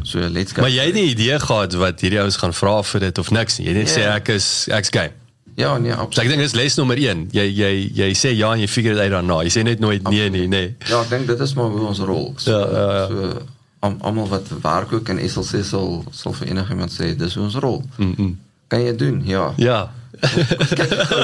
So 0.02 0.18
let's 0.18 0.52
go. 0.52 0.60
Maar 0.60 0.70
jy 0.70 0.84
het 0.84 0.94
nie 0.94 1.08
idee 1.10 1.38
gehad 1.40 1.72
wat 1.74 2.00
hierdie 2.00 2.20
ouens 2.20 2.36
gaan 2.36 2.52
vra 2.52 2.82
vir 2.82 3.00
dit 3.00 3.18
of 3.18 3.30
niks 3.30 3.58
nie. 3.58 3.66
Jy 3.68 3.72
net 3.72 3.88
Ja. 3.88 3.94
sê 3.94 4.14
ek 4.16 4.28
is 4.28 4.68
ek's 4.70 4.88
game. 4.90 5.10
Ja, 5.56 5.78
nee, 5.78 5.90
So 5.92 5.96
ek 5.98 6.02
absoluut. 6.06 6.28
dink 6.30 6.40
dis 6.42 6.54
les 6.54 6.74
nommer 6.76 6.96
1. 6.98 7.28
Jy 7.32 7.46
jy 7.56 7.90
jy 7.94 8.10
sê 8.14 8.34
ja 8.36 8.52
en 8.52 8.60
jy 8.60 8.68
figure 8.68 8.94
dit 8.94 9.02
uit 9.02 9.10
daarna. 9.10 9.42
Jy 9.42 9.50
sê 9.50 9.62
net 9.64 9.80
nooit 9.80 10.02
nee 10.10 10.28
nee 10.30 10.46
nee. 10.46 10.76
Ja, 10.88 11.00
ek 11.02 11.08
dink 11.10 11.26
dit 11.26 11.40
is 11.40 11.54
maar 11.54 11.64
hoe 11.70 11.86
ons 11.86 11.98
rol. 11.98 12.32
So, 12.36 12.50
Ja, 12.50 12.58
ja, 12.70 12.98
ja. 12.98 13.06
So 13.06 13.42
am- 13.80 13.98
almal 14.00 14.28
wat 14.28 14.48
werk 14.62 14.92
ook 14.92 15.08
in 15.08 15.28
SLC 15.28 15.64
sal 15.64 16.04
sal 16.12 16.32
vir 16.32 16.48
enigiemand 16.48 16.92
sê 16.92 17.16
dis 17.16 17.36
ons 17.36 17.54
rol. 17.54 17.82
Mm 17.96 18.14
-mm. 18.18 18.36
Kan 18.68 18.82
jy 18.84 18.96
doen? 18.96 19.22
Ja. 19.24 19.52
Ja. 19.56 19.90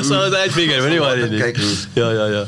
so 0.03 0.23
dit 0.25 0.35
uitfigure, 0.35 0.81
weet 0.83 0.93
jy 0.93 0.99
wat 0.99 1.15
dit 1.17 1.41
Kyk 1.41 1.57
is. 1.59 1.87
Ja 1.95 2.11
ja 2.11 2.27
ja. 2.27 2.45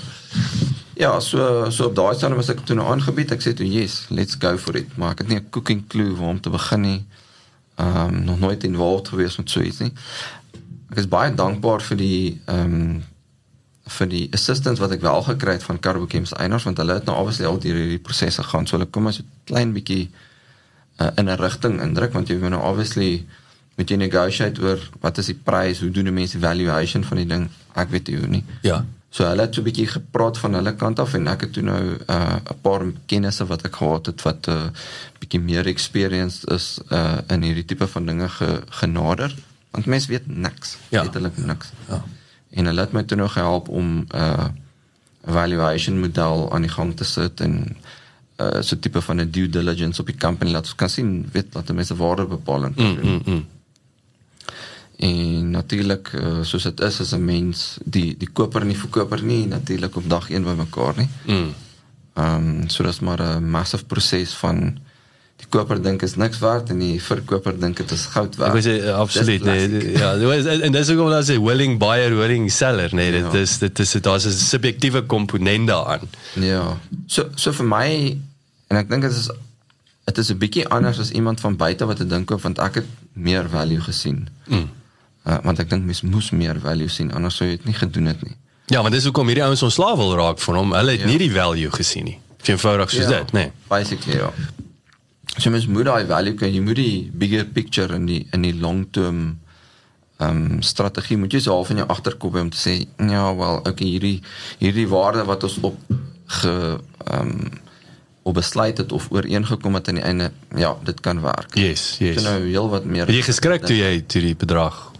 Ja, 0.96 1.20
so 1.20 1.70
so 1.70 1.86
op 1.90 1.94
daai 1.94 2.14
stadium 2.14 2.38
was 2.38 2.48
ek 2.52 2.62
toe 2.66 2.76
nou 2.78 2.86
aangebied. 2.90 3.32
Ek 3.34 3.42
sê 3.42 3.54
toe 3.56 3.66
yes, 3.66 4.04
let's 4.10 4.38
go 4.38 4.56
for 4.58 4.76
it. 4.78 4.96
Maar 4.96 5.16
ek 5.16 5.24
het 5.24 5.28
nie 5.28 5.40
'n 5.40 5.50
cooking 5.50 5.86
clue 5.88 6.14
waar 6.14 6.28
om 6.28 6.40
te 6.40 6.50
begin 6.50 6.80
nie. 6.80 7.04
Ehm 7.76 8.14
um, 8.14 8.24
nog 8.24 8.38
nooit 8.38 8.64
involved 8.64 9.08
gewees 9.08 9.36
met 9.36 9.50
so 9.50 9.60
iets 9.60 9.78
nie. 9.78 9.92
Ek 10.90 10.96
is 10.96 11.08
baie 11.08 11.34
dankbaar 11.34 11.82
vir 11.82 11.96
die 11.96 12.40
ehm 12.46 12.74
um, 12.74 13.02
vir 13.84 14.08
die 14.08 14.28
assistance 14.32 14.80
wat 14.80 14.92
ek 14.92 15.00
wel 15.00 15.22
gekry 15.22 15.52
het 15.52 15.62
van 15.62 15.80
Carbochem 15.80 16.24
se 16.24 16.36
eienaars 16.36 16.64
want 16.64 16.78
hulle 16.80 16.94
het 16.94 17.04
nou 17.04 17.16
obviously 17.20 17.46
al 17.46 17.58
deur 17.58 17.74
hierdie 17.74 17.98
prosesse 17.98 18.42
gegaan. 18.42 18.66
So 18.66 18.76
hulle 18.76 18.90
kom 18.90 19.06
as 19.06 19.18
'n 19.18 19.26
klein 19.44 19.72
bietjie 19.72 20.10
uh, 21.00 21.10
in 21.16 21.28
'n 21.28 21.36
rigting 21.36 21.80
indruk 21.82 22.12
want 22.12 22.28
jy 22.28 22.38
moet 22.38 22.50
nou 22.50 22.62
obviously 22.62 23.26
moet 23.76 23.90
jy 23.90 23.96
negotiate 23.96 24.62
oor 24.62 24.78
wat 25.00 25.18
is 25.18 25.26
die 25.26 25.40
prys, 25.42 25.80
hoe 25.80 25.90
doen 25.90 26.04
die 26.04 26.14
mense 26.14 26.38
valuation 26.38 27.04
van 27.04 27.16
die 27.16 27.26
ding? 27.26 27.48
Ek 27.74 27.90
weet 27.90 28.08
nie 28.08 28.18
hoe 28.18 28.26
nie. 28.26 28.44
Ja. 28.62 28.84
So 29.14 29.22
hulle 29.28 29.46
het 29.46 29.54
so 29.54 29.60
'n 29.62 29.64
bietjie 29.68 29.86
gepraat 29.86 30.38
van 30.38 30.54
hulle 30.58 30.74
kant 30.74 30.98
af 30.98 31.14
en 31.14 31.28
ek 31.30 31.40
het 31.40 31.52
toe 31.52 31.62
nou 31.62 31.82
'n 31.82 32.00
uh, 32.10 32.36
'n 32.50 32.60
paar 32.62 32.82
kennisse 33.06 33.46
wat 33.46 33.62
ek 33.62 33.76
gehad 33.76 34.06
het 34.06 34.22
wat 34.22 34.46
'n 34.48 34.50
uh, 34.50 34.70
bietjie 35.18 35.40
meer 35.40 35.66
experienced 35.66 36.50
is 36.50 36.78
uh, 36.90 37.18
in 37.28 37.42
hierdie 37.42 37.64
tipe 37.64 37.86
van 37.86 38.06
dinge 38.06 38.28
ge, 38.28 38.62
genader 38.68 39.34
want 39.70 39.86
mense 39.86 40.08
weet 40.08 40.26
niks. 40.26 40.76
Ja. 40.88 41.02
Letterlik 41.02 41.36
niks. 41.36 41.70
Ja. 41.88 42.02
En 42.50 42.64
hulle 42.64 42.80
het 42.80 42.92
my 42.92 43.02
toe 43.02 43.16
nou 43.16 43.28
gehelp 43.28 43.68
om 43.68 43.86
'n 43.98 44.06
uh, 44.14 44.46
valuation 45.24 46.00
model 46.00 46.52
aan 46.52 46.62
die 46.62 46.70
gang 46.70 46.96
te 46.96 47.04
sit 47.04 47.40
en 47.40 47.76
uh, 48.36 48.60
so 48.60 48.78
tipe 48.78 49.00
van 49.00 49.20
'n 49.20 49.30
due 49.30 49.48
diligence 49.48 50.00
op 50.00 50.06
die 50.06 50.18
company 50.18 50.50
laat 50.50 50.64
ons 50.64 50.74
kan 50.74 50.88
sien 50.88 51.28
weet 51.32 51.52
wat 51.52 51.66
die 51.66 51.74
mense 51.74 51.96
waarde 51.96 52.26
bepaling 52.26 52.76
kan 52.76 52.94
doen. 52.94 53.22
Mm, 53.24 53.32
mm. 53.32 53.46
En 54.96 55.50
natuurlik 55.50 56.12
uh, 56.14 56.38
soos 56.42 56.62
dit 56.62 56.80
is 56.80 57.00
as 57.00 57.12
'n 57.12 57.24
mens 57.24 57.78
die 57.84 58.14
die 58.18 58.28
koper 58.32 58.60
en 58.62 58.68
die 58.68 58.78
verkoper 58.78 59.22
nie 59.22 59.46
natuurlik 59.46 59.96
op 59.96 60.08
dag 60.08 60.30
1 60.30 60.42
by 60.44 60.54
mekaar 60.56 60.94
nie. 60.96 61.08
Mm. 61.26 61.54
Ehm 62.14 62.34
um, 62.34 62.68
so 62.68 62.82
dis 62.82 63.00
maar 63.00 63.20
'n 63.20 63.50
massive 63.50 63.84
proses 63.84 64.34
van 64.34 64.78
die 65.36 65.46
koper 65.48 65.82
dink 65.82 66.02
is 66.02 66.14
niks 66.16 66.38
werd 66.38 66.70
en 66.70 66.78
die 66.78 67.02
verkoper 67.02 67.58
dink 67.60 67.76
dit 67.76 67.90
is 67.90 68.06
goud 68.06 68.36
werd. 68.36 68.54
Ek 68.54 68.62
wil 68.62 68.66
sê 68.72 68.92
absoluut 68.94 69.42
Dis 69.44 69.68
nee. 69.68 69.92
Ja, 69.98 70.14
dit 70.16 70.46
en 70.46 70.72
dis 70.72 70.90
ook 70.90 71.00
omdat 71.00 71.18
as 71.18 71.28
'n 71.28 71.42
willing 71.44 71.78
buyer, 71.78 72.14
willing 72.16 72.50
seller, 72.52 72.94
nee, 72.94 73.10
dit 73.10 73.32
Ja. 73.32 73.38
is 73.38 73.58
dit 73.58 73.78
is 73.78 73.92
daar's 73.92 74.26
'n 74.26 74.30
subjektiewe 74.30 75.02
komponent 75.02 75.66
daaraan. 75.66 76.08
Ja. 76.34 76.78
So 77.06 77.28
so 77.34 77.52
vir 77.52 77.66
my 77.66 78.18
en 78.68 78.76
ek 78.76 78.88
dink 78.88 79.02
dit 79.02 79.12
is 79.12 79.28
dit 80.04 80.18
is 80.18 80.30
'n 80.30 80.38
bietjie 80.38 80.68
anders 80.68 80.98
as 80.98 81.10
iemand 81.10 81.40
van 81.40 81.56
buite 81.56 81.84
wat 81.86 81.96
dit 81.96 82.08
dink 82.10 82.30
op 82.30 82.42
want 82.42 82.58
ek 82.58 82.74
het 82.74 82.86
meer 83.12 83.48
value 83.48 83.80
gesien. 83.80 84.28
Mm. 84.46 84.68
Uh, 85.24 85.38
want 85.44 85.58
ek 85.62 85.70
dink 85.70 85.84
mens 85.88 86.02
moes 86.04 86.30
meer 86.36 86.58
value 86.60 86.88
sien 86.88 87.12
anders 87.16 87.36
sou 87.40 87.46
jy 87.48 87.56
dit 87.56 87.64
nie 87.70 87.74
gedoen 87.78 88.06
het 88.12 88.22
nie. 88.22 88.34
Ja, 88.72 88.80
want 88.84 88.92
dis 88.92 89.04
hoekom 89.08 89.28
hierdie 89.28 89.44
ouens 89.44 89.62
ontslaaf 89.64 89.96
wil 89.96 90.14
raak 90.16 90.38
van 90.40 90.56
hom. 90.56 90.72
Hulle 90.76 90.90
het 90.96 91.00
Ja. 91.00 91.06
nie 91.06 91.18
die 91.18 91.30
value 91.32 91.70
gesien 91.70 92.04
nie. 92.04 92.18
Eenvoudig 92.44 92.90
soos 92.90 93.06
dit, 93.08 93.32
nee. 93.32 93.50
Basically 93.68 94.18
ja. 94.18 94.30
So 95.38 95.50
mens 95.50 95.66
moet 95.66 95.84
daai 95.88 96.04
value 96.06 96.34
kan 96.34 96.52
jy 96.52 96.60
moet 96.60 96.76
die 96.76 97.10
bigger 97.12 97.44
picture 97.44 97.94
in 97.94 98.06
die 98.06 98.26
in 98.32 98.42
die 98.42 98.54
long 98.54 98.84
term 98.92 99.38
ehm 100.20 100.42
um, 100.54 100.62
strategie 100.62 101.16
moet 101.18 101.32
jy 101.32 101.40
so 101.40 101.52
half 101.56 101.70
in 101.70 101.80
jou 101.82 101.86
agterkop 101.90 102.36
hê 102.36 102.40
om 102.44 102.50
te 102.50 102.56
sê 102.60 102.74
ja 103.10 103.24
wel 103.34 103.56
okay 103.66 103.88
hierdie 103.88 104.20
hierdie 104.60 104.86
waarde 104.88 105.24
wat 105.26 105.42
ons 105.48 105.58
op 105.62 105.76
ge 106.40 106.52
ehm 107.10 107.20
um, 107.20 107.50
op 108.24 108.34
besluit 108.38 108.78
het 108.78 108.92
of 108.92 109.10
ooreengekom 109.12 109.74
het 109.74 109.88
aan 109.88 109.94
die 109.98 110.04
einde 110.04 110.30
ja 110.56 110.76
dit 110.84 111.00
kan 111.00 111.20
werk. 111.20 111.56
Yes, 111.60 111.96
yes. 111.98 112.14
Toe 112.16 112.24
nou 112.24 112.46
heel 112.46 112.68
wat 112.72 112.84
meer 112.84 113.10
jy 113.10 113.22
geskrik 113.22 113.66
toe 113.66 113.76
jy 113.76 114.00
toe 114.06 114.22
die 114.22 114.36
bedrag 114.36 114.92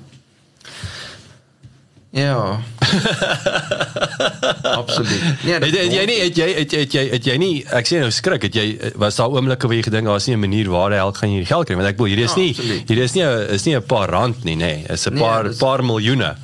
Ja. 2.15 2.63
Absoluut. 4.81 5.21
Nee, 5.45 5.55
Het, 5.55 5.65
het 5.65 5.93
jy 5.93 6.05
nie 6.09 6.19
het 6.21 6.37
jy 6.37 6.49
het, 6.55 6.71
jy- 6.73 6.81
het 6.81 6.93
jy 6.95 7.03
het 7.11 7.25
jy 7.29 7.37
nie 7.41 7.53
ek 7.79 7.87
sê 7.89 8.01
nou 8.03 8.11
skrik 8.15 8.43
het 8.49 8.55
jy 8.59 8.65
was 9.01 9.17
daar 9.21 9.33
oomblikke 9.35 9.69
waar 9.71 9.77
jy 9.79 9.83
gedink 9.87 10.09
daar's 10.09 10.27
nie 10.29 10.37
'n 10.37 10.41
manier 10.41 10.69
waar 10.71 10.91
die 10.91 10.99
hel 10.99 11.13
gaan 11.13 11.31
jy 11.33 11.39
die 11.45 11.51
geld 11.53 11.67
kry 11.67 11.77
want 11.77 11.89
ek 11.89 11.97
bedoel 11.97 12.15
hier 12.15 12.25
is 12.25 12.35
Ja, 12.35 12.41
nie 12.41 12.51
absoluut. 12.51 12.89
hier 12.89 12.99
is 13.03 13.13
nie 13.15 13.25
is 13.55 13.65
nie 13.65 13.75
'n 13.77 13.83
paar 13.87 14.09
rand 14.11 14.45
nie 14.45 14.57
nê 14.57 14.59
nee. 14.59 14.85
is 14.89 15.07
'n 15.07 15.15
Nee, 15.15 15.23
paar 15.23 15.45
dis- 15.45 15.57
paar 15.59 15.85
miljoene 15.85 16.37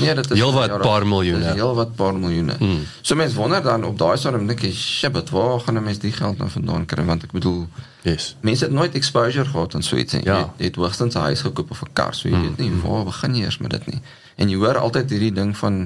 Nee, 0.00 0.14
dit 0.14 0.30
is 0.30 0.38
Heel 0.38 0.52
wat 0.52 0.68
dat- 0.68 0.80
paar 0.82 1.06
miljoene. 1.06 1.44
dis 1.44 1.54
Heel 1.54 1.74
wat 1.74 1.94
paar 1.96 2.14
miljoene. 2.14 2.54
Mm. 2.58 2.86
So 3.02 3.14
mense 3.14 3.34
wonder 3.36 3.62
dan 3.62 3.84
op 3.84 3.98
daai 3.98 4.16
stadium 4.16 4.46
dink 4.46 4.60
jy, 4.62 4.72
"Shit, 4.72 5.30
waar 5.30 5.60
gaan 5.60 5.76
'n 5.78 5.82
mens 5.84 5.98
die 5.98 6.12
geld 6.12 6.38
nou 6.38 6.50
vandaan 6.50 6.86
kry?" 6.86 7.04
Want 7.04 7.22
ek 7.24 7.32
bedoel 7.32 7.66
Yes. 8.04 8.34
Mense 8.40 8.64
het 8.64 8.72
nooit 8.72 8.94
exposure 8.94 9.44
gehad 9.44 9.74
aan 9.74 9.82
so 9.82 9.96
iets 9.96 10.12
nie. 10.12 10.24
Ja. 10.24 10.38
Jy, 10.38 10.46
jy 10.58 10.64
het 10.64 10.76
hoogstens 10.76 11.14
'n 11.14 11.18
huis 11.20 11.40
gekoop 11.40 11.70
of 11.70 11.82
'n 11.82 11.88
kar, 11.92 12.14
so 12.14 12.28
jy 12.28 12.34
Mm, 12.34 12.42
weet 12.42 12.58
nie 12.58 12.70
waar 12.84 13.04
begin 13.04 13.34
jy 13.34 13.42
eers 13.44 13.58
met 13.58 13.70
dit 13.70 13.86
nie. 13.86 14.00
En 14.36 14.48
jy 14.48 14.56
hoor 14.56 14.78
altyd 14.78 15.10
hierdie 15.10 15.32
ding 15.32 15.56
van 15.56 15.81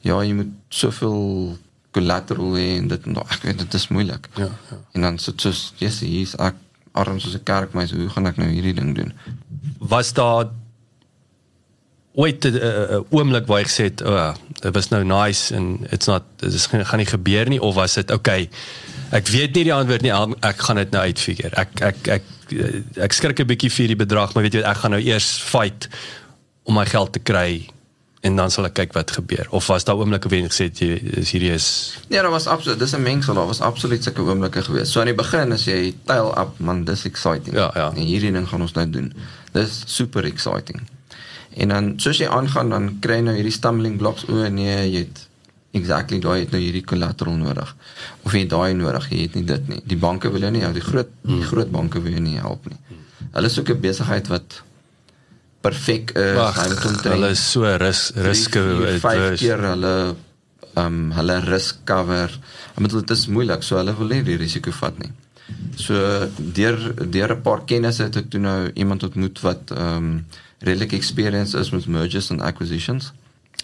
ja, 0.00 0.20
jy 0.22 0.32
moet 0.32 0.52
soveel 0.68 1.58
collateral 1.90 2.54
hê 2.58 2.68
en 2.76 2.88
dit 2.88 3.06
en 3.08 3.18
dat. 3.18 3.34
Ek 3.38 3.42
weet 3.48 3.58
dit 3.64 3.74
is 3.74 3.88
moeilik. 3.94 4.28
Ja, 4.36 4.48
ja. 4.70 4.78
En 4.92 5.06
dan 5.06 5.18
so 5.22 5.32
soos 5.36 5.72
yes, 5.82 6.00
hier's 6.04 6.36
ek 6.36 6.58
arm 6.98 7.20
soos 7.20 7.36
'n 7.38 7.44
kerkmeis, 7.46 7.92
hoe 7.92 8.08
gaan 8.08 8.26
ek 8.26 8.40
nou 8.40 8.48
hierdie 8.48 8.74
ding 8.74 8.94
doen? 8.94 9.12
Was 9.78 10.12
daar 10.12 10.50
ooit 12.18 12.44
'n 12.44 12.54
uh, 12.54 13.00
oomblik 13.10 13.46
waar 13.46 13.60
jy 13.60 13.68
gesê 13.68 13.84
het, 13.90 14.02
"O, 14.02 14.12
oh, 14.12 14.34
dit 14.60 14.74
was 14.74 14.88
nou 14.88 15.04
nice 15.04 15.54
en 15.54 15.86
it's 15.90 16.06
not 16.06 16.22
dit 16.36 16.52
is 16.52 16.66
gaan 16.66 16.86
gaan 16.86 16.98
nie 16.98 17.06
gebeur 17.06 17.48
nie" 17.48 17.62
of 17.62 17.74
was 17.74 17.94
dit 17.94 18.10
okay? 18.10 18.48
Ek 19.10 19.28
weet 19.28 19.54
nie 19.54 19.64
die 19.64 19.74
antwoord 19.74 20.02
nie, 20.02 20.12
ek, 20.40 20.58
gaan 20.58 20.76
dit 20.76 20.90
nou 20.90 21.02
uitfigure. 21.02 21.54
Ek 21.56 21.80
ek 21.80 22.08
ek 22.08 22.22
ek, 22.48 22.84
ek 22.96 23.12
skrik 23.12 23.40
'n 23.40 23.46
bietjie 23.46 23.70
vir 23.70 23.86
die 23.86 23.96
bedrag, 23.96 24.34
maar 24.34 24.42
weet 24.42 24.54
jy 24.54 24.60
wat, 24.60 24.70
ek 24.70 24.82
gaan 24.82 24.90
nou 24.90 25.00
eers 25.00 25.30
fight 25.42 25.88
om 26.64 26.74
my 26.74 26.84
geld 26.86 27.12
te 27.12 27.18
kry 27.18 27.68
en 28.20 28.36
dan 28.36 28.50
sal 28.50 28.66
ek 28.66 28.74
kyk 28.74 28.92
wat 28.96 29.12
gebeur. 29.14 29.46
Of 29.54 29.66
was 29.70 29.84
daar 29.86 29.98
oomblikke 30.00 30.30
waar 30.30 30.40
jy 30.40 30.50
gesê 30.50 30.66
jy 30.74 30.98
is 31.22 31.30
hierdie 31.34 31.52
is 31.54 31.68
Nee, 32.08 32.18
daar 32.18 32.32
was 32.34 32.46
absoluut 32.46 32.78
dis 32.78 32.94
'n 32.94 33.02
mengsel, 33.02 33.34
daar 33.34 33.46
was 33.46 33.60
absoluut 33.60 34.02
sulke 34.02 34.22
oomblikke 34.22 34.62
geweest. 34.62 34.92
So 34.92 35.00
aan 35.00 35.06
die 35.06 35.14
begin 35.14 35.52
as 35.52 35.64
jy 35.64 35.94
tail 36.04 36.34
up, 36.38 36.58
man, 36.58 36.84
dis 36.84 37.04
exciting. 37.04 37.54
Ja, 37.54 37.70
ja. 37.74 37.92
En 37.94 38.02
hierdie 38.02 38.32
ding 38.32 38.48
gaan 38.48 38.60
ons 38.60 38.72
nou 38.72 38.90
doen. 38.90 39.12
Dis 39.52 39.82
super 39.86 40.24
exciting. 40.24 40.88
En 41.56 41.68
dan 41.68 41.92
soos 41.96 42.18
jy 42.18 42.26
aangaan 42.26 42.68
dan 42.68 42.98
kry 43.00 43.14
jy 43.14 43.22
nou 43.22 43.34
hierdie 43.34 43.52
stumbling 43.52 43.96
blocks 43.98 44.24
o 44.28 44.48
nee, 44.48 44.90
jy 44.90 44.98
het 44.98 45.26
exactly 45.70 46.18
daai 46.18 46.40
het 46.40 46.50
nou 46.50 46.60
hierdie 46.62 46.84
collateral 46.84 47.36
nodig. 47.36 47.74
Of 48.22 48.32
jy 48.32 48.46
daai 48.46 48.74
nodig, 48.74 49.10
jy 49.10 49.22
het 49.26 49.34
nie 49.34 49.44
dit 49.44 49.68
nie. 49.68 49.80
Die 49.84 49.96
banke 49.96 50.30
wil 50.30 50.40
jou 50.40 50.50
nie, 50.50 50.64
die 50.72 50.84
groot 50.84 51.10
die 51.22 51.42
groot 51.42 51.70
banke 51.70 52.02
wil 52.02 52.12
jou 52.12 52.22
nie 52.24 52.38
help 52.38 52.66
nie. 52.66 52.78
Hulle 53.32 53.48
soek 53.48 53.70
'n 53.70 53.80
besigheid 53.80 54.28
wat 54.28 54.62
perfek 55.68 56.14
is. 56.16 56.40
Hy 56.58 56.66
moet 56.72 56.88
omtrent 56.90 57.14
hulle 57.14 57.30
is 57.36 57.44
so 57.52 57.76
ris 57.84 58.02
riske 58.28 58.64
vyf 59.04 59.38
keer 59.42 59.64
hulle 59.72 59.94
ehm 60.78 60.84
um, 60.86 60.98
hulle 61.16 61.38
risk 61.46 61.84
cover. 61.88 62.34
Ek 62.74 62.82
bedoel 62.84 63.06
dit 63.06 63.16
is 63.16 63.24
moeilik, 63.34 63.64
so 63.66 63.80
hulle 63.80 63.94
wil 63.98 64.12
nie 64.14 64.24
die 64.26 64.38
risiko 64.40 64.74
vat 64.80 64.98
nie. 65.02 65.10
So 65.80 65.94
deur 66.58 66.78
deur 67.16 67.34
'n 67.36 67.42
paar 67.42 67.64
kennisse 67.70 68.04
het 68.08 68.16
ek 68.16 68.30
toe 68.30 68.40
nou 68.40 68.58
iemand 68.74 69.02
ontmoet 69.08 69.40
wat 69.46 69.72
ehm 69.76 69.96
um, 69.96 70.26
redelik 70.60 70.92
experienced 70.92 71.60
is 71.60 71.70
met 71.70 71.86
mergers 71.86 72.30
and 72.30 72.42
acquisitions 72.42 73.12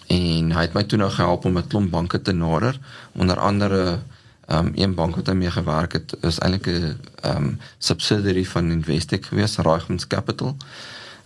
en 0.07 0.51
hy 0.53 0.61
het 0.61 0.75
my 0.75 0.83
toe 0.83 0.99
nou 0.99 1.09
gehelp 1.11 1.45
om 1.45 1.57
'n 1.57 1.67
klomp 1.67 1.91
banke 1.91 2.21
te 2.21 2.31
nader, 2.31 2.79
onder 3.13 3.39
andere 3.39 3.99
ehm 4.47 4.67
um, 4.67 4.71
een 4.75 4.93
bank 4.93 5.15
wat 5.15 5.27
hy 5.27 5.33
mee 5.33 5.51
gewerk 5.51 5.93
het 5.93 6.13
is 6.21 6.39
eintlik 6.39 6.67
'n 6.67 6.97
ehm 7.21 7.37
um, 7.37 7.59
subsidiary 7.77 8.45
van 8.45 8.71
Investec 8.71 9.25
gewees, 9.25 9.57
Reichmans 9.57 10.07
Capital. 10.07 10.57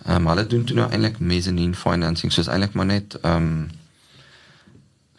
Ehm 0.05 0.15
um, 0.15 0.27
hulle 0.27 0.47
doen 0.47 0.63
toe 0.63 0.75
nou 0.75 0.87
eintlik 0.89 1.19
mezzanine 1.19 1.75
financing, 1.75 2.31
soos 2.33 2.47
eintlik 2.47 2.73
maar 2.73 2.85
net 2.85 3.17
ehm 3.21 3.35
um, 3.35 3.69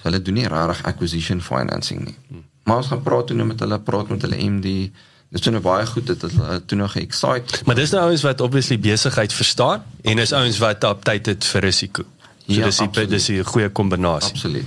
hulle 0.01 0.23
doen 0.23 0.35
nie 0.35 0.49
regtig 0.49 0.85
acquisition 0.89 1.43
financing 1.45 2.05
nie. 2.05 2.43
Maar 2.65 2.77
ons 2.77 2.87
gaan 2.87 3.03
praat 3.03 3.27
toe 3.27 3.37
nou 3.37 3.47
met 3.49 3.61
hulle, 3.61 3.79
praat 3.81 4.09
met 4.09 4.23
hulle 4.23 4.39
MD. 4.51 4.91
Dis 5.29 5.45
toe 5.45 5.53
nou 5.53 5.63
baie 5.63 5.87
goed 5.87 6.07
dit 6.07 6.23
het 6.23 6.33
hulle 6.33 6.65
toe 6.65 6.79
nou 6.79 6.89
ge-excite. 6.89 7.61
Maar 7.67 7.75
dis 7.75 7.93
nou 7.95 8.03
ouens 8.09 8.23
wat 8.23 8.41
obviously 8.41 8.79
besigheid 8.79 9.33
verstaan 9.33 9.85
en 10.03 10.19
is 10.19 10.33
ouens 10.33 10.59
wat 10.59 10.85
op 10.85 11.05
tyd 11.05 11.27
het 11.27 11.45
vir 11.45 11.69
risiko. 11.69 12.07
So 12.47 12.57
Ja, 12.59 12.65
dis 12.65 12.81
die, 12.83 13.07
dis 13.07 13.29
'n 13.29 13.45
goeie 13.45 13.69
kombinasie. 13.69 14.33
Absoluut. 14.33 14.65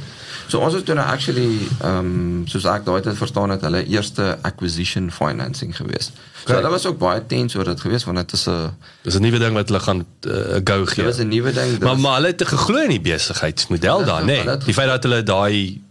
So 0.53 0.61
ons 0.61 0.75
het 0.77 0.85
toe 0.85 0.93
nou 0.93 1.05
actually 1.09 1.47
ehm 1.81 1.97
um, 1.97 2.41
soos 2.51 2.65
ek 2.69 2.83
daai 2.85 2.99
tyd 3.01 3.17
verstaan 3.17 3.49
het, 3.55 3.63
hulle 3.65 3.79
eerste 3.89 4.37
acquisition 4.45 5.09
financing 5.11 5.73
gewees. 5.75 6.11
So 6.13 6.43
Okay. 6.43 6.57
hulle 6.59 6.69
was 6.73 6.85
ook 6.85 6.97
baie 6.99 7.21
tense 7.31 7.57
oor 7.57 7.69
dit 7.71 7.79
gewees 7.81 8.03
want 8.05 8.17
dit 8.21 8.33
is 8.37 8.43
'n 8.51 8.69
Dis 9.07 9.15
'n 9.17 9.21
nuwe 9.25 9.39
ding 9.39 9.53
wat 9.57 9.67
hulle 9.71 9.79
gaan 9.79 10.05
uh, 10.27 10.59
go 10.69 10.77
dit 10.85 10.93
gee. 10.93 11.05
was 11.05 11.17
'n 11.23 11.27
nuwe 11.31 11.51
ding. 11.53 11.69
dit 11.71 11.79
Maar 11.87 11.97
maar 11.99 12.15
hulle 12.19 12.27
het 12.35 12.43
geglo 12.47 12.77
in 12.83 12.89
die 12.89 13.01
besigheidsmodel 13.01 13.97
Hulle- 13.99 14.05
daar, 14.11 14.21
nê. 14.21 14.25
Nee. 14.43 14.47
het 14.47 14.65
Die 14.65 14.73
feit 14.73 14.87
dat 14.87 15.03
hulle 15.03 15.23
daai 15.23 15.81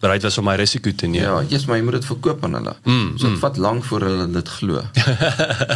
bereid 0.00 0.22
was 0.22 0.38
om 0.38 0.44
my 0.44 0.54
risiko 0.54 0.90
te 0.96 1.06
neem. 1.06 1.22
Ja, 1.22 1.42
yes, 1.48 1.64
maar 1.64 1.76
jy 1.76 1.82
moet 1.82 1.92
dit 1.92 2.04
verkoop 2.04 2.44
aan 2.44 2.54
hulle. 2.54 2.74
Mm, 2.84 3.12
so 3.18 3.26
dit 3.26 3.34
mm. 3.34 3.38
vat 3.40 3.56
lank 3.56 3.84
voor 3.84 4.00
hulle 4.00 4.30
dit 4.30 4.48
glo. 4.48 4.74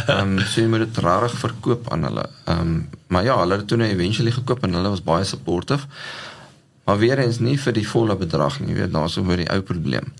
Ehm 0.07 0.37
um, 0.37 0.39
so 0.39 0.61
jy 0.61 0.67
moet 0.67 0.79
dit 0.79 0.97
regtig 1.03 1.39
verkoop 1.39 1.91
aan 1.91 2.03
hulle. 2.03 2.25
Ehm 2.45 2.59
um, 2.59 2.89
maar 3.07 3.23
ja, 3.23 3.37
hulle 3.39 3.51
het 3.51 3.59
dit 3.59 3.67
toe 3.67 3.77
nou 3.77 3.89
eventually 3.89 4.31
gekoop 4.31 4.63
en 4.63 4.73
hulle 4.73 4.89
was 4.89 5.03
baie 5.03 5.23
supportive. 5.23 5.83
Maar 6.87 6.97
weer 7.01 7.19
eens 7.19 7.41
nie 7.43 7.57
vir 7.59 7.75
die 7.75 7.87
volle 7.87 8.15
bedrag 8.15 8.61
nie, 8.63 8.75
weet, 8.77 8.93
daar's 8.95 9.17
oor 9.19 9.39
die 9.39 9.49
ou 9.51 9.59
probleem. 9.61 10.13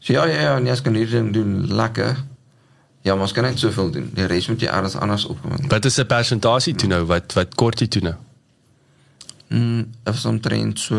So 0.00 0.14
ja, 0.16 0.24
ja, 0.26 0.40
ja, 0.40 0.58
nee, 0.58 0.72
as 0.72 0.80
kan 0.82 0.96
hierdie 0.96 1.18
ding 1.18 1.32
doen 1.36 1.66
lekker. 1.68 2.16
Ja, 3.04 3.14
maar 3.14 3.26
ons 3.28 3.34
kan 3.36 3.44
net 3.44 3.58
soveel 3.60 3.90
doen. 3.92 4.10
Die 4.14 4.26
res 4.30 4.48
moet 4.48 4.62
jy 4.62 4.70
elders 4.70 4.96
anders 4.96 5.26
opkom. 5.28 5.58
Wat 5.68 5.84
is 5.84 5.98
'n 6.00 6.06
persentasie 6.06 6.74
toe 6.74 6.88
nou? 6.88 7.04
Wat 7.04 7.32
wat 7.36 7.54
kort 7.54 7.80
jy 7.80 7.86
toe 7.86 8.02
nou? 8.02 8.14
Mm, 9.48 9.84
was 10.04 10.24
omtrent 10.24 10.78
so 10.80 10.96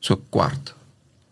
so 0.00 0.20
kwart 0.30 0.74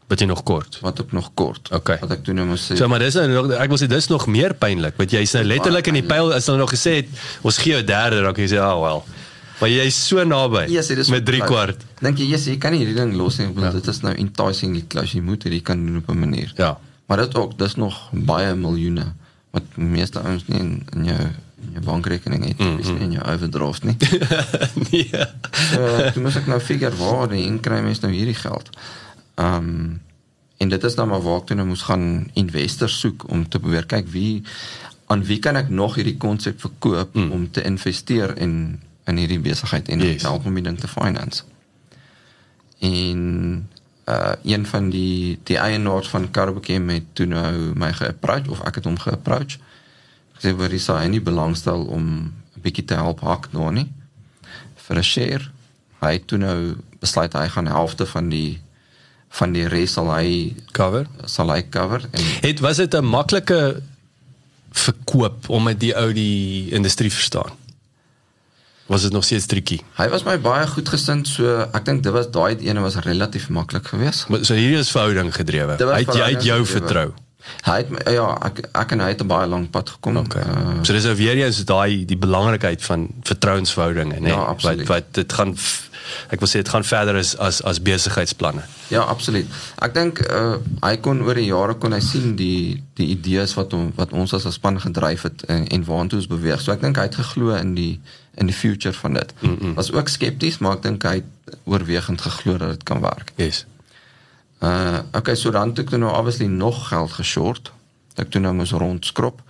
Wat 0.07 0.21
jy 0.21 0.27
nog 0.27 0.43
kort. 0.43 0.79
wat 0.81 1.01
ek 1.01 1.13
nog 1.13 1.31
kort. 1.35 1.71
Okay. 1.73 1.97
Wat 2.01 2.11
ek 2.11 2.25
toe 2.25 2.35
nou 2.35 2.47
moes 2.47 2.71
sê. 2.71 2.77
So 2.77 2.89
maar 2.89 2.99
dis 2.99 3.15
nou 3.15 3.29
nog 3.29 3.51
ek 3.51 3.69
wil 3.69 3.79
sê 3.79 3.89
dis 3.89 4.07
nog 4.09 4.27
meer 4.27 4.55
pynlik 4.55 4.95
want 4.97 5.11
jy's 5.11 5.33
nou 5.33 5.45
letterlik 5.45 5.87
in 5.87 5.95
die 5.95 6.07
pyl 6.07 6.33
as 6.33 6.47
hulle 6.47 6.59
nog 6.59 6.71
gesê 6.71 6.95
het 7.01 7.09
ons 7.43 7.59
gee 7.59 7.73
jou 7.73 7.83
derde 7.83 8.23
dan 8.23 8.33
kan 8.35 8.45
jy 8.45 8.51
sê 8.57 8.61
ah 8.61 8.77
oh, 8.77 8.83
well. 8.85 9.03
Maar 9.61 9.71
jy's 9.71 9.99
so 10.07 10.25
naby 10.25 10.65
Yes, 10.73 10.87
dit 10.87 11.09
met 11.09 11.25
3 11.25 11.39
close. 11.39 11.53
kwart. 11.53 11.85
Dink 12.01 12.19
jy, 12.19 12.27
yes, 12.35 12.47
jy 12.51 12.57
kan 12.59 12.75
nie 12.75 12.83
hierdie 12.83 12.97
ding 12.99 13.15
los 13.19 13.39
nie. 13.39 13.49
Ja. 13.57 13.71
Dit 13.71 13.87
is 13.87 14.01
nou 14.03 14.15
enticingly 14.15 14.85
close. 14.89 15.17
Jy 15.17 15.23
moet 15.23 15.43
hierdie 15.47 15.63
kan 15.63 15.87
doen 15.87 15.97
op 16.03 16.11
'n 16.11 16.19
manier. 16.19 16.53
Ja. 16.57 16.79
Maar 17.07 17.17
dit 17.17 17.35
ook, 17.35 17.59
dis 17.59 17.75
nog 17.75 18.11
baie 18.13 18.55
miljoene 18.55 19.13
wat 19.51 19.77
meeste 19.77 20.21
ouens 20.21 20.47
nie 20.47 20.59
in, 20.59 20.87
in 20.97 21.05
jou 21.05 21.21
in 21.65 21.71
jou 21.73 21.85
bankrekening 21.85 22.45
het, 22.45 22.59
mm 22.59 22.81
-hmm. 22.81 22.97
in 23.01 23.13
jou 23.13 23.25
overdraft 23.25 23.85
nie. 23.85 23.97
nee. 24.91 25.11
so, 25.53 26.11
toe 26.13 26.23
moet 26.23 26.37
ek 26.37 26.47
nou 26.47 26.61
figure 26.61 26.97
waar 26.97 27.29
die 27.29 27.45
inkry 27.45 27.81
mens 27.81 28.01
nou 28.01 28.13
hierdie 28.13 28.35
geld. 28.35 28.71
Ehm 29.35 29.57
um, 29.57 30.03
en 30.57 30.69
dit 30.69 30.85
is 30.85 30.95
nou 30.95 31.09
maar 31.09 31.23
waar 31.23 31.41
ek 31.41 31.47
toe 31.47 31.57
nou 31.57 31.67
moes 31.67 31.83
gaan 31.83 32.31
investors 32.33 32.99
soek 33.01 33.29
om 33.29 33.49
te 33.49 33.59
probeer 33.59 33.87
kyk 33.87 34.07
wie 34.09 34.43
aan 35.07 35.25
wie 35.25 35.39
kan 35.39 35.57
ek 35.57 35.69
nog 35.69 35.95
hierdie 35.99 36.17
konsep 36.17 36.61
verkoop 36.61 37.15
mm. 37.15 37.33
om 37.33 37.51
te 37.51 37.63
investeer 37.63 38.37
in 38.39 38.81
in 39.07 39.17
hierdie 39.17 39.39
besigheid 39.41 39.89
en 39.89 40.01
Yes. 40.01 40.23
help 40.23 40.47
om 40.47 40.55
die 40.55 40.63
ding 40.63 40.79
te 40.79 40.89
finance. 40.89 41.43
En 42.79 43.69
uh 44.09 44.33
een 44.45 44.67
van 44.67 44.91
die 44.91 45.39
die 45.43 45.57
eienaars 45.59 46.09
van 46.09 46.31
Carbochem 46.31 46.89
het 46.89 47.05
toe 47.13 47.27
nou 47.27 47.73
my 47.75 47.93
geapproach 47.93 48.49
of 48.49 48.61
ek 48.69 48.75
het 48.75 48.85
hom 48.85 48.99
geapproach. 48.99 49.57
Gesê 50.37 50.53
waar 50.57 50.69
hy 50.71 50.79
sê 50.83 50.93
hy 51.01 51.07
nie 51.09 51.21
belangstel 51.25 51.85
om 51.85 52.05
'n 52.57 52.61
bietjie 52.63 52.85
te 52.85 52.95
help 52.95 53.21
hak 53.21 53.49
nou 53.53 53.71
nie 53.73 53.89
vir 54.77 54.97
'n 54.99 55.03
share. 55.03 55.51
Hy 56.01 56.13
het 56.13 56.27
toe 56.27 56.39
nou 56.39 56.77
besluit 57.01 57.33
hy 57.33 57.49
gaan 57.49 57.67
helfte 57.67 58.07
van 58.07 58.29
die 58.29 58.61
van 59.31 59.53
die 59.53 59.67
res 59.69 59.93
sal 59.93 60.13
hy 60.15 60.55
Cover. 60.73 61.07
sal 61.25 61.51
hy 61.51 61.63
cover 61.71 62.05
en 62.13 62.23
Het 62.41 62.61
was 62.61 62.77
dit 62.77 62.95
'n 62.95 63.05
maklike 63.05 63.83
verkoop 64.71 65.49
omdat 65.49 65.81
die 65.81 65.95
ou 65.97 66.13
die 66.13 66.71
industrie 66.71 67.13
verstaan? 67.13 67.51
Was 68.87 69.03
dit 69.03 69.13
nog 69.13 69.25
steeds 69.25 69.47
tricky? 69.47 69.81
hy 69.97 70.09
was 70.13 70.25
my 70.25 70.37
baie 70.41 70.67
goed 70.67 70.89
gesind 70.89 71.29
so 71.29 71.69
ek 71.73 71.85
dink 71.85 72.03
dit 72.05 72.13
was 72.13 72.31
daai 72.31 72.57
ene 72.61 72.81
was 72.85 72.97
relatief 73.07 73.49
maklik 73.49 73.87
geweest. 73.87 74.29
Maar 74.29 74.45
so 74.45 74.55
hierdie 74.55 74.79
is 74.79 74.91
verhouding 74.93 75.33
gedrewe. 75.35 75.79
Hy 75.81 76.03
het 76.05 76.15
jy 76.15 76.33
het 76.35 76.45
jou 76.45 76.61
gedrewe. 76.65 76.81
vertrou. 76.81 77.09
Hy 77.65 77.77
het 77.81 78.13
ja, 78.13 78.27
ek 78.45 78.61
ek 78.73 78.93
en 78.97 79.03
hy 79.05 79.09
het 79.13 79.23
'n 79.23 79.29
baie 79.29 79.49
lank 79.49 79.71
pad 79.71 79.91
gekom. 79.97 80.17
Okay. 80.17 80.43
Uh, 80.43 80.83
so 80.83 80.93
dis 80.93 81.05
nou 81.05 81.17
weer 81.17 81.37
eens 81.37 81.65
daai 81.65 82.05
die 82.05 82.17
belangrikheid 82.17 82.83
van 82.83 83.09
vertrouensverhoudinge, 83.23 84.21
né? 84.21 84.29
Ja, 84.29 84.37
wat 84.37 84.49
absoluut. 84.49 84.89
wat 84.89 85.05
dit 85.13 85.33
gaan 85.33 85.57
ek 86.31 86.41
wil 86.41 86.49
sê 86.49 86.61
dit 86.61 86.69
gaan 86.69 86.85
verder 86.85 87.17
as 87.17 87.37
as 87.39 87.63
as 87.63 87.81
besigheidsplanne. 87.83 88.65
Ja, 88.89 89.01
absoluut. 89.01 89.47
Ek 89.81 89.95
dink 89.95 90.21
uh, 90.29 90.57
hy 90.83 90.97
kon 90.97 91.23
oor 91.25 91.35
die 91.35 91.49
jare 91.49 91.75
kon 91.75 91.93
hy 91.93 92.01
sien 92.01 92.37
die 92.37 92.83
die 92.95 93.09
idees 93.17 93.55
wat 93.55 93.73
hom 93.73 93.93
wat 93.97 94.13
ons 94.13 94.35
as 94.35 94.47
'n 94.47 94.53
span 94.53 94.81
gedryf 94.81 95.23
het 95.23 95.45
en, 95.49 95.67
en 95.69 95.85
waartoe 95.85 96.19
ons 96.19 96.29
beweeg. 96.29 96.61
So 96.61 96.73
ek 96.73 96.81
dink 96.81 96.97
hy 96.97 97.09
het 97.09 97.21
geglo 97.21 97.55
in 97.57 97.75
die 97.75 98.01
in 98.35 98.47
die 98.47 98.55
future 98.55 98.95
van 98.95 99.13
dit. 99.13 99.33
Mm 99.41 99.57
-mm. 99.61 99.75
Was 99.75 99.93
ook 99.93 100.09
skepties, 100.09 100.59
maar 100.59 100.77
ek 100.77 100.83
dink 100.83 101.03
hy 101.03 101.15
het 101.15 101.59
oorwegend 101.65 102.21
geglo 102.21 102.57
dat 102.57 102.69
dit 102.69 102.83
kan 102.83 103.01
werk. 103.01 103.33
Yes. 103.35 103.67
Uh 104.59 104.99
okay, 105.13 105.35
so 105.35 105.51
dan 105.51 105.69
het 105.69 105.79
ek 105.79 105.91
nou 105.91 106.13
obviously 106.13 106.47
nog 106.47 106.89
geld 106.89 107.13
geshort. 107.13 107.73
Ek 108.15 108.31
toe 108.31 108.41
nou 108.41 108.55
moes 108.55 108.71
rondskrob 108.71 109.43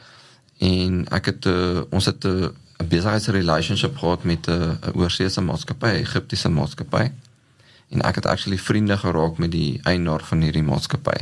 en 0.59 1.05
ek 1.11 1.25
het 1.25 1.47
uh, 1.47 1.81
ons 1.91 2.05
het 2.05 2.25
'n 2.25 2.29
uh, 2.29 2.49
besigheidsrelationship 2.89 3.97
gehad 3.97 4.25
met 4.25 4.47
'n 4.47 4.51
uh, 4.51 4.97
oorseese 4.97 5.41
maatskappy, 5.41 5.87
Egiptiese 5.87 6.49
maatskappy. 6.49 7.11
En 7.89 8.03
ek 8.03 8.15
het 8.15 8.27
actually 8.27 8.59
vriende 8.59 8.97
geraak 8.97 9.39
met 9.39 9.51
die 9.51 9.81
eienaar 9.83 10.25
van 10.25 10.41
hierdie 10.41 10.63
maatskappy. 10.63 11.19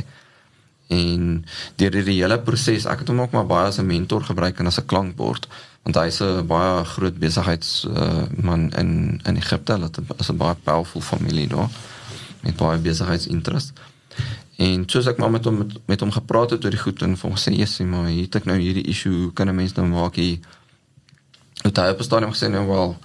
En 0.87 1.45
deur 1.75 1.93
hierdie 1.93 2.21
hele 2.21 2.39
proses, 2.39 2.85
ek 2.85 2.99
het 2.99 3.07
hom 3.07 3.21
ook 3.21 3.31
maar 3.31 3.45
baie 3.45 3.67
as 3.67 3.77
'n 3.79 3.85
mentor 3.85 4.23
gebruik 4.23 4.59
en 4.59 4.65
as 4.65 4.79
'n 4.79 4.85
klankbord, 4.85 5.47
want 5.83 5.95
hy's 5.95 6.19
'n 6.21 6.47
baie 6.47 6.85
groot 6.85 7.17
besigheids 7.19 7.87
uh, 7.89 8.23
man 8.35 8.71
in 8.71 9.19
in 9.23 9.35
Egipte. 9.35 9.71
Hulle 9.71 9.89
is 10.17 10.29
'n 10.31 10.37
baie 10.37 10.55
powerful 10.55 11.01
familie 11.01 11.47
daar 11.47 11.69
met 12.41 12.55
baie 12.55 12.77
besigheidsinterest. 12.77 13.73
En 14.55 14.83
soos 14.85 15.05
ek 15.05 15.17
maar 15.17 15.31
met 15.31 15.45
hom 15.45 15.57
met, 15.57 15.77
met 15.85 15.99
hom 15.99 16.11
gepraat 16.11 16.49
het 16.49 16.63
oor 16.63 16.71
die 16.71 16.79
goed 16.79 17.01
en 17.01 17.17
vir 17.17 17.29
hom 17.29 17.37
gesê, 17.37 17.55
"Jessie, 17.55 17.85
maar 17.85 18.07
hier 18.07 18.23
het 18.23 18.35
ek 18.35 18.45
nou 18.45 18.57
hierdie 18.57 18.87
issue, 18.87 19.13
hoe 19.13 19.33
kan 19.33 19.47
'n 19.47 19.55
mens 19.55 19.73
nou 19.73 19.87
maak 19.87 20.15
hier?" 20.15 20.39
Het 21.61 21.77
hy 21.77 21.89
op 21.89 21.99
'n 21.99 22.03
stadium 22.03 22.33
gesê, 22.33 22.49
"Nou 22.49 22.67
wel, 22.67 22.97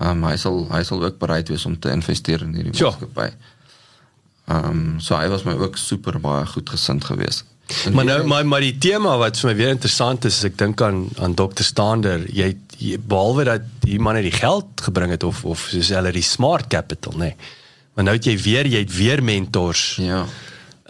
um, 0.00 0.24
hy 0.24 0.36
sal 0.36 0.68
hy 0.72 0.82
sal 0.82 1.04
ook 1.04 1.18
bereid 1.18 1.48
wees 1.48 1.66
om 1.66 1.78
te 1.78 1.90
investeer 1.90 2.42
in 2.42 2.54
hierdie 2.54 2.82
maatskappy." 2.82 3.30
Ehm 4.44 4.64
um, 4.64 5.00
so 5.00 5.16
hy 5.16 5.28
was 5.28 5.42
my 5.42 5.52
ook 5.52 5.76
super 5.76 6.20
baie 6.20 6.46
goed 6.46 6.70
gesind 6.70 7.04
geweest. 7.04 7.44
Maar 7.92 8.04
nou 8.04 8.18
maar 8.26 8.46
maar 8.46 8.60
die 8.60 8.78
tema 8.78 9.16
wat 9.16 9.38
vir 9.40 9.50
my 9.50 9.56
weer 9.56 9.72
interessant 9.72 10.24
is, 10.28 10.40
as 10.42 10.50
ek 10.50 10.58
dink 10.60 10.82
aan 10.84 11.08
aan 11.22 11.34
Dr. 11.38 11.64
Stander, 11.64 12.26
jy, 12.28 12.52
jy 12.78 12.98
behalwe 12.98 13.46
dat 13.48 13.66
die 13.84 13.98
man 14.02 14.18
net 14.18 14.26
die 14.28 14.34
geld 14.34 14.84
gebring 14.84 15.14
het 15.14 15.24
of 15.24 15.44
of 15.44 15.68
soos 15.72 15.92
hulle 15.94 16.12
die 16.12 16.26
smart 16.26 16.68
capital, 16.72 17.16
nê. 17.16 17.32
Nee. 17.32 17.58
Maar 17.94 18.08
nou 18.08 18.16
het 18.16 18.26
jy 18.28 18.36
weer 18.40 18.68
jy 18.68 18.84
het 18.84 18.94
weer 18.96 19.22
mentors, 19.24 19.96
ja. 20.00 20.24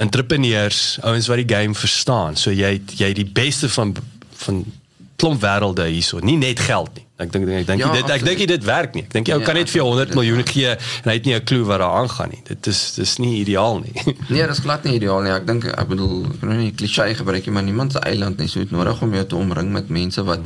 entrepreneurs, 0.02 0.98
ouens 1.02 1.26
wat 1.30 1.40
die 1.42 1.48
game 1.50 1.74
verstaan. 1.74 2.36
So 2.38 2.54
jy 2.54 2.76
het, 2.78 2.94
jy 2.98 3.10
het 3.10 3.18
die 3.18 3.30
beste 3.30 3.70
van 3.72 3.96
van 4.42 4.64
klomp 5.16 5.42
wêrelde 5.42 5.86
hierso, 5.86 6.18
nie 6.18 6.38
net 6.38 6.60
geld 6.60 6.94
nie. 6.98 7.06
Ek 7.22 7.32
dink 7.32 7.48
ek 7.48 7.66
dink 7.66 7.80
Ja, 7.80 7.86
ja, 7.86 7.92
dit 8.02 8.10
ek 8.10 8.24
dink 8.26 8.38
dit 8.48 8.64
werk 8.64 8.94
nie. 8.94 9.02
Ek 9.06 9.12
dink 9.14 9.26
jy 9.30 9.38
Ja, 9.38 9.44
kan 9.46 9.54
net 9.54 9.70
vir 9.70 9.80
jou 9.82 9.86
100 9.88 10.08
absoluut. 10.08 10.14
miljoen 10.18 10.46
gee 10.46 10.70
en 10.74 11.08
hy 11.10 11.14
het 11.18 11.24
nie 11.24 11.34
'n 11.34 11.44
klou 11.44 11.64
wat 11.64 11.78
daar 11.78 11.94
aangaan 12.02 12.30
nie. 12.30 12.42
Dit 12.44 12.66
is 12.66 12.94
dis 12.94 13.16
nie 13.18 13.40
ideaal 13.40 13.78
nie. 13.80 13.94
Nee, 14.28 14.46
dis 14.46 14.58
glad 14.58 14.84
nie 14.84 14.94
ideaal 14.98 15.22
nie. 15.22 15.32
Ek 15.32 15.46
dink 15.46 15.64
ek 15.64 15.88
bedoel, 15.88 16.24
ek 16.26 16.40
wil 16.40 16.50
nou 16.50 16.58
nie 16.58 16.72
klisee 16.72 17.14
gebruik 17.14 17.46
nie, 17.46 17.52
maar 17.54 17.62
niemand 17.62 17.92
se 17.92 17.98
eiland 18.00 18.38
nie. 18.38 18.48
So 18.48 18.58
het 18.60 18.70
nodig 18.70 19.02
om 19.02 19.14
jou 19.14 19.24
te 19.26 19.36
omring 19.36 19.72
met 19.72 19.88
mense 19.88 20.22
wat 20.24 20.40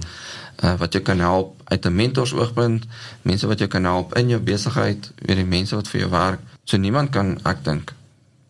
uh, 0.64 0.74
wat 0.78 0.92
jou 0.92 1.02
kan 1.02 1.18
help 1.20 1.54
uit 1.64 1.84
'n 1.86 1.94
mentorsoogpunt, 1.94 2.84
mense 3.22 3.46
wat 3.46 3.58
jou 3.58 3.68
kan 3.68 3.84
help 3.84 4.16
in 4.16 4.28
jou 4.28 4.40
besigheid, 4.40 5.10
weet 5.26 5.36
die 5.36 5.44
mense 5.44 5.74
wat 5.74 5.88
vir 5.88 6.00
jou 6.00 6.10
werk. 6.10 6.40
So 6.64 6.76
niemand 6.76 7.10
kan 7.10 7.38
ek 7.44 7.64
dink 7.64 7.92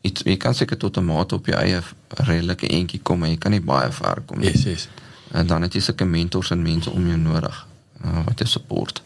iets 0.03 0.23
jy 0.25 0.37
kan 0.37 0.55
seker 0.55 0.77
tot 0.77 0.97
'n 0.99 1.05
mate 1.05 1.35
op 1.35 1.47
jou 1.47 1.57
eie 1.59 1.81
redelike 2.09 2.69
entjie 2.69 3.01
kom, 3.03 3.19
maar 3.19 3.29
jy 3.29 3.37
kan 3.39 3.51
nie 3.53 3.61
baie 3.61 3.91
ver 3.93 4.23
kom 4.27 4.39
nie. 4.39 4.51
yes, 4.53 4.63
yes. 4.65 4.89
En 5.33 5.47
dan 5.47 5.63
het 5.63 5.73
jy 5.75 5.81
sulke 5.81 6.05
mentors 6.05 6.51
en 6.51 6.63
mense 6.63 6.91
om 6.91 7.07
jou 7.07 7.17
nodig 7.19 7.67
uh, 8.05 8.25
wat 8.25 8.39
jou 8.39 8.49
support. 8.49 9.03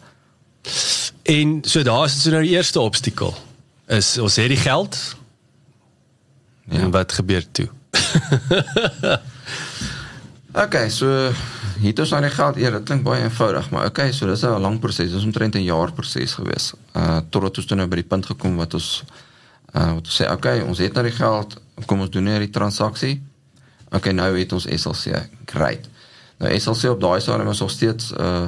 En 1.23 1.59
so 1.61 1.83
daar 1.83 2.05
is 2.05 2.21
so 2.21 2.29
nou 2.29 2.41
die 2.43 2.55
eerste 2.55 2.79
obstakel. 2.79 3.35
Is 3.87 4.17
ons 4.17 4.35
het 4.35 4.47
die 4.47 4.57
geld. 4.57 5.15
Ja. 6.65 6.79
En 6.79 6.91
wat 6.91 7.11
gebeur 7.11 7.45
toe? 7.51 7.69
Okay, 10.51 10.89
so 10.91 11.07
hier 11.79 11.93
het 11.93 11.99
ons 12.03 12.11
nou 12.11 12.19
die 12.25 12.33
geld 12.33 12.57
eer. 12.59 12.73
Dit 12.75 12.89
klink 12.89 13.05
baie 13.05 13.21
eenvoudig, 13.23 13.69
maar 13.71 13.85
okay, 13.87 14.11
so 14.11 14.27
dis 14.27 14.43
'n 14.43 14.59
lang 14.59 14.79
proses. 14.79 15.11
Dis 15.11 15.23
omtrent 15.23 15.55
'n 15.55 15.63
jaar 15.63 15.93
proses 15.93 16.33
gewees. 16.33 16.73
Uh 16.93 17.19
totdat 17.29 17.57
ons 17.57 17.65
toe 17.65 17.77
nou 17.77 17.87
by 17.87 17.95
die 17.95 18.09
punt 18.09 18.25
gekom 18.25 18.55
wat 18.55 18.73
ons 18.73 19.03
uh 19.73 19.93
wat 19.93 20.03
ons 20.03 20.21
sê, 20.21 20.27
okay, 20.31 20.59
ons 20.59 20.77
het 20.77 20.93
nou 20.93 21.03
die 21.03 21.15
geld, 21.15 21.55
kom 21.85 22.01
ons 22.01 22.09
doen 22.09 22.23
nou 22.23 22.39
die 22.39 22.49
transaksie. 22.49 23.23
Okay, 23.91 24.11
nou 24.11 24.37
het 24.37 24.51
ons 24.51 24.67
SLC. 24.67 25.29
Great. 25.45 25.87
Nou 26.37 26.59
SLC 26.59 26.89
op 26.89 26.99
daai 26.99 27.21
stadium 27.21 27.49
is 27.49 27.59
nog 27.59 27.71
steeds 27.71 28.11
uh 28.11 28.47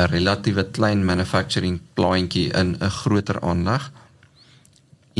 'n 0.00 0.10
relatiewe 0.10 0.64
klein 0.70 1.04
manufacturing 1.04 1.80
plaantjie 1.94 2.50
in 2.52 2.76
'n 2.80 2.90
groter 2.90 3.40
aanleg 3.40 3.90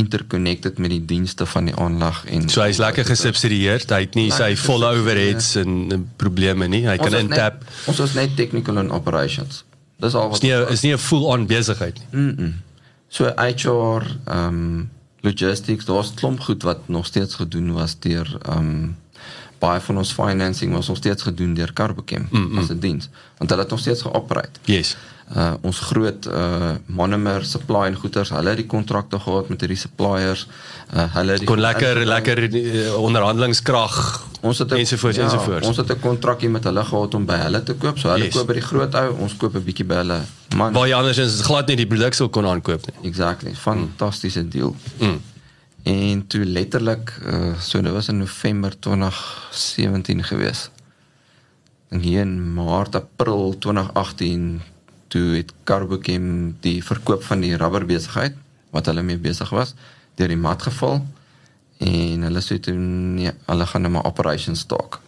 interconnected 0.01 0.77
met 0.77 0.89
die 0.89 1.05
dienste 1.05 1.45
van 1.45 1.67
die 1.69 1.75
aanleg 1.75 2.23
en 2.25 2.49
So 2.49 2.63
hy's 2.63 2.79
lekker 2.81 3.05
gesubsidieerd. 3.05 3.91
Hy 3.91 3.99
het 4.05 4.15
nie 4.15 4.29
sy 4.33 4.53
volle 4.55 4.93
overheads 4.97 5.55
en, 5.61 5.91
en 5.91 6.05
probleme 6.21 6.67
nie. 6.71 6.85
Hy 6.87 6.97
kan 7.01 7.17
intap. 7.19 7.65
ons 7.91 7.99
is 7.99 8.15
net 8.17 8.35
technical 8.39 8.79
and 8.81 8.91
operations. 8.95 9.63
Dis 10.01 10.15
al 10.17 10.31
Is 10.31 10.39
wat 10.39 10.47
nie 10.47 10.55
ons 10.57 10.71
is 10.77 10.85
nie 10.87 10.93
'n 10.93 11.01
full-on 11.01 11.45
besigheid 11.47 11.99
nie. 11.99 12.21
Mm 12.21 12.35
-mm. 12.37 12.53
So 13.11 13.27
HR, 13.35 14.07
ehm 14.25 14.47
um, 14.47 14.89
logistics, 15.21 15.85
daar's 15.85 16.13
klomp 16.13 16.39
goed 16.39 16.63
wat 16.63 16.87
nog 16.87 17.05
steeds 17.05 17.35
gedoen 17.35 17.73
was 17.73 17.99
deur 17.99 18.37
ehm 18.41 18.57
um, 18.57 18.97
baie 19.61 19.79
van 19.87 19.97
ons 20.01 20.11
financing 20.17 20.73
was 20.73 20.87
nog 20.89 20.97
steeds 20.97 21.23
gedoen 21.29 21.53
deur 21.53 21.73
Carbochem 21.73 22.27
mm 22.31 22.49
-mm. 22.49 22.57
as 22.59 22.69
'n 22.69 22.79
diens, 22.79 23.09
want 23.37 23.49
hulle 23.49 23.61
het 23.61 23.71
nog 23.71 23.79
steeds 23.79 24.01
geoperate. 24.01 24.59
Yes. 24.65 24.95
Uh 25.35 25.53
ons 25.61 25.79
groot 25.79 26.25
uh 26.25 26.71
monomer 26.85 27.45
supply 27.45 27.85
en 27.87 27.95
goeders, 27.95 28.29
hulle 28.29 28.49
het 28.49 28.57
die 28.57 28.65
kontrakte 28.65 29.19
gehad 29.19 29.49
met 29.49 29.59
hierdie 29.61 29.77
suppliers. 29.77 30.47
Uh 30.93 31.05
hulle 31.15 31.31
het 31.31 31.43
Kon 31.43 31.59
lekker 31.59 31.97
ingebring. 32.01 32.07
lekker 32.07 32.37
uh, 32.53 32.97
onderhandelingskrag 32.97 34.25
Ons 34.41 34.57
het 34.57 34.71
ensovoorts 34.71 35.17
ja, 35.17 35.23
ensovoorts. 35.23 35.67
Ons 35.67 35.77
het 35.77 35.89
'n 35.91 35.99
kontrakkie 35.99 36.49
met 36.49 36.63
hulle 36.63 36.83
gehad 36.83 37.13
om 37.13 37.25
by 37.25 37.35
hulle 37.35 37.63
te 37.63 37.73
koop. 37.73 37.97
So 37.99 38.09
hulle 38.09 38.23
Yes. 38.23 38.33
koop 38.33 38.47
by 38.47 38.53
die 38.53 38.61
groot 38.61 38.95
ou, 38.95 39.13
ons 39.19 39.37
koop 39.37 39.55
'n 39.55 39.63
bietjie 39.63 39.85
by 39.85 39.95
hulle 39.95 40.19
man. 40.55 40.73
Waar 40.73 40.87
jy 40.87 40.93
andersins 40.95 41.41
glad 41.41 41.67
nie 41.67 41.75
die 41.75 41.87
produk 41.87 42.13
sou 42.13 42.29
kon 42.29 42.45
aankoop 42.45 42.81
nie. 42.87 43.09
Exactly. 43.09 43.53
Fantastiese 43.55 44.47
deal. 44.47 44.75
Mm. 44.99 45.21
En 45.83 46.27
toe 46.27 46.45
letterlik 46.45 47.13
uh, 47.25 47.59
so 47.59 47.81
dit 47.81 47.91
was 47.91 48.07
in 48.07 48.17
November 48.17 48.79
2017 48.79 50.23
gewees. 50.23 50.69
En 51.89 51.99
hier 51.99 52.21
in 52.21 52.53
Maart, 52.53 52.95
April 52.95 53.55
2018 53.59 54.61
toe 55.07 55.35
het 55.35 55.53
Carbochem 55.63 56.57
die 56.59 56.83
verkoop 56.83 57.23
van 57.23 57.41
die 57.43 57.55
rubberbesigheid 57.57 58.37
wat 58.71 58.85
hulle 58.87 59.03
mee 59.03 59.19
besig 59.19 59.49
was 59.51 59.73
deur 60.15 60.31
die 60.31 60.39
mat 60.39 60.61
geval 60.63 61.01
en 61.83 62.23
hulle 62.27 62.43
sê 62.45 62.59
toe 62.63 62.75
nee, 62.77 63.33
hulle 63.49 63.67
gaan 63.67 63.83
nou 63.83 63.91
maar 63.97 64.07
operations 64.07 64.63
staak. 64.63 64.99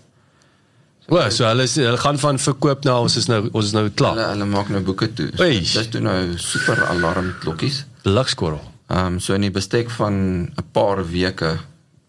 O, 1.07 1.19
so 1.29 1.45
hulle 1.47 1.67
is, 1.67 1.75
hulle 1.79 1.99
gaan 2.01 2.19
van 2.19 2.39
verkoop 2.39 2.83
na 2.87 2.97
ons 3.03 3.15
is 3.19 3.29
nou 3.31 3.45
ons 3.51 3.65
is 3.69 3.75
nou 3.75 3.85
Hulle 3.85 3.95
klaar. 3.99 4.21
hulle 4.33 4.49
maak 4.49 4.71
nou 4.73 4.81
boeke 4.83 5.11
toe. 5.13 5.29
So, 5.35 5.43
Oei. 5.45 5.59
dis 5.63 5.89
toe 5.93 6.01
nou 6.03 6.17
super 6.41 6.83
alarm 6.89 7.33
klokkies. 7.43 7.83
Ehm 8.93 9.05
um, 9.05 9.19
so 9.19 9.33
in 9.33 9.41
die 9.41 9.51
bestek 9.51 9.89
van 9.89 10.13
'n 10.41 10.65
paar 10.71 11.01
weke 11.09 11.57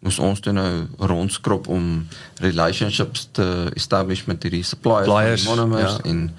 moes 0.04 0.18
ons 0.18 0.40
toe 0.40 0.52
nou 0.52 0.86
rondskrop 0.98 1.68
om 1.72 2.06
relationships 2.44 3.28
te 3.32 3.70
establish 3.74 4.24
met 4.24 4.42
hierdie 4.42 4.62
suppliers, 4.62 5.06
Suppliers, 5.08 5.40
die 5.42 5.48
monomers 5.48 5.96
ja. 5.96 6.10
en 6.10 6.36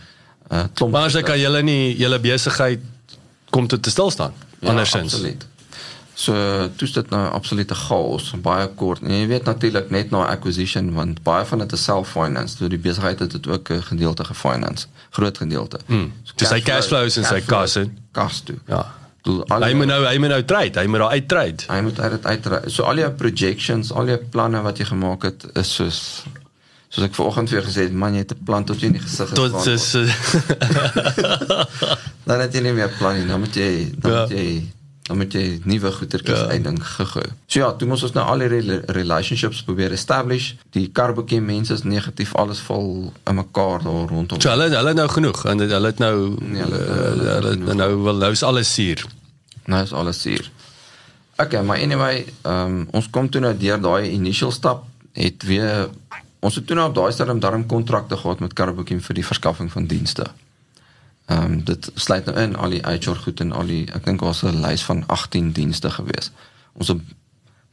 uh 0.52 0.64
klomp 0.74 0.94
Maar 0.94 1.10
as 1.10 1.18
jy 1.18 1.24
kan 1.26 1.40
julle 1.40 1.62
nie 1.66 1.96
julle 1.98 2.20
besigheid 2.22 2.84
kom 3.50 3.68
tot 3.68 3.82
te 3.82 3.90
stil 3.90 4.12
staan. 4.12 4.34
Ja, 4.60 4.70
Andersins. 4.70 5.14
absoluut. 5.14 5.46
So 6.14 6.34
toe 6.76 6.88
is 6.88 6.94
dit 6.94 7.10
nou 7.10 7.24
absolute 7.32 7.76
chaos, 7.76 8.34
baie 8.42 8.68
kort. 8.68 9.02
En 9.02 9.12
jy 9.12 9.28
weet 9.28 9.44
natuurlik 9.50 9.90
net 9.90 10.12
na 10.12 10.26
acquisition 10.26 10.94
want 10.94 11.24
baie 11.24 11.46
van 11.46 11.64
dit 11.64 11.72
is 11.72 11.84
self-finance. 11.84 12.58
So 12.58 12.70
die 12.72 12.80
besigheid 12.80 13.20
het 13.20 13.32
dit 13.32 13.48
ook 13.48 13.72
'n 13.72 13.82
gedeelte 13.82 14.24
gefinance, 14.24 14.88
groot 15.10 15.38
gedeelte. 15.38 15.80
Hmm. 15.86 16.14
So 16.24 16.46
sy 16.46 16.62
cash 16.62 16.88
flows 16.88 17.18
en 17.18 17.26
sy 17.26 17.42
kas 17.42 17.76
in. 17.76 17.98
kas 18.12 18.40
toe. 18.40 18.56
Ja. 18.68 18.86
Al 19.26 19.64
Hy 19.64 19.74
moet 19.74 19.88
nou 19.90 20.06
hy 20.06 20.18
moet 20.22 20.30
nou 20.30 20.44
trade, 20.46 20.80
hy 20.80 20.86
moet 20.88 21.00
daar 21.00 21.10
uit 21.18 21.28
trade. 21.28 21.64
Hy 21.68 21.82
moet 21.82 22.00
uit 22.00 22.12
dit 22.12 22.26
uit 22.26 22.72
so 22.72 22.84
al 22.84 22.98
jou 23.02 23.12
projections, 23.12 23.92
al 23.92 24.08
jou 24.08 24.18
planne 24.32 24.62
wat 24.62 24.78
jy 24.78 24.86
gemaak 24.86 25.24
het 25.24 25.46
is 25.56 25.72
soos 25.76 26.00
soos 26.90 27.06
ek 27.08 27.16
vanoggend 27.18 27.50
vir 27.50 27.58
jou 27.60 27.66
gesê 27.68 27.82
het, 27.88 27.94
man 27.94 28.14
jy 28.14 28.20
het 28.24 28.32
'n 28.36 28.44
plan 28.46 28.64
tot 28.64 28.80
jy 28.80 28.86
in 28.88 28.94
die 28.94 29.02
gesig 29.02 29.34
Tot 29.34 29.66
is 29.68 29.94
word. 29.94 30.06
uh, 30.06 31.66
dan 32.30 32.40
het 32.40 32.54
jy 32.54 32.62
nie 32.62 32.74
meer 32.74 32.92
plan 33.00 33.18
nie, 33.20 33.26
dan 33.28 33.40
moet 33.40 33.56
jy 33.56 33.92
dan 33.98 34.12
Ja. 34.12 34.22
moet 34.22 34.32
jy 34.38 34.64
dan 35.06 35.18
moet 35.18 35.34
jy 35.38 35.60
nuwe 35.64 35.92
goedertjies 35.92 36.40
Ja. 36.40 36.46
uitdink 36.56 36.84
gego. 36.84 37.22
So 37.48 37.60
ja, 37.60 37.72
toe 37.78 37.88
moes 37.88 38.04
ons 38.04 38.12
nou 38.16 38.26
al 38.26 38.40
die 38.42 38.48
rela- 38.48 38.82
relationships 38.88 39.64
probeer 39.64 39.92
establish. 39.94 40.54
Die 40.74 40.88
Carbochem 40.92 41.46
mense 41.46 41.74
is 41.74 41.84
negatief, 41.84 42.34
alles 42.36 42.60
val 42.66 43.12
in 43.30 43.36
mekaar 43.36 43.84
daar 43.84 44.08
rondom. 44.10 44.42
so 44.42 44.50
hulle 44.50 44.70
hulle 44.76 44.94
nou 44.94 45.08
genoeg 45.10 45.46
en 45.46 45.60
hulle 45.60 45.86
het 45.86 46.00
nou 46.00 46.36
Nee, 46.42 46.62
hulle- 46.62 46.76
hulle, 46.78 47.06
hulle 47.06 47.30
hulle, 47.34 47.52
genoeg. 47.52 47.76
nou 47.76 48.04
wil 48.04 48.16
nou 48.18 48.32
is 48.32 48.44
alles 48.44 48.74
suur. 48.74 49.06
Nou 49.66 49.84
is 49.84 49.94
alles 49.94 50.24
hier. 50.24 50.50
Okay, 51.38 51.62
maar 51.64 51.78
anyway, 51.82 52.26
ehm 52.42 52.66
um, 52.66 52.88
ons 52.92 53.10
kom 53.10 53.30
toe 53.30 53.42
nou 53.42 53.58
deur 53.58 53.82
daai 53.82 54.10
initial 54.12 54.52
stap 54.52 54.84
het 55.14 55.44
weer 55.44 55.90
ons 56.40 56.56
het 56.56 56.68
toe 56.68 56.76
nou 56.76 56.88
op 56.90 56.96
daai 56.96 57.12
stadium 57.12 57.40
darm 57.40 57.66
kontrakte 57.66 58.18
gehad 58.18 58.40
met 58.40 58.54
Carbochem 58.54 59.02
vir 59.02 59.16
die 59.16 59.26
verskaffing 59.26 59.72
van 59.72 59.86
dienste. 59.86 60.26
Ehm 61.26 61.44
um, 61.44 61.64
dit 61.64 61.92
sluit 61.96 62.26
nou 62.26 62.36
in 62.38 62.56
al 62.56 62.70
die 62.70 62.82
HR 62.86 63.16
goed 63.24 63.40
en 63.42 63.52
al 63.52 63.66
die 63.66 63.86
ek 63.94 64.06
dink 64.06 64.22
ons 64.22 64.44
'n 64.44 64.62
lys 64.62 64.84
van 64.84 65.04
18 65.08 65.52
dienste 65.52 65.90
gewees. 65.90 66.32
Ons 66.74 66.88
het 66.88 66.98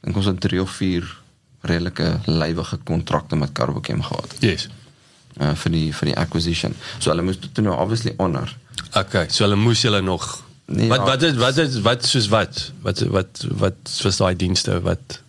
dink 0.03 0.17
ons 0.17 0.27
het 0.27 0.41
3 0.41 0.61
of 0.63 0.71
4 0.71 1.17
redelike 1.61 2.21
lywige 2.27 2.77
kontrakte 2.85 3.37
met 3.37 3.53
Carbochem 3.53 4.03
gehad 4.03 4.33
Yes. 4.41 4.69
uh, 5.41 5.55
vir 5.55 5.71
die 5.73 5.93
vir 5.95 6.07
die 6.09 6.17
acquisition. 6.17 6.75
So 6.99 7.11
hulle 7.11 7.23
moes 7.23 7.39
dit 7.41 7.55
toe 7.55 7.65
nou 7.65 7.77
obviously 7.77 8.15
honor. 8.19 8.57
Okay, 8.97 9.27
so 9.29 9.45
hulle 9.45 9.57
moes 9.57 9.83
julle 9.83 10.01
nog 10.03 10.43
Nee, 10.67 10.89
wat 10.89 10.99
ja. 10.99 11.05
wat 11.05 11.23
is 11.23 11.35
wat 11.37 11.57
is 11.59 11.81
wat 11.81 12.05
soos 12.07 12.29
wat? 12.29 12.73
Wat 12.83 13.01
wat 13.11 13.47
wat 13.59 14.01
was 14.05 14.17
daai 14.17 14.37
dienste 14.37 14.81
wat 14.81 15.21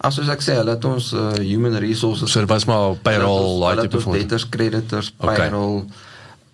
As 0.00 0.14
soos 0.14 0.28
ek 0.28 0.40
sê, 0.42 0.54
hulle 0.54 0.70
het 0.70 0.84
ons 0.84 1.12
uh, 1.12 1.32
human 1.42 1.74
resources 1.78 2.30
so 2.30 2.40
dit 2.40 2.48
was 2.48 2.64
maar 2.64 2.94
payroll 3.02 3.58
Hulle 3.60 3.74
daai 3.76 3.88
tipe 3.88 4.00
van. 4.00 4.12
debtors, 4.12 4.48
creditors, 4.48 5.12
Okay. 5.18 5.50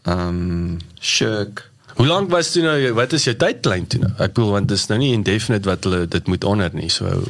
Ehm 0.05 0.29
um, 0.29 0.79
shirk. 1.01 1.65
Hoe 1.95 2.07
lank 2.07 2.31
was 2.31 2.51
toe 2.53 2.63
nou 2.63 2.93
wat 2.97 3.13
is 3.17 3.25
jou 3.29 3.35
tydlyn 3.39 3.87
toe 3.87 4.01
nou? 4.03 4.13
Ek 4.19 4.35
bedoel 4.35 4.51
want 4.59 4.69
dit 4.69 4.79
is 4.79 4.89
nou 4.91 4.99
nie 4.99 5.13
indefinite 5.15 5.69
wat 5.69 5.85
hulle 5.87 6.07
dit 6.11 6.27
moet 6.27 6.43
honor 6.45 6.75
nie. 6.75 6.91
So 6.91 7.23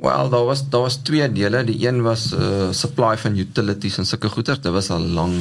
Wel, 0.00 0.30
daar 0.32 0.46
was 0.48 0.62
daar 0.72 0.86
was 0.88 0.96
twee 1.04 1.26
dele. 1.32 1.64
Die 1.68 1.86
een 1.86 2.00
was 2.02 2.30
uh 2.32 2.70
supply 2.72 3.18
van 3.18 3.36
utilities 3.36 3.98
en 3.98 4.06
sulke 4.08 4.28
goeder. 4.28 4.56
Dit 4.60 4.72
was 4.72 4.88
'n 4.88 5.12
lang 5.14 5.36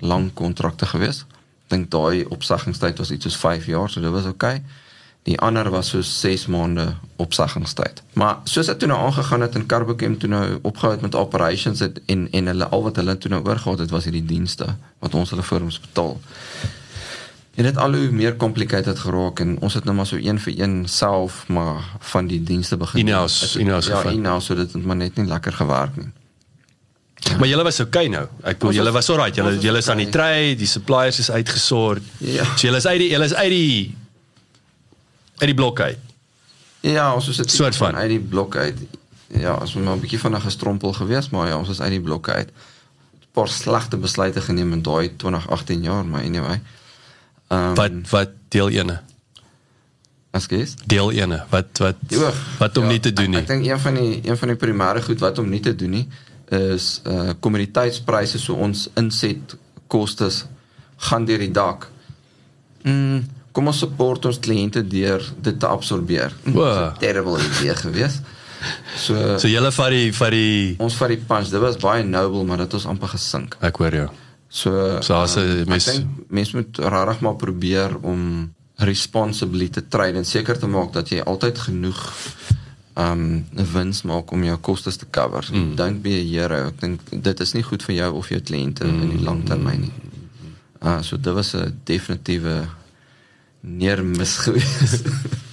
lang 0.00 0.32
kontrakte 0.34 0.86
geweest. 0.86 1.24
Dink 1.66 1.90
daai 1.90 2.24
opsaggingstyd 2.24 2.98
was 2.98 3.10
iets 3.10 3.24
soos 3.24 3.36
5 3.36 3.66
jaar, 3.66 3.90
so 3.90 4.00
dit 4.00 4.10
was 4.10 4.24
oukei. 4.24 4.54
Okay. 4.54 4.64
Die 5.26 5.34
ander 5.42 5.70
was 5.74 5.88
so 5.90 6.00
6 6.06 6.46
maande 6.46 6.84
opsaggingstyd. 7.18 8.02
Maar 8.14 8.36
soos 8.46 8.66
dit 8.70 8.78
toe 8.78 8.88
nou 8.88 8.98
aangegaan 9.08 9.42
het 9.42 9.54
in 9.58 9.66
Carbochem 9.66 10.18
toe 10.22 10.28
nou 10.30 10.42
opgehou 10.62 10.92
het 10.94 11.02
met 11.02 11.14
operations 11.18 11.80
het, 11.82 12.00
en 12.06 12.28
en 12.30 12.46
hulle 12.52 12.68
al 12.70 12.82
wat 12.86 12.96
hulle 13.02 13.16
toe 13.18 13.30
nou 13.32 13.42
oorgehad 13.44 13.78
het 13.82 13.90
was 13.90 14.04
hierdie 14.06 14.24
dienste 14.24 14.68
wat 15.02 15.14
ons 15.18 15.30
hulle 15.34 15.42
vir 15.42 15.62
ons 15.66 15.80
betaal. 15.80 16.14
En 17.56 17.64
dit 17.64 17.76
al 17.80 17.94
hoe 17.96 18.10
meer 18.12 18.36
complicated 18.36 18.98
geraak 19.00 19.40
en 19.40 19.56
ons 19.64 19.74
het 19.74 19.84
nou 19.88 19.96
maar 19.96 20.06
so 20.06 20.16
een 20.20 20.38
vir 20.38 20.60
een 20.60 20.76
self 20.88 21.44
maar 21.48 21.82
van 22.12 22.26
die 22.30 22.42
dienste 22.42 22.76
begin. 22.76 23.00
In-house, 23.06 23.58
in-house 23.58 23.90
ja, 23.90 24.02
in-house 24.12 24.46
so 24.46 24.54
dit 24.54 24.72
het 24.72 24.84
maar 24.84 24.96
net 24.96 25.16
nie 25.16 25.26
lekker 25.26 25.52
gewerk 25.52 25.96
nie. 25.96 26.10
Maar 27.38 27.48
julle 27.48 27.62
was 27.64 27.80
okay 27.80 28.06
nou. 28.12 28.26
Ek 28.44 28.58
bedoel 28.58 28.74
julle 28.76 28.92
was- 28.92 29.08
alright. 29.10 29.34
Julle 29.34 29.58
julle 29.58 29.78
is 29.78 29.88
aan 29.88 29.96
die 30.04 30.08
trade, 30.12 30.54
die 30.60 30.66
suppliers 30.66 31.18
is 31.18 31.30
uitgesort. 31.30 32.02
Ja. 32.18 32.44
So 32.44 32.66
julle 32.68 32.76
is 32.76 32.86
uit 32.86 32.98
die 32.98 33.08
julle 33.10 33.24
is 33.24 33.34
uit 33.34 33.50
die 33.50 33.96
uit 35.38 35.48
die 35.48 35.54
blok 35.54 35.80
uit. 35.80 35.98
Ja, 36.80 37.14
ons 37.14 37.26
was 37.26 37.38
'n 37.40 37.48
Soort 37.48 37.76
van. 37.76 37.94
uit 37.96 38.08
die 38.08 38.20
blok 38.20 38.56
uit. 38.56 38.78
Ja, 39.28 39.52
ons 39.52 39.74
was 39.74 39.84
maar 39.84 39.96
'n 39.96 40.00
bietjie 40.00 40.20
van 40.20 40.34
'n 40.34 40.40
gestrompel 40.40 40.92
geweest, 40.92 41.30
maar 41.30 41.48
ja, 41.48 41.58
ons 41.58 41.68
is 41.68 41.80
uit 41.80 41.90
die 41.90 42.00
blokke 42.00 42.32
uit. 42.32 42.48
'n 42.48 42.52
Paar 43.32 43.48
slegte 43.48 43.96
besluite 43.96 44.40
geneem 44.40 44.72
in 44.72 44.82
daai 44.82 45.16
2018 45.16 45.82
jaar, 45.82 46.04
maar 46.06 46.22
anyway. 46.22 46.60
Ehm 47.48 47.74
Wat 47.74 47.92
wat 48.10 48.30
deel 48.48 48.68
1? 48.70 49.00
Ekskuus. 50.30 50.74
Deel 50.86 51.10
1. 51.12 51.44
Wat 51.50 51.66
wat 51.78 51.94
Oog, 52.14 52.34
wat 52.58 52.76
om 52.76 52.84
ja, 52.84 52.90
nie 52.90 53.00
te 53.00 53.12
doen 53.12 53.34
Ek, 53.34 53.40
ek 53.42 53.48
nie. 53.48 53.56
dink 53.56 53.66
een 53.72 53.80
van 53.80 53.94
die 53.94 54.20
een 54.28 54.36
van 54.36 54.48
die 54.48 54.56
primêre 54.56 55.02
goed 55.02 55.20
wat 55.20 55.38
om 55.38 55.48
nie 55.48 55.60
te 55.60 55.74
doen 55.76 55.90
nie 55.90 56.08
is 56.48 57.00
uh 57.06 57.30
kommoditeitspryse 57.40 58.38
so 58.38 58.54
ons 58.54 58.88
inset 58.94 59.56
kostes 59.86 60.44
gaan 60.96 61.24
deur 61.24 61.38
die 61.38 61.50
dak. 61.50 61.90
Mm, 62.82 63.26
kom 63.56 63.70
ons 63.72 63.78
support 63.80 64.26
ons 64.28 64.38
kliënte 64.44 64.82
deur 64.86 65.24
dit 65.42 65.56
te 65.60 65.66
absorbeer. 65.68 66.34
Mm, 66.44 66.52
Wow. 66.58 66.90
Terrible 67.00 67.38
idee 67.40 67.74
geweest. 67.80 68.20
So, 68.96 69.14
So 69.38 69.48
julle 69.48 69.70
vat 69.72 69.90
die 69.94 70.12
vat 70.16 70.30
die 70.34 70.74
ons 70.82 70.96
vat 71.00 71.08
die 71.12 71.20
punch. 71.28 71.50
Dit 71.52 71.60
was 71.62 71.76
baie 71.80 72.02
noble, 72.04 72.44
maar 72.48 72.58
dit 72.64 72.74
ons 72.74 72.86
amper 72.86 73.08
gesink. 73.14 73.56
ek 73.60 73.76
hoor 73.80 73.94
jou. 73.94 74.08
So 74.48 75.00
So 75.02 75.14
as 75.14 75.36
ehm, 75.36 75.64
mens- 75.68 75.88
ek 75.88 75.94
dink 75.94 76.30
mens 76.30 76.52
moet 76.52 76.78
regtig 76.78 77.20
maar 77.20 77.36
probeer 77.36 77.96
om 78.02 78.52
responsibly 78.78 79.68
te 79.68 79.82
trade 79.88 80.16
en 80.20 80.24
seker 80.24 80.58
te 80.58 80.66
maak 80.66 80.92
dat 80.92 81.08
jy 81.08 81.20
altyd 81.24 81.58
genoeg 81.58 82.00
um 82.96 83.44
wins 83.74 84.02
maak 84.08 84.32
om 84.32 84.44
jou 84.44 84.56
kostes 84.56 84.96
te 84.96 85.06
cover. 85.10 85.44
Mm. 85.52 85.74
Don't 85.76 86.02
be 86.02 86.14
a 86.16 86.24
hero. 86.24 86.66
Ek 86.70 86.80
dink 86.80 87.00
dit 87.10 87.40
is 87.40 87.52
nie 87.54 87.62
goed 87.62 87.82
vir 87.84 87.94
jou 87.96 88.10
of 88.20 88.28
jou 88.32 88.40
kliënte 88.40 88.84
mm. 88.84 89.02
in 89.02 89.10
die 89.16 89.24
lang 89.24 89.44
termyn 89.48 89.80
nie. 89.80 89.92
Ah, 90.80 91.02
so 91.02 91.16
dit 91.16 91.34
was 91.34 91.54
'n 91.54 91.80
definitiewe 91.84 92.68
neermis 93.66 94.36
geweest. 94.46 95.02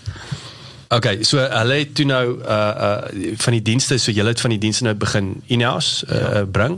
Okay, 0.94 1.24
so 1.26 1.42
hulle 1.42 1.80
het 1.80 1.96
toe 1.98 2.06
nou 2.06 2.26
uh 2.38 2.58
uh 2.86 3.38
van 3.42 3.56
die 3.56 3.62
dienste, 3.66 3.98
so 3.98 4.14
julle 4.14 4.30
het 4.30 4.42
van 4.42 4.54
die 4.54 4.60
dienste 4.62 4.86
nou 4.86 4.94
begin 4.94 5.32
in-house 5.50 6.06
uh, 6.06 6.20
ja. 6.20 6.44
bring 6.46 6.76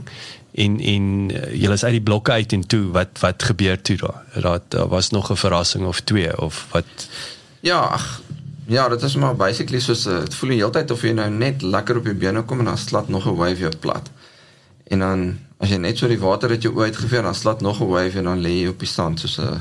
en 0.56 0.78
en 0.80 1.08
uh, 1.28 1.42
julle 1.52 1.76
is 1.76 1.84
uit 1.84 1.98
die 1.98 2.02
blokke 2.02 2.32
uit 2.32 2.54
en 2.56 2.64
toe 2.66 2.86
wat 2.94 3.20
wat 3.20 3.42
gebeur 3.50 3.76
toe 3.82 3.96
daar? 4.00 4.22
Daar 4.40 4.62
daar 4.68 4.88
was 4.88 5.10
nog 5.10 5.30
'n 5.30 5.36
verrassing 5.36 5.84
of 5.86 6.00
twee 6.00 6.40
of 6.40 6.66
wat 6.72 7.08
Ja, 7.60 7.78
ag 7.78 8.22
ja, 8.66 8.88
dit 8.88 9.02
is 9.02 9.16
maar 9.16 9.36
basically 9.36 9.80
soos 9.80 10.06
uh, 10.06 10.18
dit 10.20 10.34
voel 10.34 10.48
die 10.48 10.58
hele 10.58 10.72
tyd 10.72 10.90
of 10.90 11.02
jy 11.02 11.12
nou 11.12 11.30
net 11.30 11.62
lekker 11.62 11.96
op 11.96 12.04
jou 12.04 12.14
bene 12.14 12.42
kom 12.42 12.58
en 12.58 12.64
dan 12.64 12.78
slat 12.78 13.08
nog 13.08 13.26
'n 13.26 13.36
wave 13.36 13.58
jou 13.58 13.76
plat. 13.80 14.10
En 14.86 14.98
dan 14.98 15.38
as 15.58 15.68
jy 15.68 15.76
net 15.76 15.98
so 15.98 16.08
die 16.08 16.18
water 16.18 16.50
uit 16.50 16.62
jou 16.62 16.74
oë 16.74 16.84
uitgeveer, 16.84 17.22
dan 17.22 17.34
slat 17.34 17.60
nog 17.60 17.80
'n 17.80 17.86
wave 17.86 18.18
en 18.18 18.24
dan 18.24 18.40
lê 18.40 18.48
jy 18.62 18.68
op 18.68 18.78
die 18.78 18.88
sand 18.88 19.20
soos 19.20 19.38
'n 19.38 19.60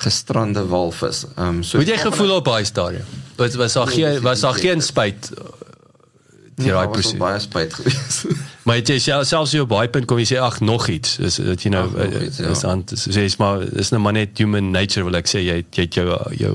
gestrande 0.00 0.66
walvis. 0.66 1.24
Ehm 1.36 1.46
um, 1.46 1.62
so 1.62 1.78
Hoe 1.78 1.86
het 1.86 1.94
jy 1.96 2.02
gevoel 2.10 2.36
op 2.36 2.44
daai 2.44 2.64
stadium? 2.64 3.04
Was 3.36 3.54
was 3.54 3.72
daar 3.72 3.86
Nee, 3.86 4.04
geen 4.04 4.22
was 4.22 4.40
daar 4.40 4.54
geen 4.54 4.82
spyt 4.82 5.30
uh, 5.32 5.38
nee, 5.38 6.66
deur 6.66 6.74
daai 6.74 6.86
daar 6.86 6.88
was 6.88 7.00
proses? 7.00 7.18
baie 7.18 7.40
spyt 7.40 7.74
geweest. 7.74 8.24
Maar 8.64 8.76
het 8.76 8.88
jy 8.88 8.98
self, 8.98 9.26
selfs 9.26 9.52
hier 9.52 9.62
op 9.64 9.68
baie 9.72 9.88
punt 9.88 10.04
kom 10.04 10.18
jy 10.20 10.26
sê 10.34 10.40
ag 10.40 10.60
nog 10.60 10.88
iets 10.88 11.18
is 11.18 11.36
dat 11.40 11.62
jy 11.64 11.72
nou 11.72 11.84
nog 11.90 12.06
uh, 12.06 12.24
iets, 12.26 12.40
ja. 12.40 12.48
is 12.52 12.64
aan 12.64 12.84
sê 12.92 13.24
is 13.24 13.36
maar 13.40 13.62
is 13.72 13.90
nou 13.90 14.02
maar 14.02 14.16
net 14.16 14.38
human 14.38 14.70
nature 14.70 15.04
wil 15.08 15.16
ek 15.20 15.28
sê 15.28 15.44
jy 15.44 15.62
jy 15.76 15.86
jou 15.88 16.16
jou 16.36 16.54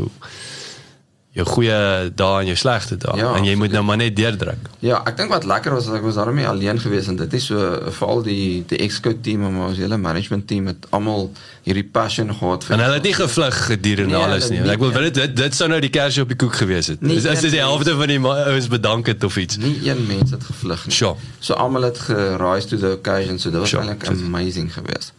jou 1.35 1.43
goeie 1.51 1.77
dae 2.15 2.37
en 2.41 2.47
jou 2.47 2.55
slegte 2.55 2.95
dae 2.97 3.17
Ja, 3.19 3.33
en 3.35 3.43
jy 3.43 3.55
moet 3.59 3.73
nou 3.75 3.81
maar 3.83 3.97
net 3.99 4.15
deurdruk. 4.15 4.69
Ja, 4.79 5.01
ek 5.09 5.17
dink 5.19 5.29
wat 5.33 5.43
lekker 5.43 5.73
was 5.75 5.87
is 5.89 5.93
ek 5.97 6.05
was 6.07 6.15
daarmee 6.15 6.47
alleen 6.47 6.79
geweest 6.79 7.09
en 7.11 7.17
dit 7.19 7.33
is 7.35 7.45
so 7.49 7.57
veral 7.97 8.21
die 8.23 8.63
die 8.69 8.77
Exco 8.85 9.11
team 9.21 9.43
en 9.49 9.57
ons 9.67 9.77
hele 9.77 9.97
management 9.99 10.47
team 10.47 10.69
het 10.71 10.87
almal 10.95 11.27
hierdie 11.67 11.83
passion 11.83 12.31
gehad 12.31 12.63
vir 12.63 12.77
En 12.77 12.83
hulle 12.85 12.93
het 13.01 13.03
nie 13.03 13.13
gevlug 13.17 13.59
gedurende 13.67 14.15
Nee, 14.15 14.23
alles 14.23 14.49
nie. 14.49 14.59
hulle 14.63 14.71
Ek 14.77 14.79
wil 14.79 14.93
nie. 14.95 15.01
dit 15.09 15.13
dit 15.21 15.35
dit 15.43 15.55
sou 15.59 15.67
nou 15.69 15.81
die 15.83 15.89
kersie 15.89 16.21
op 16.23 16.31
die 16.31 16.37
koek 16.39 16.55
gewees 16.55 16.87
het. 16.93 17.01
Nie 17.01 17.17
Is 17.19 17.25
is 17.25 17.43
een 17.43 17.51
die 17.57 17.59
helfte 17.59 17.95
van 17.99 18.07
die 18.07 18.19
ouens 18.23 18.67
bedank 18.71 19.07
het 19.11 19.23
of 19.23 19.35
iets. 19.37 19.57
nie 19.57 19.75
een 19.89 20.05
mens 20.07 20.31
het 20.31 20.43
gevlug 20.43 20.85
nie. 20.87 20.95
Sure. 20.95 21.15
So 21.39 21.53
almal 21.53 21.81
het 21.91 21.99
gerise 21.99 22.67
to 22.67 22.77
the 22.77 22.91
occasion, 22.95 23.39
so 23.39 23.49
dit 23.51 23.59
was 23.59 23.69
Sure, 23.69 23.83
eintlik 23.83 24.05
sure. 24.05 24.23
amazing 24.25 24.71
geweest. 24.73 25.11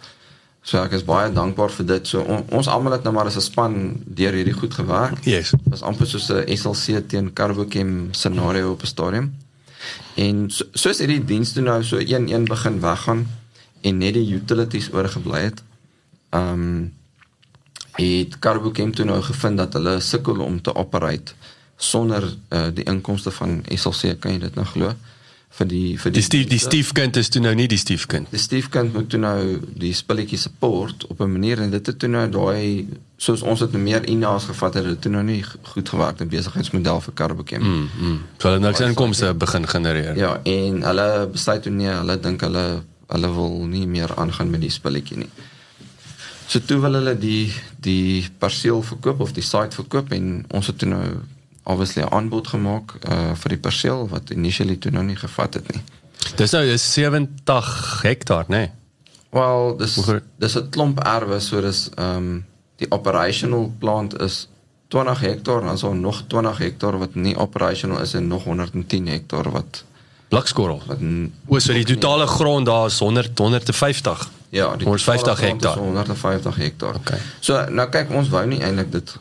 So 0.66 0.80
ek 0.82 0.96
is 0.98 1.04
baie 1.06 1.30
dankbaar 1.30 1.70
vir 1.76 1.86
dit. 1.86 2.08
So 2.10 2.24
on, 2.26 2.42
ons 2.58 2.66
almal 2.66 2.96
het 2.96 3.04
nou 3.06 3.12
maar 3.14 3.28
as 3.30 3.36
'n 3.38 3.44
span 3.44 3.74
deur 4.02 4.34
hierdie 4.34 4.56
goed 4.56 4.74
gewerk. 4.74 5.24
Yes. 5.24 5.54
Was 5.70 5.82
amper 5.82 6.06
soos 6.06 6.28
'n 6.30 6.42
SLC 6.56 7.06
teen 7.08 7.32
Carbochem 7.32 8.08
scenario 8.10 8.72
op 8.72 8.82
'n 8.82 8.86
stadium. 8.86 9.36
En 10.16 10.50
so, 10.50 10.64
soos 10.72 10.98
hierdie 10.98 11.24
dienste 11.24 11.60
nou 11.60 11.82
so 11.84 11.98
een 11.98 12.32
een 12.32 12.44
begin 12.44 12.80
weggaan 12.80 13.26
en 13.80 13.98
net 13.98 14.14
die 14.14 14.34
utilities 14.34 14.92
oorgebly 14.92 15.40
het. 15.40 15.62
Ehm 16.30 16.52
um, 16.52 16.94
het 17.92 18.38
Carbochem 18.38 18.94
toe 18.94 19.04
nou 19.04 19.22
gevind 19.22 19.56
dat 19.56 19.72
hulle 19.72 20.00
sukkel 20.00 20.40
om 20.40 20.62
te 20.62 20.74
operate 20.74 21.32
sonder 21.76 22.36
uh, 22.48 22.66
die 22.74 22.84
inkomste 22.84 23.30
van 23.30 23.62
SLC, 23.68 24.20
kan 24.20 24.32
jy 24.32 24.38
dit 24.38 24.54
nou 24.54 24.66
glo? 24.66 24.92
Vir 25.56 25.68
die 25.70 25.96
vir 25.96 26.12
Die 26.12 26.22
stief 26.24 26.48
die 26.50 26.60
stiefkind 26.60 27.16
is 27.16 27.30
toe 27.32 27.40
nou 27.40 27.54
nie 27.56 27.68
die 27.70 27.78
stiefkind. 27.80 28.28
Die 28.32 28.40
stiefkind 28.40 28.92
moet 28.92 29.08
toe 29.12 29.20
nou 29.20 29.60
die 29.80 29.94
spulletjie 29.96 30.38
support 30.38 31.06
op 31.08 31.20
'n 31.20 31.32
manier 31.32 31.62
en 31.64 31.70
dit 31.70 31.86
het 31.86 31.98
toe 31.98 32.08
nou 32.08 32.28
daai 32.28 32.86
soos 33.16 33.42
ons 33.42 33.60
het 33.60 33.72
nou 33.72 33.82
meer 33.82 34.04
in-house 34.04 34.46
gevat 34.46 34.74
het, 34.74 34.84
het 34.84 34.92
dit 34.92 35.02
toe 35.02 35.12
nou 35.12 35.22
nie 35.24 35.42
goed 35.72 35.88
gewerk 35.88 36.20
in 36.20 36.28
besigheidsmodel 36.28 37.00
vir 37.00 37.14
Carbochem. 37.14 37.62
Mm, 37.62 37.88
mm. 38.00 38.20
So 38.38 38.48
hulle 38.48 38.60
niks 38.60 38.80
inkomste 38.80 39.34
begin 39.34 39.68
genereer. 39.68 40.16
Ja, 40.16 40.40
en 40.44 40.82
hulle 40.82 41.28
besluit 41.32 41.62
toe 41.62 41.72
nee, 41.72 41.88
hulle 41.88 42.20
dink 42.20 42.40
hulle 42.40 42.82
hulle 43.06 43.32
wil 43.32 43.66
nie 43.66 43.86
meer 43.86 44.16
aangaan 44.16 44.50
met 44.50 44.60
die 44.60 44.70
spulletjie 44.70 45.16
nie. 45.16 45.30
So 46.46 46.60
toe 46.60 46.78
wil 46.82 46.98
hulle 46.98 47.16
die 47.18 47.52
die 47.80 48.28
perseel 48.38 48.82
verkoop 48.82 49.20
of 49.20 49.32
die 49.32 49.42
site 49.42 49.74
verkoop 49.78 50.12
en 50.12 50.44
ons 50.54 50.66
het 50.66 50.78
toe 50.78 50.88
nou 50.88 51.04
obviously 51.66 52.02
'n 52.02 52.12
aanbod 52.14 52.46
gemaak 52.48 52.94
uh 53.08 53.34
vir 53.34 53.48
die 53.48 53.62
perseel 53.68 54.08
wat 54.08 54.30
initially 54.30 54.76
toe 54.76 54.90
nou 54.90 55.04
nie 55.04 55.16
gevat 55.16 55.54
het 55.54 55.72
nie. 55.72 55.82
Dis 56.36 56.50
nou 56.50 56.64
is 56.64 56.92
70 56.92 58.02
hektaar, 58.02 58.44
nê? 58.48 58.56
Nee. 58.56 58.70
Wel, 59.30 59.76
dis 59.76 59.98
dis 60.38 60.56
'n 60.56 60.68
klomp 60.70 61.00
erwe, 61.00 61.40
so 61.40 61.60
dis 61.60 61.90
ehm 61.94 62.16
um, 62.16 62.44
die 62.76 62.90
operational 62.90 63.72
plant 63.78 64.20
is 64.20 64.48
20 64.88 65.20
hektaar 65.20 65.60
en 65.60 65.66
dan 65.66 65.78
daar 65.80 65.94
nog 65.94 66.22
20 66.26 66.58
hektaar 66.58 66.98
wat 66.98 67.14
nie 67.14 67.36
operational 67.36 68.00
is 68.00 68.14
en 68.14 68.26
nog 68.26 68.44
110 68.44 69.06
hektaar 69.06 69.50
wat 69.50 69.84
Blakskorrel. 70.28 70.82
wat 70.86 70.98
O, 71.46 71.58
so 71.58 71.72
die 71.72 71.84
totale 71.84 72.26
grond 72.26 72.66
daar 72.66 72.86
is 72.86 72.98
100 72.98 73.38
150. 73.38 74.30
Ja, 74.48 74.76
die 74.76 74.86
150 74.86 75.22
totale 75.22 75.36
grond 75.36 75.62
is 75.62 75.68
hektaar. 75.68 75.84
150 75.84 76.56
hektaar. 76.56 76.94
Okay. 76.94 77.18
So 77.40 77.64
nou 77.70 77.88
kyk 77.88 78.10
ons 78.10 78.28
wou 78.28 78.46
nie 78.46 78.60
eintlik 78.60 78.92
dit 78.92 79.16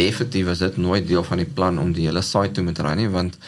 definitief 0.00 0.52
is 0.54 0.62
dit 0.64 0.76
nooit 0.76 1.06
deel 1.08 1.24
van 1.24 1.42
die 1.42 1.50
plan 1.58 1.78
om 1.78 1.92
die 1.96 2.06
hele 2.08 2.22
site 2.26 2.56
toe 2.58 2.64
met 2.66 2.80
ry 2.84 2.94
nie 2.98 3.10
want 3.12 3.38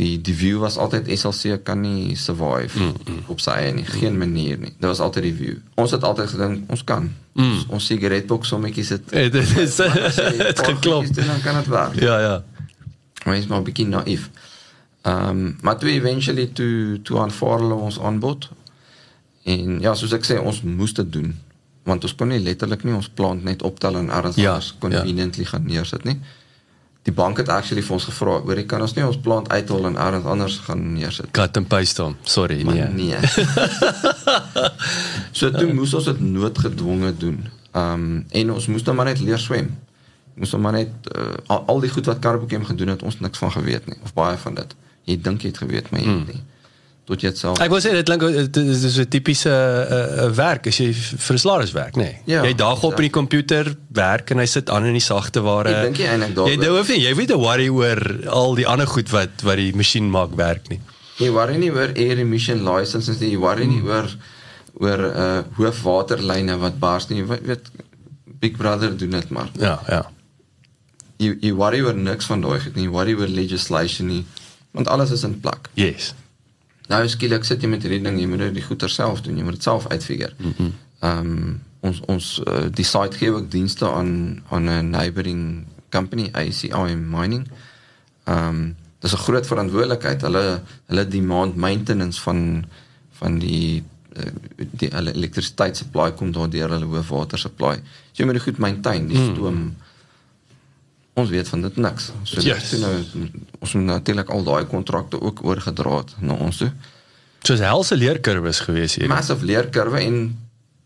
die 0.00 0.20
die 0.24 0.34
view 0.34 0.60
was 0.62 0.78
altyd 0.80 1.10
SLC 1.18 1.58
kan 1.66 1.82
nie 1.84 2.16
survive 2.16 2.78
mm, 2.78 2.94
mm. 3.04 3.18
op 3.32 3.42
sy 3.44 3.56
eie 3.60 3.74
nie, 3.76 3.84
geen 3.84 4.16
manier 4.18 4.56
nie. 4.60 4.72
Dit 4.72 4.88
was 4.88 5.02
altyd 5.04 5.26
die 5.28 5.34
view. 5.36 5.58
Ons 5.80 5.92
het 5.92 6.04
altyd 6.08 6.32
gedink 6.32 6.72
ons 6.72 6.84
kan. 6.88 7.10
Mm. 7.34 7.42
Ons, 7.50 7.66
ons 7.76 7.90
sigaretbox 7.90 8.54
sommetjies 8.54 8.94
het 8.96 9.12
Eh, 9.12 9.28
Dit 9.32 9.52
is 9.58 9.76
het 9.78 10.64
geklop. 10.64 11.12
Dan 11.18 11.44
kan 11.44 11.60
dit 11.60 11.68
werk. 11.74 12.00
Ja, 12.00 12.18
ja. 12.20 12.34
Maar 13.24 13.36
is 13.36 13.46
maar 13.46 13.60
'n 13.60 13.68
bietjie 13.68 13.86
naïef. 13.86 14.30
Ehm 15.02 15.28
um, 15.28 15.56
maar 15.60 15.78
toe 15.78 15.90
eventually 15.90 16.46
toe 16.46 17.00
toe 17.02 17.18
aanvaar 17.18 17.58
hulle 17.58 17.74
ons 17.74 18.00
aanbod. 18.00 18.50
En 19.44 19.80
ja, 19.80 19.94
soos 19.94 20.12
ek 20.12 20.24
sê, 20.24 20.38
ons 20.40 20.62
moes 20.62 20.92
dit 20.94 21.12
doen 21.12 21.34
want 21.88 22.04
ons 22.04 22.14
kon 22.14 22.28
nie 22.28 22.38
letterlik 22.42 22.84
nie 22.84 22.94
ons 22.94 23.08
plant 23.08 23.44
net 23.44 23.62
optel 23.62 23.96
en 23.98 24.10
ergens 24.10 24.36
Ja, 24.36 24.52
anders 24.54 24.74
conveniently 24.78 25.44
gaan 25.44 25.66
neersit 25.66 26.04
nie. 26.04 26.18
Die 27.02 27.12
bank 27.12 27.40
het 27.42 27.48
actually 27.50 27.82
vir 27.82 27.92
ons 27.96 28.04
gevra, 28.04 28.40
"Hoor, 28.40 28.56
jy 28.56 28.64
kan 28.66 28.80
ons 28.80 28.94
nie 28.94 29.06
ons 29.06 29.18
plant 29.18 29.48
uithol 29.48 29.86
en 29.86 29.96
ergens 29.96 30.24
anders 30.24 30.58
gaan 30.58 30.92
neersit." 30.92 31.30
Cut 31.30 31.56
and 31.56 31.68
paste 31.68 32.02
hom. 32.02 32.16
Sorry, 32.22 32.62
Maar 32.62 32.74
nee. 32.74 32.88
nee. 32.92 33.16
so 35.38 35.50
toe 35.50 35.72
moes 35.72 35.94
ons 35.94 36.04
dit 36.04 36.20
noodgedwonge 36.20 37.16
doen. 37.16 37.48
Ehm 37.72 37.92
um, 37.92 38.24
en 38.30 38.52
ons 38.52 38.66
moes 38.66 38.82
nou 38.82 38.96
maar 38.96 39.04
net 39.10 39.20
leer 39.20 39.38
swem. 39.38 39.72
Moes 40.34 40.50
nou 40.50 40.62
maar 40.62 40.72
net 40.72 40.88
uh, 41.16 41.34
al, 41.46 41.64
al 41.66 41.80
die 41.80 41.90
goed 41.90 42.06
wat 42.06 42.18
Carbochem 42.18 42.64
gedoen 42.64 42.88
het, 42.88 43.02
ons 43.02 43.20
niks 43.20 43.38
van 43.38 43.52
geweet 43.52 43.86
nie 43.86 43.98
of 44.02 44.14
baie 44.14 44.36
van 44.38 44.54
dit. 44.54 44.74
Jy 45.04 45.20
dink 45.20 45.42
jy 45.42 45.48
het 45.48 45.58
geweet, 45.58 45.90
maar 45.90 46.00
jy 46.00 46.08
het 46.18 46.34
nie. 46.34 46.42
Tot 47.08 47.22
jy 47.22 47.32
dit 47.32 47.38
self 47.38 47.60
Ek 47.62 47.70
wil 47.72 47.80
sê 47.82 47.92
dit 47.96 48.06
klink 48.06 48.22
dit 48.54 48.56
is 48.74 48.98
'n 48.98 49.08
tipiese 49.10 49.50
uh, 49.50 50.28
werk 50.36 50.66
as 50.70 50.78
jy 50.78 50.92
vir 50.92 51.34
'n 51.34 51.42
salaris 51.42 51.72
werk, 51.74 51.96
nê. 51.96 52.02
Nee. 52.02 52.22
Ja, 52.26 52.44
jy 52.46 52.54
daag 52.54 52.82
op 52.82 52.94
in 53.00 53.08
die 53.08 53.10
komputer, 53.10 53.74
werk 53.90 54.30
en 54.30 54.38
hy 54.38 54.46
sit 54.46 54.70
aan 54.70 54.86
in 54.86 54.92
die 54.98 55.02
sagte 55.02 55.42
ware. 55.42 55.68
Ek 55.68 55.82
dink 55.90 55.98
nie 55.98 56.06
eintlik 56.06 56.34
daaroor. 56.36 56.50
Jy 56.50 56.62
jy 56.62 56.70
hoef 56.76 56.88
nie, 56.88 57.00
jy 57.02 57.14
weet 57.14 57.32
'n 57.32 57.40
worry 57.42 57.68
oor 57.68 58.00
al 58.28 58.54
die 58.54 58.66
ander 58.66 58.86
goed 58.86 59.10
wat 59.10 59.42
wat 59.42 59.56
die 59.56 59.72
masjien 59.74 60.10
maak 60.10 60.36
werk 60.36 60.68
nie. 60.70 60.80
Jy 61.18 61.30
worry 61.30 61.56
nie 61.56 61.70
oor 61.70 61.90
air 61.94 62.18
emission 62.18 62.64
licenses 62.64 63.18
nie, 63.20 63.32
jy 63.32 63.38
worry 63.38 63.66
nie 63.66 63.82
oor 63.82 64.08
oor 64.80 64.98
uh 64.98 65.42
hoofwaterlyne 65.58 66.58
wat 66.58 66.78
bars 66.78 67.08
nie. 67.08 67.18
Jy 67.22 67.26
weet 67.42 67.70
Big 68.40 68.56
Brother 68.56 68.96
doen 68.96 69.10
dit 69.10 69.30
maar. 69.30 69.50
Ja, 69.58 69.80
ja. 69.88 70.06
Jy 71.18 71.36
jy 71.40 71.52
worry 71.54 71.82
oor 71.82 71.94
niks 71.94 72.26
van 72.26 72.40
daai 72.40 72.60
goed 72.60 72.74
nie. 72.76 72.84
Jy 72.84 72.90
worry 72.90 73.14
oor 73.14 73.28
legislation 73.28 74.08
nie, 74.08 74.24
want 74.72 74.88
alles 74.88 75.10
is 75.10 75.24
in 75.24 75.40
plek. 75.40 75.68
Yes. 75.74 76.14
Nou 76.88 77.08
skielik 77.08 77.44
sit 77.44 77.62
jy 77.62 77.68
met 77.68 77.82
hierdie 77.82 78.02
ding, 78.02 78.18
jy 78.20 78.26
moet 78.26 78.38
dit 78.38 78.64
goeie 78.64 78.88
self 78.88 79.22
doen, 79.22 79.36
jy 79.36 79.44
moet 79.44 79.58
dit 79.58 79.62
self 79.62 79.86
uitfigure. 79.86 80.34
Ehm 81.02 81.18
um, 81.26 81.60
ons 81.82 81.98
ons 82.06 82.26
uh, 82.46 82.68
die 82.70 82.84
site 82.86 83.18
gee 83.18 83.30
ook 83.34 83.50
dienste 83.50 83.88
aan 83.90 84.42
aan 84.50 84.68
'n 84.70 84.90
neighboring 84.90 85.66
company 85.90 86.28
ACI 86.32 86.94
Mining. 86.94 87.48
Ehm 88.24 88.48
um, 88.48 88.76
dis 89.00 89.12
'n 89.12 89.24
groot 89.26 89.46
verantwoordelikheid. 89.46 90.20
Hulle 90.22 90.62
hulle 90.86 91.08
demand 91.08 91.56
maintenance 91.56 92.20
van 92.20 92.64
van 93.18 93.38
die 93.38 93.82
uh, 94.16 94.32
die 94.56 94.88
hulle 94.92 95.14
elektrisiteit 95.14 95.76
supply 95.76 96.12
kom 96.12 96.32
daardeur 96.32 96.70
hulle 96.70 96.86
hoofwater 96.86 97.38
supply. 97.38 97.74
So 98.12 98.22
jy 98.22 98.24
moet 98.24 98.38
dit 98.38 98.42
goed 98.42 98.58
maintain, 98.58 99.08
die 99.08 99.32
stoom. 99.32 99.76
Ons 101.14 101.28
weet 101.30 101.48
van 101.48 101.60
dit 101.62 101.76
niks. 101.76 102.10
So 102.24 102.40
Yes. 102.40 102.70
yes. 102.70 102.80
nou 102.80 102.92
ons 103.60 103.72
moet 103.74 103.84
natuurlik 103.84 104.28
al 104.30 104.42
daai 104.44 104.64
kontrakte 104.64 105.20
ook 105.20 105.42
oorgedra 105.44 105.96
het 105.98 106.14
na 106.20 106.32
ons 106.34 106.56
toe. 106.56 106.70
Soos 107.42 107.58
helse 107.60 107.96
leerkurwes 107.96 108.60
gewees 108.60 108.94
hier. 108.96 109.08
Massive 109.08 109.44
leerkurwe 109.44 110.00
en 110.00 110.38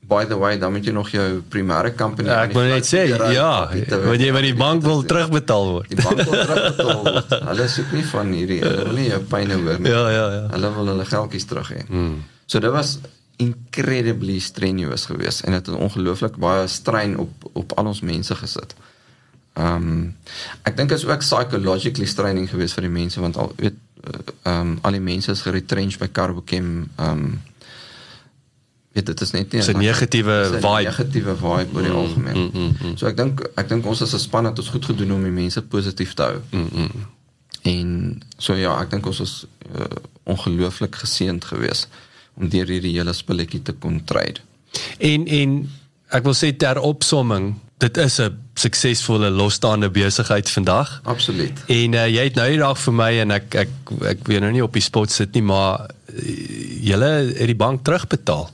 by 0.06 0.24
the 0.24 0.36
way, 0.38 0.58
dan 0.58 0.70
moet 0.72 0.84
jy 0.86 0.92
nog 0.94 1.08
jou 1.10 1.42
primêre 1.50 1.90
company 1.98 2.28
Ja, 2.28 2.42
ek 2.46 2.52
wil 2.54 2.62
net 2.70 2.86
sê, 2.86 3.08
ja, 3.34 3.68
uit- 3.72 3.90
want 3.90 4.20
jy 4.22 4.30
van 4.32 4.42
die 4.42 4.54
bank 4.54 4.82
wil 4.82 5.00
Ja. 5.02 5.06
terugbetaal 5.06 5.66
word. 5.72 5.88
Die 5.88 6.02
bank 6.02 6.20
wil 6.22 6.44
terugbetaal 6.46 7.02
word. 7.02 7.30
Hulle 7.48 7.68
soek 7.68 7.90
nie 7.92 8.04
van 8.04 8.30
hierdie, 8.32 8.60
hulle 8.62 8.84
wil 8.84 8.94
nie 8.94 9.08
jou 9.08 9.20
pyne 9.20 9.54
hoor 9.54 9.78
nie. 9.82 9.90
Ja, 9.90 10.04
ja, 10.10 10.26
ja. 10.32 10.44
Hulle 10.54 10.70
wil 10.74 10.86
hulle 10.86 11.04
geldjies 11.04 11.44
terug 11.44 11.70
hê. 11.74 11.82
Mm. 11.88 12.22
So 12.46 12.58
dit 12.62 12.70
was 12.70 12.98
incredibly 13.36 14.38
strenuous 14.38 15.06
geweest 15.06 15.40
en 15.46 15.52
dit 15.52 15.66
het 15.66 15.74
ongelooflik 15.74 16.36
baie 16.40 16.66
strain 16.68 17.18
op 17.18 17.50
op 17.52 17.72
al 17.78 17.86
ons 17.86 18.00
mense 18.00 18.34
gesit. 18.34 18.74
Ehm 19.56 19.74
um, 19.88 20.14
ek 20.68 20.76
dink 20.76 20.90
is 20.92 21.04
ook 21.06 21.18
psychologically 21.24 22.06
straining 22.06 22.48
geweest 22.50 22.74
vir 22.74 22.82
die 22.82 22.92
mense 22.92 23.20
want 23.20 23.36
al 23.36 23.52
weet 23.56 23.74
ehm 24.42 24.60
um, 24.60 24.78
al 24.82 24.92
die 24.92 25.00
mense 25.00 25.30
is 25.32 25.40
geretrench 25.42 25.98
by 25.98 26.08
Carbochem 26.12 26.90
ehm 26.96 27.10
um, 27.10 27.40
weet 28.96 29.06
dit 29.06 29.20
is 29.20 29.30
net 29.32 29.52
nie 29.52 29.60
'n 29.62 29.78
negatiewe 29.78 30.36
vibe. 30.52 30.82
negatiewe 30.88 31.36
vibe 31.36 31.74
oor 31.74 31.82
die 31.82 31.90
Mm, 31.90 31.96
algemeen. 31.96 32.36
mm, 32.36 32.50
mm, 32.60 32.76
mm. 32.82 32.96
So 32.96 33.06
ek 33.06 33.16
dink 33.16 33.40
ek 33.56 33.68
dink 33.68 33.86
ons 33.86 34.02
as 34.02 34.12
'n 34.14 34.18
span 34.18 34.44
het 34.44 34.58
ons 34.58 34.68
goed 34.68 34.84
gedoen 34.84 35.12
om 35.12 35.22
die 35.22 35.30
mense 35.32 35.62
positief 35.62 36.14
te 36.14 36.22
hou. 36.22 36.40
Mm, 36.50 36.68
mm. 36.72 36.90
En 37.62 38.22
so 38.38 38.54
ja, 38.54 38.80
ek 38.80 38.90
dink 38.90 39.06
ons 39.06 39.20
is 39.20 39.46
uh, 39.74 39.84
ongelooflik 40.24 40.94
geseënd 40.94 41.44
geweest 41.44 41.88
om 42.36 42.48
deur 42.48 42.66
hierdie 42.66 42.92
hele 42.98 43.12
spulletjie 43.12 43.62
te 43.62 43.72
kon 43.72 44.04
trade. 44.04 44.40
En 44.98 45.26
en 45.26 45.70
ek 46.14 46.26
wil 46.26 46.36
sê 46.36 46.52
ter 46.56 46.78
opsomming, 46.78 47.54
dit 47.78 47.96
is 47.96 48.20
'n 48.20 48.38
suksesvolle 48.54 49.30
losstaande 49.30 49.90
besigheid 49.90 50.50
vandag. 50.50 51.00
Absoluut. 51.04 51.52
En 51.66 51.92
uh, 51.92 52.06
jy 52.08 52.24
het 52.24 52.34
nou 52.34 52.48
die 52.48 52.58
dag 52.58 52.78
vir 52.78 52.92
my 52.92 53.12
en 53.20 53.30
ek 53.30 53.54
ek 53.54 53.68
ek 54.02 54.18
weet 54.26 54.40
nou 54.40 54.52
nie 54.52 54.64
op 54.64 54.72
die 54.72 54.82
spot 54.82 55.10
sit 55.10 55.34
nie, 55.34 55.42
maar 55.42 55.84
uh, 55.84 56.22
julle 56.80 57.10
het 57.36 57.46
die 57.46 57.58
bank 57.58 57.84
terugbetaal. 57.84 58.50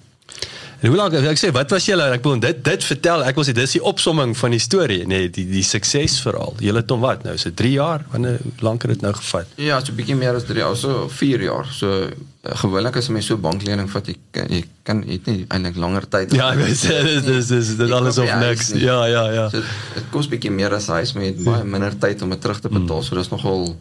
En 0.83 0.91
hoe 0.91 0.97
lank 0.99 1.15
ek 1.15 1.39
sê 1.39 1.53
wat 1.55 1.71
was 1.71 1.85
julle 1.87 2.09
ek 2.11 2.25
bedoel 2.25 2.41
dit 2.43 2.63
dit 2.67 2.85
vertel 2.89 3.23
ek 3.23 3.37
wil 3.39 3.45
sê 3.47 3.53
dis 3.55 3.77
die 3.77 3.83
opsomming 3.87 4.33
van 4.35 4.51
die 4.51 4.63
storie 4.63 5.05
nee 5.07 5.29
die 5.31 5.45
die 5.47 5.63
suksesverhaal. 5.67 6.57
Julle 6.59 6.83
het 6.83 6.91
hom 6.91 7.05
wat 7.05 7.23
nou 7.23 7.37
so 7.39 7.55
3 7.55 7.71
jaar 7.77 8.03
wanneer 8.11 8.41
lank 8.67 8.83
het 8.83 8.97
dit 8.97 9.05
nou 9.07 9.13
gevat? 9.15 9.53
Ja, 9.63 9.79
so 9.79 9.93
'n 9.93 10.01
bietjie 10.01 10.17
meer 10.19 10.35
as 10.35 10.49
3 10.49 10.59
jaar, 10.59 10.75
so 10.77 11.07
4 11.09 11.43
jaar. 11.47 11.71
So 11.71 12.11
uh, 12.11 12.57
gewoonlik 12.65 12.99
as 12.99 13.07
jy 13.07 13.15
my 13.15 13.23
so 13.23 13.39
banklening 13.39 13.91
vat, 13.95 14.11
jy 14.11 14.17
kan 14.35 14.51
jy 14.51 14.65
kan 14.83 15.05
jy 15.07 15.21
het 15.21 15.27
nie 15.31 15.47
eintlik 15.49 15.79
langer 15.79 16.09
tyd. 16.09 16.35
Ja, 16.35 16.51
dis 16.59 16.83
dis 16.83 17.47
dis 17.47 17.77
dit 17.77 17.91
alles 17.91 18.19
nie 18.19 18.35
niks. 18.43 18.73
nie. 18.73 18.83
Ja, 18.83 19.07
ja, 19.07 19.25
ja. 19.31 19.49
So 19.51 19.63
dit 19.95 20.11
kos 20.11 20.27
bietjie 20.27 20.51
meer 20.51 20.75
as 20.75 20.91
huis, 20.91 21.15
maar 21.15 21.29
jy 21.29 21.37
het 21.37 21.45
baie 21.47 21.65
minder 21.65 21.95
tyd 21.95 22.23
om 22.27 22.35
dit 22.35 22.43
terug 22.43 22.59
te 22.59 22.69
betaal. 22.69 22.99
Mm. 22.99 23.07
So 23.07 23.15
dis 23.15 23.31
nogal 23.31 23.77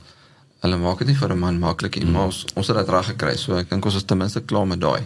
hulle 0.61 0.77
maak 0.77 1.01
dit 1.01 1.07
nie 1.07 1.17
vir 1.17 1.33
'n 1.33 1.39
man 1.39 1.57
maklik 1.59 1.97
nie, 1.97 2.05
mm. 2.05 2.13
maar 2.13 2.29
ons 2.29 2.45
ons 2.53 2.67
het 2.67 2.77
dit 2.77 2.93
reg 2.93 3.09
gekry. 3.15 3.35
So 3.37 3.57
ek 3.57 3.73
dink 3.73 3.85
ons 3.85 3.95
is 3.95 4.05
ten 4.05 4.21
minste 4.21 4.45
klaar 4.45 4.67
met 4.67 4.79
daai. 4.79 5.01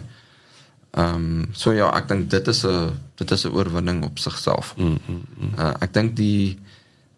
Ehm 0.96 1.14
um, 1.14 1.46
so 1.52 1.72
ja, 1.76 1.90
ek 1.96 2.08
dink 2.08 2.30
dit 2.32 2.48
is 2.48 2.64
'n 2.64 2.90
dit 3.16 3.30
is 3.30 3.44
'n 3.44 3.52
oorwinning 3.52 4.04
op 4.04 4.18
sigself. 4.18 4.74
Mm, 4.76 4.98
mm, 5.06 5.22
mm. 5.38 5.52
Uh, 5.58 5.72
ek 5.80 5.92
dink 5.92 6.16
die 6.16 6.58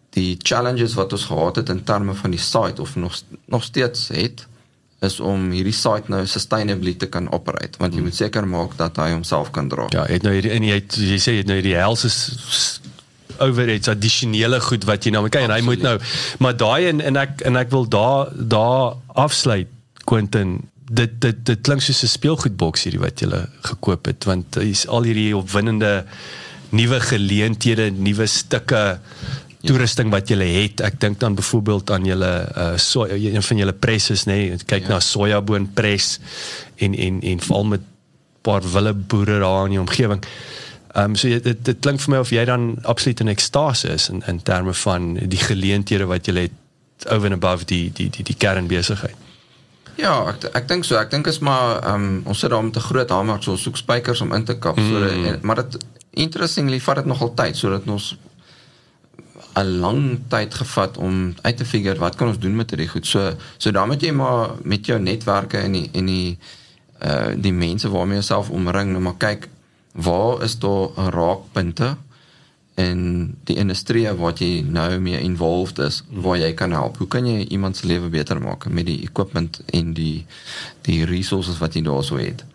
die 0.09 0.37
challenges 0.41 0.93
wat 0.97 1.13
ons 1.13 1.25
gehad 1.25 1.55
het 1.55 1.69
in 1.69 1.83
terme 1.83 2.13
van 2.13 2.31
die 2.31 2.39
site 2.39 2.81
of 2.81 2.95
nog 2.95 3.13
nog 3.47 3.63
steeds 3.63 4.07
het 4.07 4.47
is 5.01 5.19
om 5.19 5.51
hierdie 5.51 5.73
site 5.73 6.03
nou 6.07 6.25
sustainably 6.27 6.93
te 6.93 7.05
kan 7.05 7.31
operate 7.31 7.77
want 7.79 7.93
jy 7.93 8.01
moet 8.01 8.15
seker 8.15 8.47
maak 8.47 8.75
dat 8.77 8.97
hy 8.97 9.11
homself 9.11 9.51
kan 9.51 9.67
dra. 9.69 9.85
Ja, 9.89 10.03
het 10.05 10.23
nou 10.23 10.33
hierdie 10.33 10.51
en 10.51 10.63
jy 10.63 10.73
het 10.73 10.95
jy 10.95 11.17
sê 11.17 11.31
jy 11.31 11.37
het 11.37 11.47
nou 11.47 11.55
hierdie 11.61 11.75
helse 11.77 12.09
s- 12.09 12.81
overheads 13.39 13.87
addisionele 13.87 14.59
goed 14.61 14.83
wat 14.83 15.03
jy 15.05 15.11
nou 15.11 15.21
moet 15.23 15.31
kyk 15.31 15.43
en 15.47 15.51
hy 15.55 15.61
moet 15.61 15.81
nou 15.81 15.99
maar 16.39 16.57
daai 16.57 16.87
en 16.89 17.01
en 17.01 17.15
ek 17.15 17.41
en 17.41 17.55
ek 17.55 17.69
wil 17.71 17.87
daar 17.87 18.27
daar 18.35 18.95
afsluit 19.15 19.67
Quentin 20.03 20.57
dit 20.89 21.21
dit 21.21 21.45
dit 21.45 21.61
klink 21.61 21.81
soos 21.81 22.03
'n 22.03 22.07
speelgoedboks 22.07 22.83
hierdie 22.83 23.01
wat 23.01 23.21
jy 23.21 23.29
gekoop 23.61 24.05
het 24.05 24.25
want 24.25 24.55
hier's 24.55 24.87
al 24.87 25.03
hierdie 25.03 25.35
opwindende 25.37 26.05
nuwe 26.69 26.99
geleenthede, 26.99 27.91
nuwe 27.91 28.25
stukke 28.25 28.99
toerusting 29.65 30.11
wat 30.13 30.29
jy 30.31 30.37
het. 30.37 30.81
Ek 30.81 30.99
dink 31.01 31.19
dan 31.19 31.35
byvoorbeeld 31.35 31.91
aan 31.91 32.05
julle 32.07 32.31
uh 32.55 32.77
soja 32.77 33.17
een 33.17 33.43
van 33.43 33.57
julle 33.57 33.73
presses 33.73 34.25
nê. 34.25 34.37
Nee. 34.49 34.57
Kyk 34.65 34.87
ja. 34.87 34.95
na 34.95 34.99
sojaboon 34.99 35.69
pres 35.73 36.19
en 36.77 36.95
en 36.95 37.21
en 37.21 37.39
veral 37.39 37.65
met 37.65 37.81
paar 38.41 38.63
wille 38.63 38.93
boere 38.93 39.39
daar 39.39 39.65
in 39.65 39.75
die 39.75 39.79
omgewing. 39.79 40.23
Ehm 40.93 41.11
um, 41.11 41.15
so 41.15 41.27
jy, 41.27 41.41
dit 41.43 41.65
dit 41.65 41.79
klink 41.79 42.01
vir 42.01 42.13
my 42.13 42.19
of 42.23 42.31
jy 42.31 42.45
dan 42.45 42.77
absoluut 42.83 43.19
in 43.19 43.33
ekstase 43.35 43.91
is 43.93 44.09
in 44.09 44.23
in 44.27 44.41
terme 44.41 44.73
van 44.73 45.13
die 45.13 45.43
geleenthede 45.43 46.07
wat 46.09 46.27
jy 46.27 46.47
het 46.47 47.09
over 47.09 47.31
and 47.31 47.43
above 47.43 47.65
die 47.65 47.91
die 47.93 48.09
die 48.09 48.23
die 48.23 48.35
kernbesigheid. 48.35 49.28
Ja, 49.95 50.13
ek 50.29 50.43
ek 50.53 50.67
dink 50.67 50.85
so. 50.85 50.95
Ek 50.95 51.11
dink 51.11 51.27
is 51.27 51.39
maar 51.39 51.83
ehm 51.83 52.03
um, 52.03 52.21
ons 52.25 52.39
sit 52.39 52.49
daar 52.49 52.63
met 52.63 52.75
'n 52.75 52.87
groot 52.89 53.09
hamer 53.09 53.43
so 53.43 53.51
ons 53.51 53.61
soek 53.61 53.77
spykers 53.77 54.21
om 54.21 54.33
in 54.33 54.43
te 54.43 54.57
kap. 54.57 54.77
Mm. 54.77 54.89
So 54.89 55.03
en, 55.07 55.39
maar 55.41 55.55
dit 55.55 55.77
interestingly 56.11 56.79
vat 56.79 56.95
dit 56.95 57.05
nogal 57.05 57.33
tyd 57.33 57.57
sodat 57.57 57.87
ons 57.87 58.17
'n 59.55 59.79
lang 59.79 60.19
tyd 60.27 60.53
gevat 60.53 60.97
om 60.97 61.35
uit 61.41 61.57
te 61.57 61.65
figure 61.65 61.99
wat 61.99 62.15
kan 62.15 62.27
ons 62.27 62.39
doen 62.39 62.55
met 62.55 62.69
hierdie 62.69 62.89
goed. 62.89 63.05
So 63.05 63.33
so 63.57 63.71
dan 63.71 63.87
moet 63.87 64.01
jy 64.01 64.11
maar 64.11 64.49
met 64.63 64.85
jou 64.85 64.99
netwerke 64.99 65.57
en 65.57 65.71
die 65.71 65.89
en 65.93 66.05
die 66.05 66.37
uh 67.01 67.31
die 67.35 67.53
mense 67.53 67.89
waarmee 67.89 68.17
jy 68.17 68.23
self 68.23 68.49
omring 68.49 68.91
nou 68.91 69.01
maar 69.01 69.17
kyk 69.17 69.49
waar 69.93 70.43
is 70.43 70.59
daar 70.59 70.89
raakpunte 71.11 71.95
in 72.79 73.01
die 73.43 73.57
industrie 73.59 74.05
wat 74.19 74.39
jy 74.39 74.61
nou 74.63 74.99
mee 75.03 75.19
involved 75.19 75.81
is 75.83 76.01
waar 76.23 76.37
jy 76.39 76.53
kan 76.55 76.71
help. 76.71 76.97
Hoe 77.01 77.07
kan 77.11 77.27
jy 77.27 77.43
iemand 77.51 77.77
se 77.77 77.87
lewe 77.87 78.07
beter 78.13 78.39
maak 78.41 78.69
met 78.71 78.87
die 78.87 79.01
equipment 79.03 79.61
en 79.75 79.93
die 79.97 80.25
die 80.87 81.03
resources 81.09 81.59
wat 81.59 81.75
jy 81.75 81.83
daarso 81.87 82.19
het? 82.21 82.45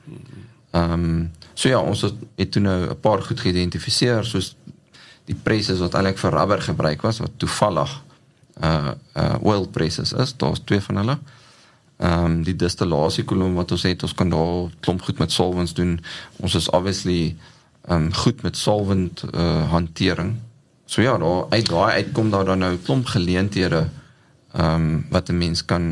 Ehm 0.72 0.92
um, 0.92 1.30
so 1.54 1.68
ja, 1.68 1.78
ons 1.78 2.02
het, 2.02 2.16
het 2.36 2.50
toe 2.50 2.62
nou 2.62 2.78
'n 2.90 3.00
paar 3.00 3.22
goed 3.22 3.40
geïdentifiseer 3.40 4.24
soos 4.24 4.56
die 5.28 5.36
presses 5.36 5.78
wat 5.78 5.94
eintlik 5.94 6.18
vir 6.18 6.32
rubber 6.32 6.62
gebruik 6.62 7.02
was 7.02 7.18
wat 7.18 7.36
toevallig 7.36 8.02
uh 8.62 8.92
uh 9.16 9.36
oil 9.42 9.68
presses 9.68 10.12
is. 10.12 10.36
Daar's 10.36 10.60
twee 10.64 10.80
van 10.80 10.96
hulle. 10.96 11.18
Ehm 11.96 12.24
um, 12.24 12.42
die 12.42 12.56
distillasiekolom 12.56 13.54
wat 13.54 13.70
ons 13.70 13.82
het, 13.82 14.02
ons 14.02 14.14
kan 14.14 14.28
daar 14.28 14.70
klomp 14.80 15.02
goed 15.02 15.18
met 15.18 15.32
solvents 15.32 15.74
doen. 15.74 16.00
Ons 16.36 16.54
is 16.54 16.70
obviously 16.70 17.36
um, 17.90 18.14
goed 18.14 18.42
met 18.42 18.56
solvent 18.56 19.24
uh 19.34 19.70
hantering. 19.70 20.34
So 20.84 21.02
ja, 21.02 21.18
daar 21.18 21.46
uit 21.48 21.68
daai 21.68 21.92
uitkom 21.92 22.30
daar 22.30 22.44
dan 22.44 22.58
nou 22.58 22.76
klomp 22.76 23.06
geleenthede 23.06 23.88
ehm 24.52 24.74
um, 24.74 25.06
wat 25.10 25.28
'n 25.28 25.38
mens 25.38 25.64
kan 25.64 25.84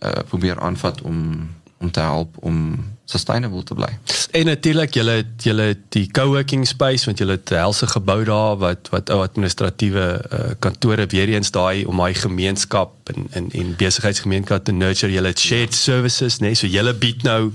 uh, 0.00 0.10
probeer 0.28 0.60
aanvat 0.60 1.02
om 1.02 1.48
om 1.78 1.90
te 1.90 2.00
help 2.00 2.36
om 2.40 2.84
sustainable 3.04 3.62
te 3.62 3.74
bly. 3.74 3.98
En 4.30 4.44
natuurlik 4.44 4.94
julle 4.94 5.10
het 5.10 5.42
julle 5.42 5.62
het 5.62 5.82
die 5.88 6.06
co-working 6.10 6.66
space 6.66 7.04
want 7.04 7.18
julle 7.18 7.36
het 7.36 7.50
'n 7.50 7.54
helse 7.54 7.86
gebou 7.86 8.24
daar 8.24 8.56
wat 8.56 8.88
wat 8.90 9.10
ou 9.10 9.20
administratiewe 9.22 10.24
uh, 10.32 10.38
kantore 10.58 11.06
weer 11.06 11.28
eens 11.28 11.50
daai 11.50 11.84
om 11.84 11.96
daai 11.96 12.14
gemeenskap 12.14 12.92
en 13.04 13.26
en 13.30 13.50
en 13.50 13.76
besigheidsgemeenskap 13.76 14.64
te 14.64 14.72
nurture. 14.72 15.12
Julle 15.12 15.28
het 15.28 15.38
shared 15.38 15.74
services, 15.74 16.38
nee, 16.38 16.54
so 16.54 16.66
julle 16.66 16.94
bied 16.94 17.22
nou 17.22 17.52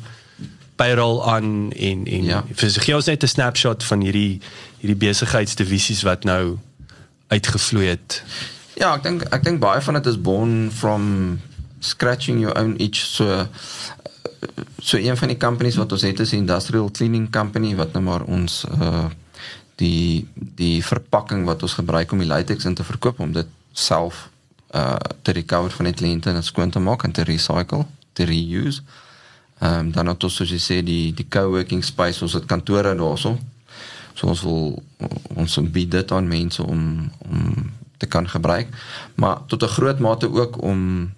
payroll 0.81 1.21
aan 1.29 1.71
en 1.71 2.05
en 2.07 2.23
Ja. 2.31 2.43
vir 2.53 2.69
so 2.71 2.81
gee 2.81 2.95
ons 2.95 3.05
net 3.11 3.23
'n 3.23 3.27
snapshot 3.35 3.83
van 3.83 4.01
hierdie 4.01 4.39
hierdie 4.81 4.97
besigheidsdivisies 5.07 6.01
wat 6.07 6.23
nou 6.23 6.57
uitgevloei 7.29 7.87
het. 7.87 8.23
Ja, 8.75 8.95
ek 8.95 9.03
dink 9.03 9.23
ek 9.31 9.43
dink 9.43 9.59
baie 9.59 9.81
van 9.81 9.93
dit 9.99 10.05
is 10.05 10.21
born 10.21 10.71
from 10.71 11.39
scratching 11.79 12.39
your 12.41 12.57
own 12.59 12.75
itch 12.77 12.97
so 13.05 13.47
so 14.81 14.97
een 14.97 15.17
van 15.17 15.27
die 15.27 15.37
companies 15.37 15.75
wat 15.75 15.91
ons 15.91 16.01
het 16.01 16.19
is 16.19 16.33
industrial 16.33 16.89
cleaning 16.91 17.29
company 17.31 17.75
wat 17.75 17.93
nou 17.93 18.03
maar 18.03 18.23
ons 18.23 18.63
uh 18.81 19.05
die 19.81 20.27
die 20.35 20.83
verpakking 20.85 21.45
wat 21.45 21.63
ons 21.65 21.73
gebruik 21.73 22.11
om 22.11 22.19
die 22.21 22.27
latex 22.27 22.65
in 22.69 22.75
te 22.77 22.83
verkoop 22.83 23.19
om 23.19 23.31
dit 23.33 23.47
self 23.73 24.29
uh 24.75 24.95
te 25.21 25.31
recover 25.31 25.71
van 25.71 25.85
die 25.89 25.93
kliënte 25.93 26.29
en 26.29 26.43
skoon 26.43 26.69
te 26.69 26.79
maak 26.79 27.03
en 27.03 27.11
te 27.11 27.23
recycle, 27.23 27.85
te 28.13 28.23
reuse. 28.23 28.81
Ehm 29.61 29.79
um, 29.79 29.91
dan 29.91 30.07
het 30.07 30.23
ons 30.23 30.35
soos 30.35 30.49
jy 30.49 30.57
sê 30.57 30.81
die 30.81 31.13
die 31.13 31.27
co-working 31.29 31.83
space, 31.85 32.23
ons 32.25 32.33
het 32.33 32.45
kantore 32.49 32.95
daarso. 32.97 33.37
So 34.13 34.27
ons 34.27 34.41
wil 34.41 34.83
ons 35.35 35.59
bied 35.69 35.91
dit 35.91 36.11
aan 36.11 36.27
mense 36.27 36.63
om 36.63 37.11
om 37.29 37.71
te 38.01 38.09
kan 38.09 38.29
gebruik, 38.29 38.67
maar 39.15 39.45
tot 39.45 39.63
'n 39.63 39.75
groot 39.77 39.99
mate 39.99 40.31
ook 40.33 40.61
om 40.61 41.11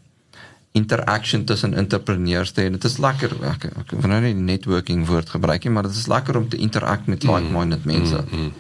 interaction 0.72 1.46
tussen 1.46 1.74
entrepreneurs 1.74 2.52
te 2.52 2.62
hê. 2.62 2.72
Dit 2.72 2.84
is 2.84 2.98
lekker 2.98 3.32
ek 3.46 3.66
ek 3.66 3.92
wil 3.92 4.10
nou 4.10 4.22
nie 4.22 4.34
networking 4.34 5.06
woord 5.06 5.30
gebruik 5.30 5.64
nie, 5.64 5.74
maar 5.74 5.88
dit 5.88 5.96
is 5.96 6.08
lekker 6.08 6.38
om 6.38 6.50
te 6.50 6.58
interact 6.58 7.08
met 7.08 7.24
mm. 7.24 7.30
like-minded 7.30 7.86
mense. 7.86 8.24
Mm, 8.32 8.40
mm. 8.40 8.52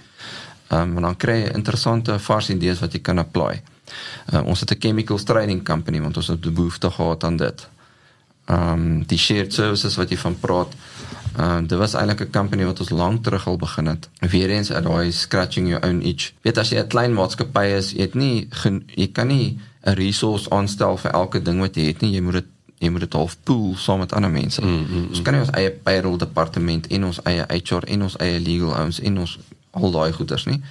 Um, 0.69 1.01
dan 1.01 1.17
kry 1.17 1.35
jy 1.41 1.53
interessante 1.53 2.19
vars 2.19 2.49
idees 2.49 2.79
wat 2.79 2.93
jy 2.93 3.01
kan 3.01 3.19
apply. 3.19 3.61
Uh, 4.33 4.45
ons 4.45 4.59
het 4.59 4.71
'n 4.71 4.79
chemicals 4.79 5.23
trading 5.23 5.63
company 5.63 6.01
want 6.01 6.17
ons 6.17 6.27
het 6.27 6.41
die 6.41 6.51
behoefte 6.51 6.89
gehad 6.89 7.23
aan 7.23 7.37
dit. 7.37 7.67
Ehm 8.45 8.71
um, 8.71 9.03
die 9.07 9.17
shared 9.17 9.53
services 9.53 9.95
wat 9.95 10.09
jy 10.09 10.17
van 10.17 10.39
praat. 10.39 10.73
Ehm 11.37 11.63
uh, 11.63 11.67
dit 11.67 11.77
was 11.77 11.93
eintlik 11.93 12.21
'n 12.21 12.31
company 12.31 12.65
wat 12.65 12.79
ons 12.79 12.89
lank 12.89 13.23
terug 13.23 13.47
al 13.47 13.57
begin 13.57 13.85
het. 13.85 14.09
Weereens 14.19 14.71
uit 14.71 14.83
daai 14.83 15.11
scratching 15.11 15.67
your 15.67 15.85
own 15.85 16.01
itch. 16.01 16.33
Weet 16.41 16.57
as 16.57 16.69
jy 16.69 16.79
'n 16.79 16.87
klein 16.87 17.13
maatskappy 17.13 17.65
is, 17.77 17.91
jy 17.91 18.01
het 18.01 18.13
nie 18.13 18.47
jy 18.95 19.07
kan 19.11 19.27
nie 19.27 19.59
'n 19.83 19.93
resource 19.93 20.49
aanstel 20.49 20.97
vir 20.97 21.11
elke 21.11 21.41
ding 21.41 21.59
wat 21.59 21.75
jy 21.75 21.85
het 21.85 22.01
nie. 22.01 22.11
Jy 22.11 22.21
moet 22.21 22.33
dit 22.33 22.45
jy 22.77 22.89
moet 22.89 22.99
dit 22.99 23.13
half 23.13 23.37
pool 23.43 23.75
saam 23.75 23.99
met 23.99 24.13
ander 24.13 24.31
mense. 24.31 24.61
Mm, 24.61 24.69
mm, 24.69 24.85
mm. 24.89 25.07
Ons 25.09 25.21
kan 25.21 25.33
nie 25.33 25.41
ons 25.41 25.55
eie 25.55 25.71
payroll 25.71 26.17
departement 26.17 26.87
en 26.87 27.03
ons 27.03 27.19
eie 27.23 27.45
HR 27.47 27.83
en 27.87 28.01
ons 28.01 28.17
eie 28.17 28.39
legal 28.39 28.75
ouens 28.75 28.99
en 28.99 29.17
ons 29.17 29.39
al 29.71 29.91
daai 29.91 30.11
goeders 30.11 30.45
nie. 30.45 30.61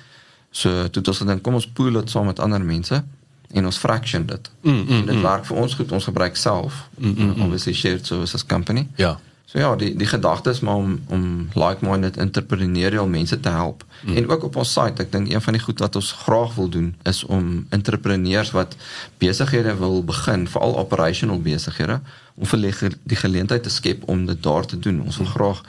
So 0.50 0.88
toe 0.88 1.02
ons 1.06 1.18
dan 1.18 1.40
kom 1.40 1.54
ons 1.54 1.68
pool 1.68 1.92
dit 1.92 2.10
saam 2.10 2.26
met 2.26 2.40
ander 2.40 2.60
mense 2.60 3.04
en 3.52 3.64
ons 3.64 3.78
fraction 3.78 4.26
dit. 4.26 4.50
Mm, 4.60 4.72
mm, 4.72 4.88
en 4.88 5.06
dit 5.06 5.14
mm. 5.14 5.22
werk 5.22 5.44
vir 5.44 5.56
ons 5.56 5.74
goed. 5.74 5.92
Ons 5.92 6.04
gebruik 6.04 6.36
self. 6.36 6.88
Mm, 6.98 7.08
mm, 7.08 7.26
mm. 7.26 7.42
Obviously 7.42 7.72
shared 7.72 8.06
services 8.06 8.46
company. 8.46 8.88
Ja. 8.96 9.18
So 9.52 9.58
ja, 9.58 9.76
die 9.76 9.96
die 9.96 10.06
gedagte 10.06 10.50
is 10.50 10.60
maar 10.60 10.74
om 10.74 11.00
om 11.08 11.48
like-minded 11.54 12.16
entrepreneurial 12.16 13.06
mense 13.06 13.40
te 13.40 13.48
help. 13.48 13.84
Mm. 14.00 14.16
En 14.16 14.28
ook 14.28 14.44
op 14.44 14.56
ons 14.56 14.72
site, 14.72 15.02
ek 15.02 15.12
dink 15.12 15.28
een 15.32 15.42
van 15.44 15.52
die 15.52 15.62
goed 15.62 15.78
wat 15.84 15.96
ons 15.96 16.12
graag 16.12 16.54
wil 16.54 16.68
doen 16.68 16.94
is 17.02 17.24
om 17.24 17.66
entrepreneurs 17.68 18.50
wat 18.50 18.76
besighede 19.18 19.74
wil 19.76 20.00
begin, 20.04 20.48
veral 20.48 20.78
operational 20.78 21.40
besighede, 21.40 22.00
om 22.34 22.48
vir 22.48 22.96
die 23.04 23.16
geleentheid 23.16 23.62
te 23.62 23.70
skep 23.70 24.08
om 24.08 24.24
dit 24.26 24.42
daar 24.42 24.64
te 24.66 24.78
doen. 24.78 25.02
Ons 25.04 25.20
wil 25.20 25.28
mm. 25.28 25.32
graag 25.32 25.62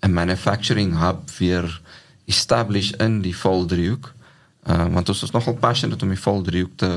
'n 0.00 0.12
manufacturing 0.12 0.98
hub 0.98 1.30
weer 1.38 1.80
establish 2.24 2.90
in 2.90 3.20
die 3.20 3.36
Valdriehoek. 3.36 4.14
Uh, 4.66 4.86
want 4.92 5.08
ons 5.08 5.22
is 5.22 5.30
nogal 5.30 5.54
passionate 5.54 6.04
om 6.04 6.10
die 6.10 6.20
Valdriehoek 6.20 6.72
te 6.76 6.90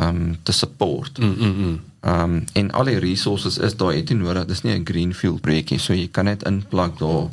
um 0.00 0.38
te 0.42 0.52
support. 0.52 1.18
Mm, 1.18 1.34
mm, 1.38 1.54
mm. 1.56 1.80
Um 2.00 2.44
en 2.52 2.70
al 2.70 2.84
die 2.84 2.98
resources 2.98 3.58
is 3.58 3.76
daar 3.76 3.92
het 3.92 4.08
nie 4.08 4.18
nodig. 4.18 4.46
Dis 4.46 4.62
nie 4.62 4.78
'n 4.78 4.86
greenfield 4.86 5.40
projekie, 5.40 5.78
so 5.78 5.92
jy 5.92 6.08
kan 6.08 6.24
net 6.24 6.42
inplug 6.42 6.96
daar 6.98 7.28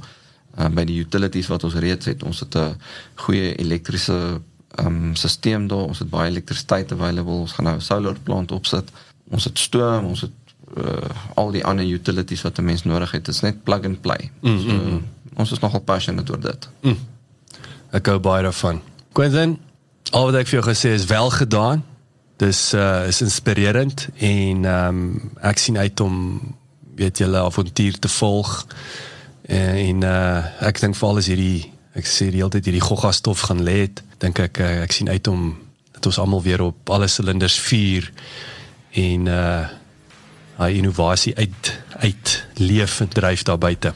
um, 0.58 0.74
by 0.74 0.84
die 0.84 1.00
utilities 1.00 1.48
wat 1.48 1.64
ons 1.64 1.74
reeds 1.74 2.06
het. 2.06 2.24
Ons 2.24 2.40
het 2.40 2.56
'n 2.56 2.76
goeie 3.16 3.56
elektriese 3.56 4.42
um 4.78 5.16
stelsel 5.16 5.68
daar. 5.68 5.88
Ons 5.88 6.00
het 6.00 6.10
baie 6.10 6.30
elektrisiteit 6.30 6.92
available. 6.92 7.32
Ons 7.32 7.52
gaan 7.52 7.66
nou 7.66 7.76
'n 7.76 7.82
solar 7.82 8.16
plant 8.24 8.52
opsit. 8.52 8.92
Ons 9.30 9.44
het 9.44 9.60
stoom, 9.60 10.06
ons 10.06 10.22
het 10.22 10.32
uh, 10.78 10.94
al 11.36 11.52
die 11.52 11.66
ander 11.66 11.86
utilities 11.86 12.42
wat 12.42 12.58
'n 12.58 12.64
mens 12.64 12.84
nodig 12.84 13.12
het. 13.12 13.26
Dit 13.26 13.36
is 13.36 13.42
net 13.42 13.64
plug 13.64 13.84
and 13.84 14.02
play. 14.02 14.32
Mm, 14.42 14.60
so, 14.60 14.68
mm, 14.68 14.90
mm. 14.90 15.04
Ons 15.34 15.52
is 15.52 15.60
nogal 15.60 15.80
passionate 15.80 16.32
oor 16.32 16.40
dit. 16.40 16.70
Mm. 16.82 16.98
Ek 17.90 18.08
gou 18.08 18.20
baie 18.20 18.44
daarvan. 18.44 18.82
Quentin, 19.12 19.60
al 20.12 20.26
wat 20.26 20.36
ek 20.36 20.48
vir 20.48 20.60
jou 20.62 20.70
gesê 20.70 20.94
is 20.94 21.06
wel 21.06 21.30
gedaan. 21.30 21.84
Dis 22.40 22.60
uh 22.74 23.08
is 23.08 23.22
inspirerend 23.22 24.08
en 24.16 24.66
ehm 24.66 25.00
um, 25.00 25.32
ek 25.44 25.60
sien 25.60 25.78
uit 25.78 26.00
om 26.00 26.16
weet 26.96 27.18
julle 27.20 27.40
avontuur 27.40 28.00
te 28.00 28.12
volg 28.12 28.54
en, 29.48 29.76
en 29.76 30.06
uh 30.08 30.68
ek 30.68 30.80
dink 30.80 30.96
vir 30.96 31.10
alles 31.10 31.28
hierdie 31.32 31.72
ek 32.00 32.08
sê 32.08 32.30
die 32.30 32.40
hele 32.40 32.54
tyd 32.54 32.70
hierdie 32.70 32.86
gogga 32.86 33.12
stof 33.16 33.44
gaan 33.50 33.64
lê 33.68 33.82
het 33.82 34.04
dink 34.24 34.40
ek 34.40 34.62
uh, 34.64 34.70
ek 34.86 34.96
sien 34.96 35.12
uit 35.12 35.28
om 35.28 35.52
dat 35.92 36.06
ons 36.06 36.22
almal 36.24 36.44
weer 36.46 36.64
op 36.64 36.96
alle 36.96 37.12
silinders 37.12 37.60
vuur 37.68 38.08
en 39.04 39.28
uh 39.28 39.68
hy 40.60 40.74
innovasie 40.76 41.36
uit 41.36 41.76
uit 42.04 42.32
leef 42.60 43.00
en 43.00 43.08
dryf 43.08 43.44
daar 43.48 43.58
buite. 43.58 43.94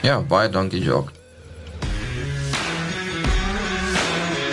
Ja, 0.00 0.20
baie 0.20 0.48
dankie 0.48 0.80
Jock. 0.80 1.21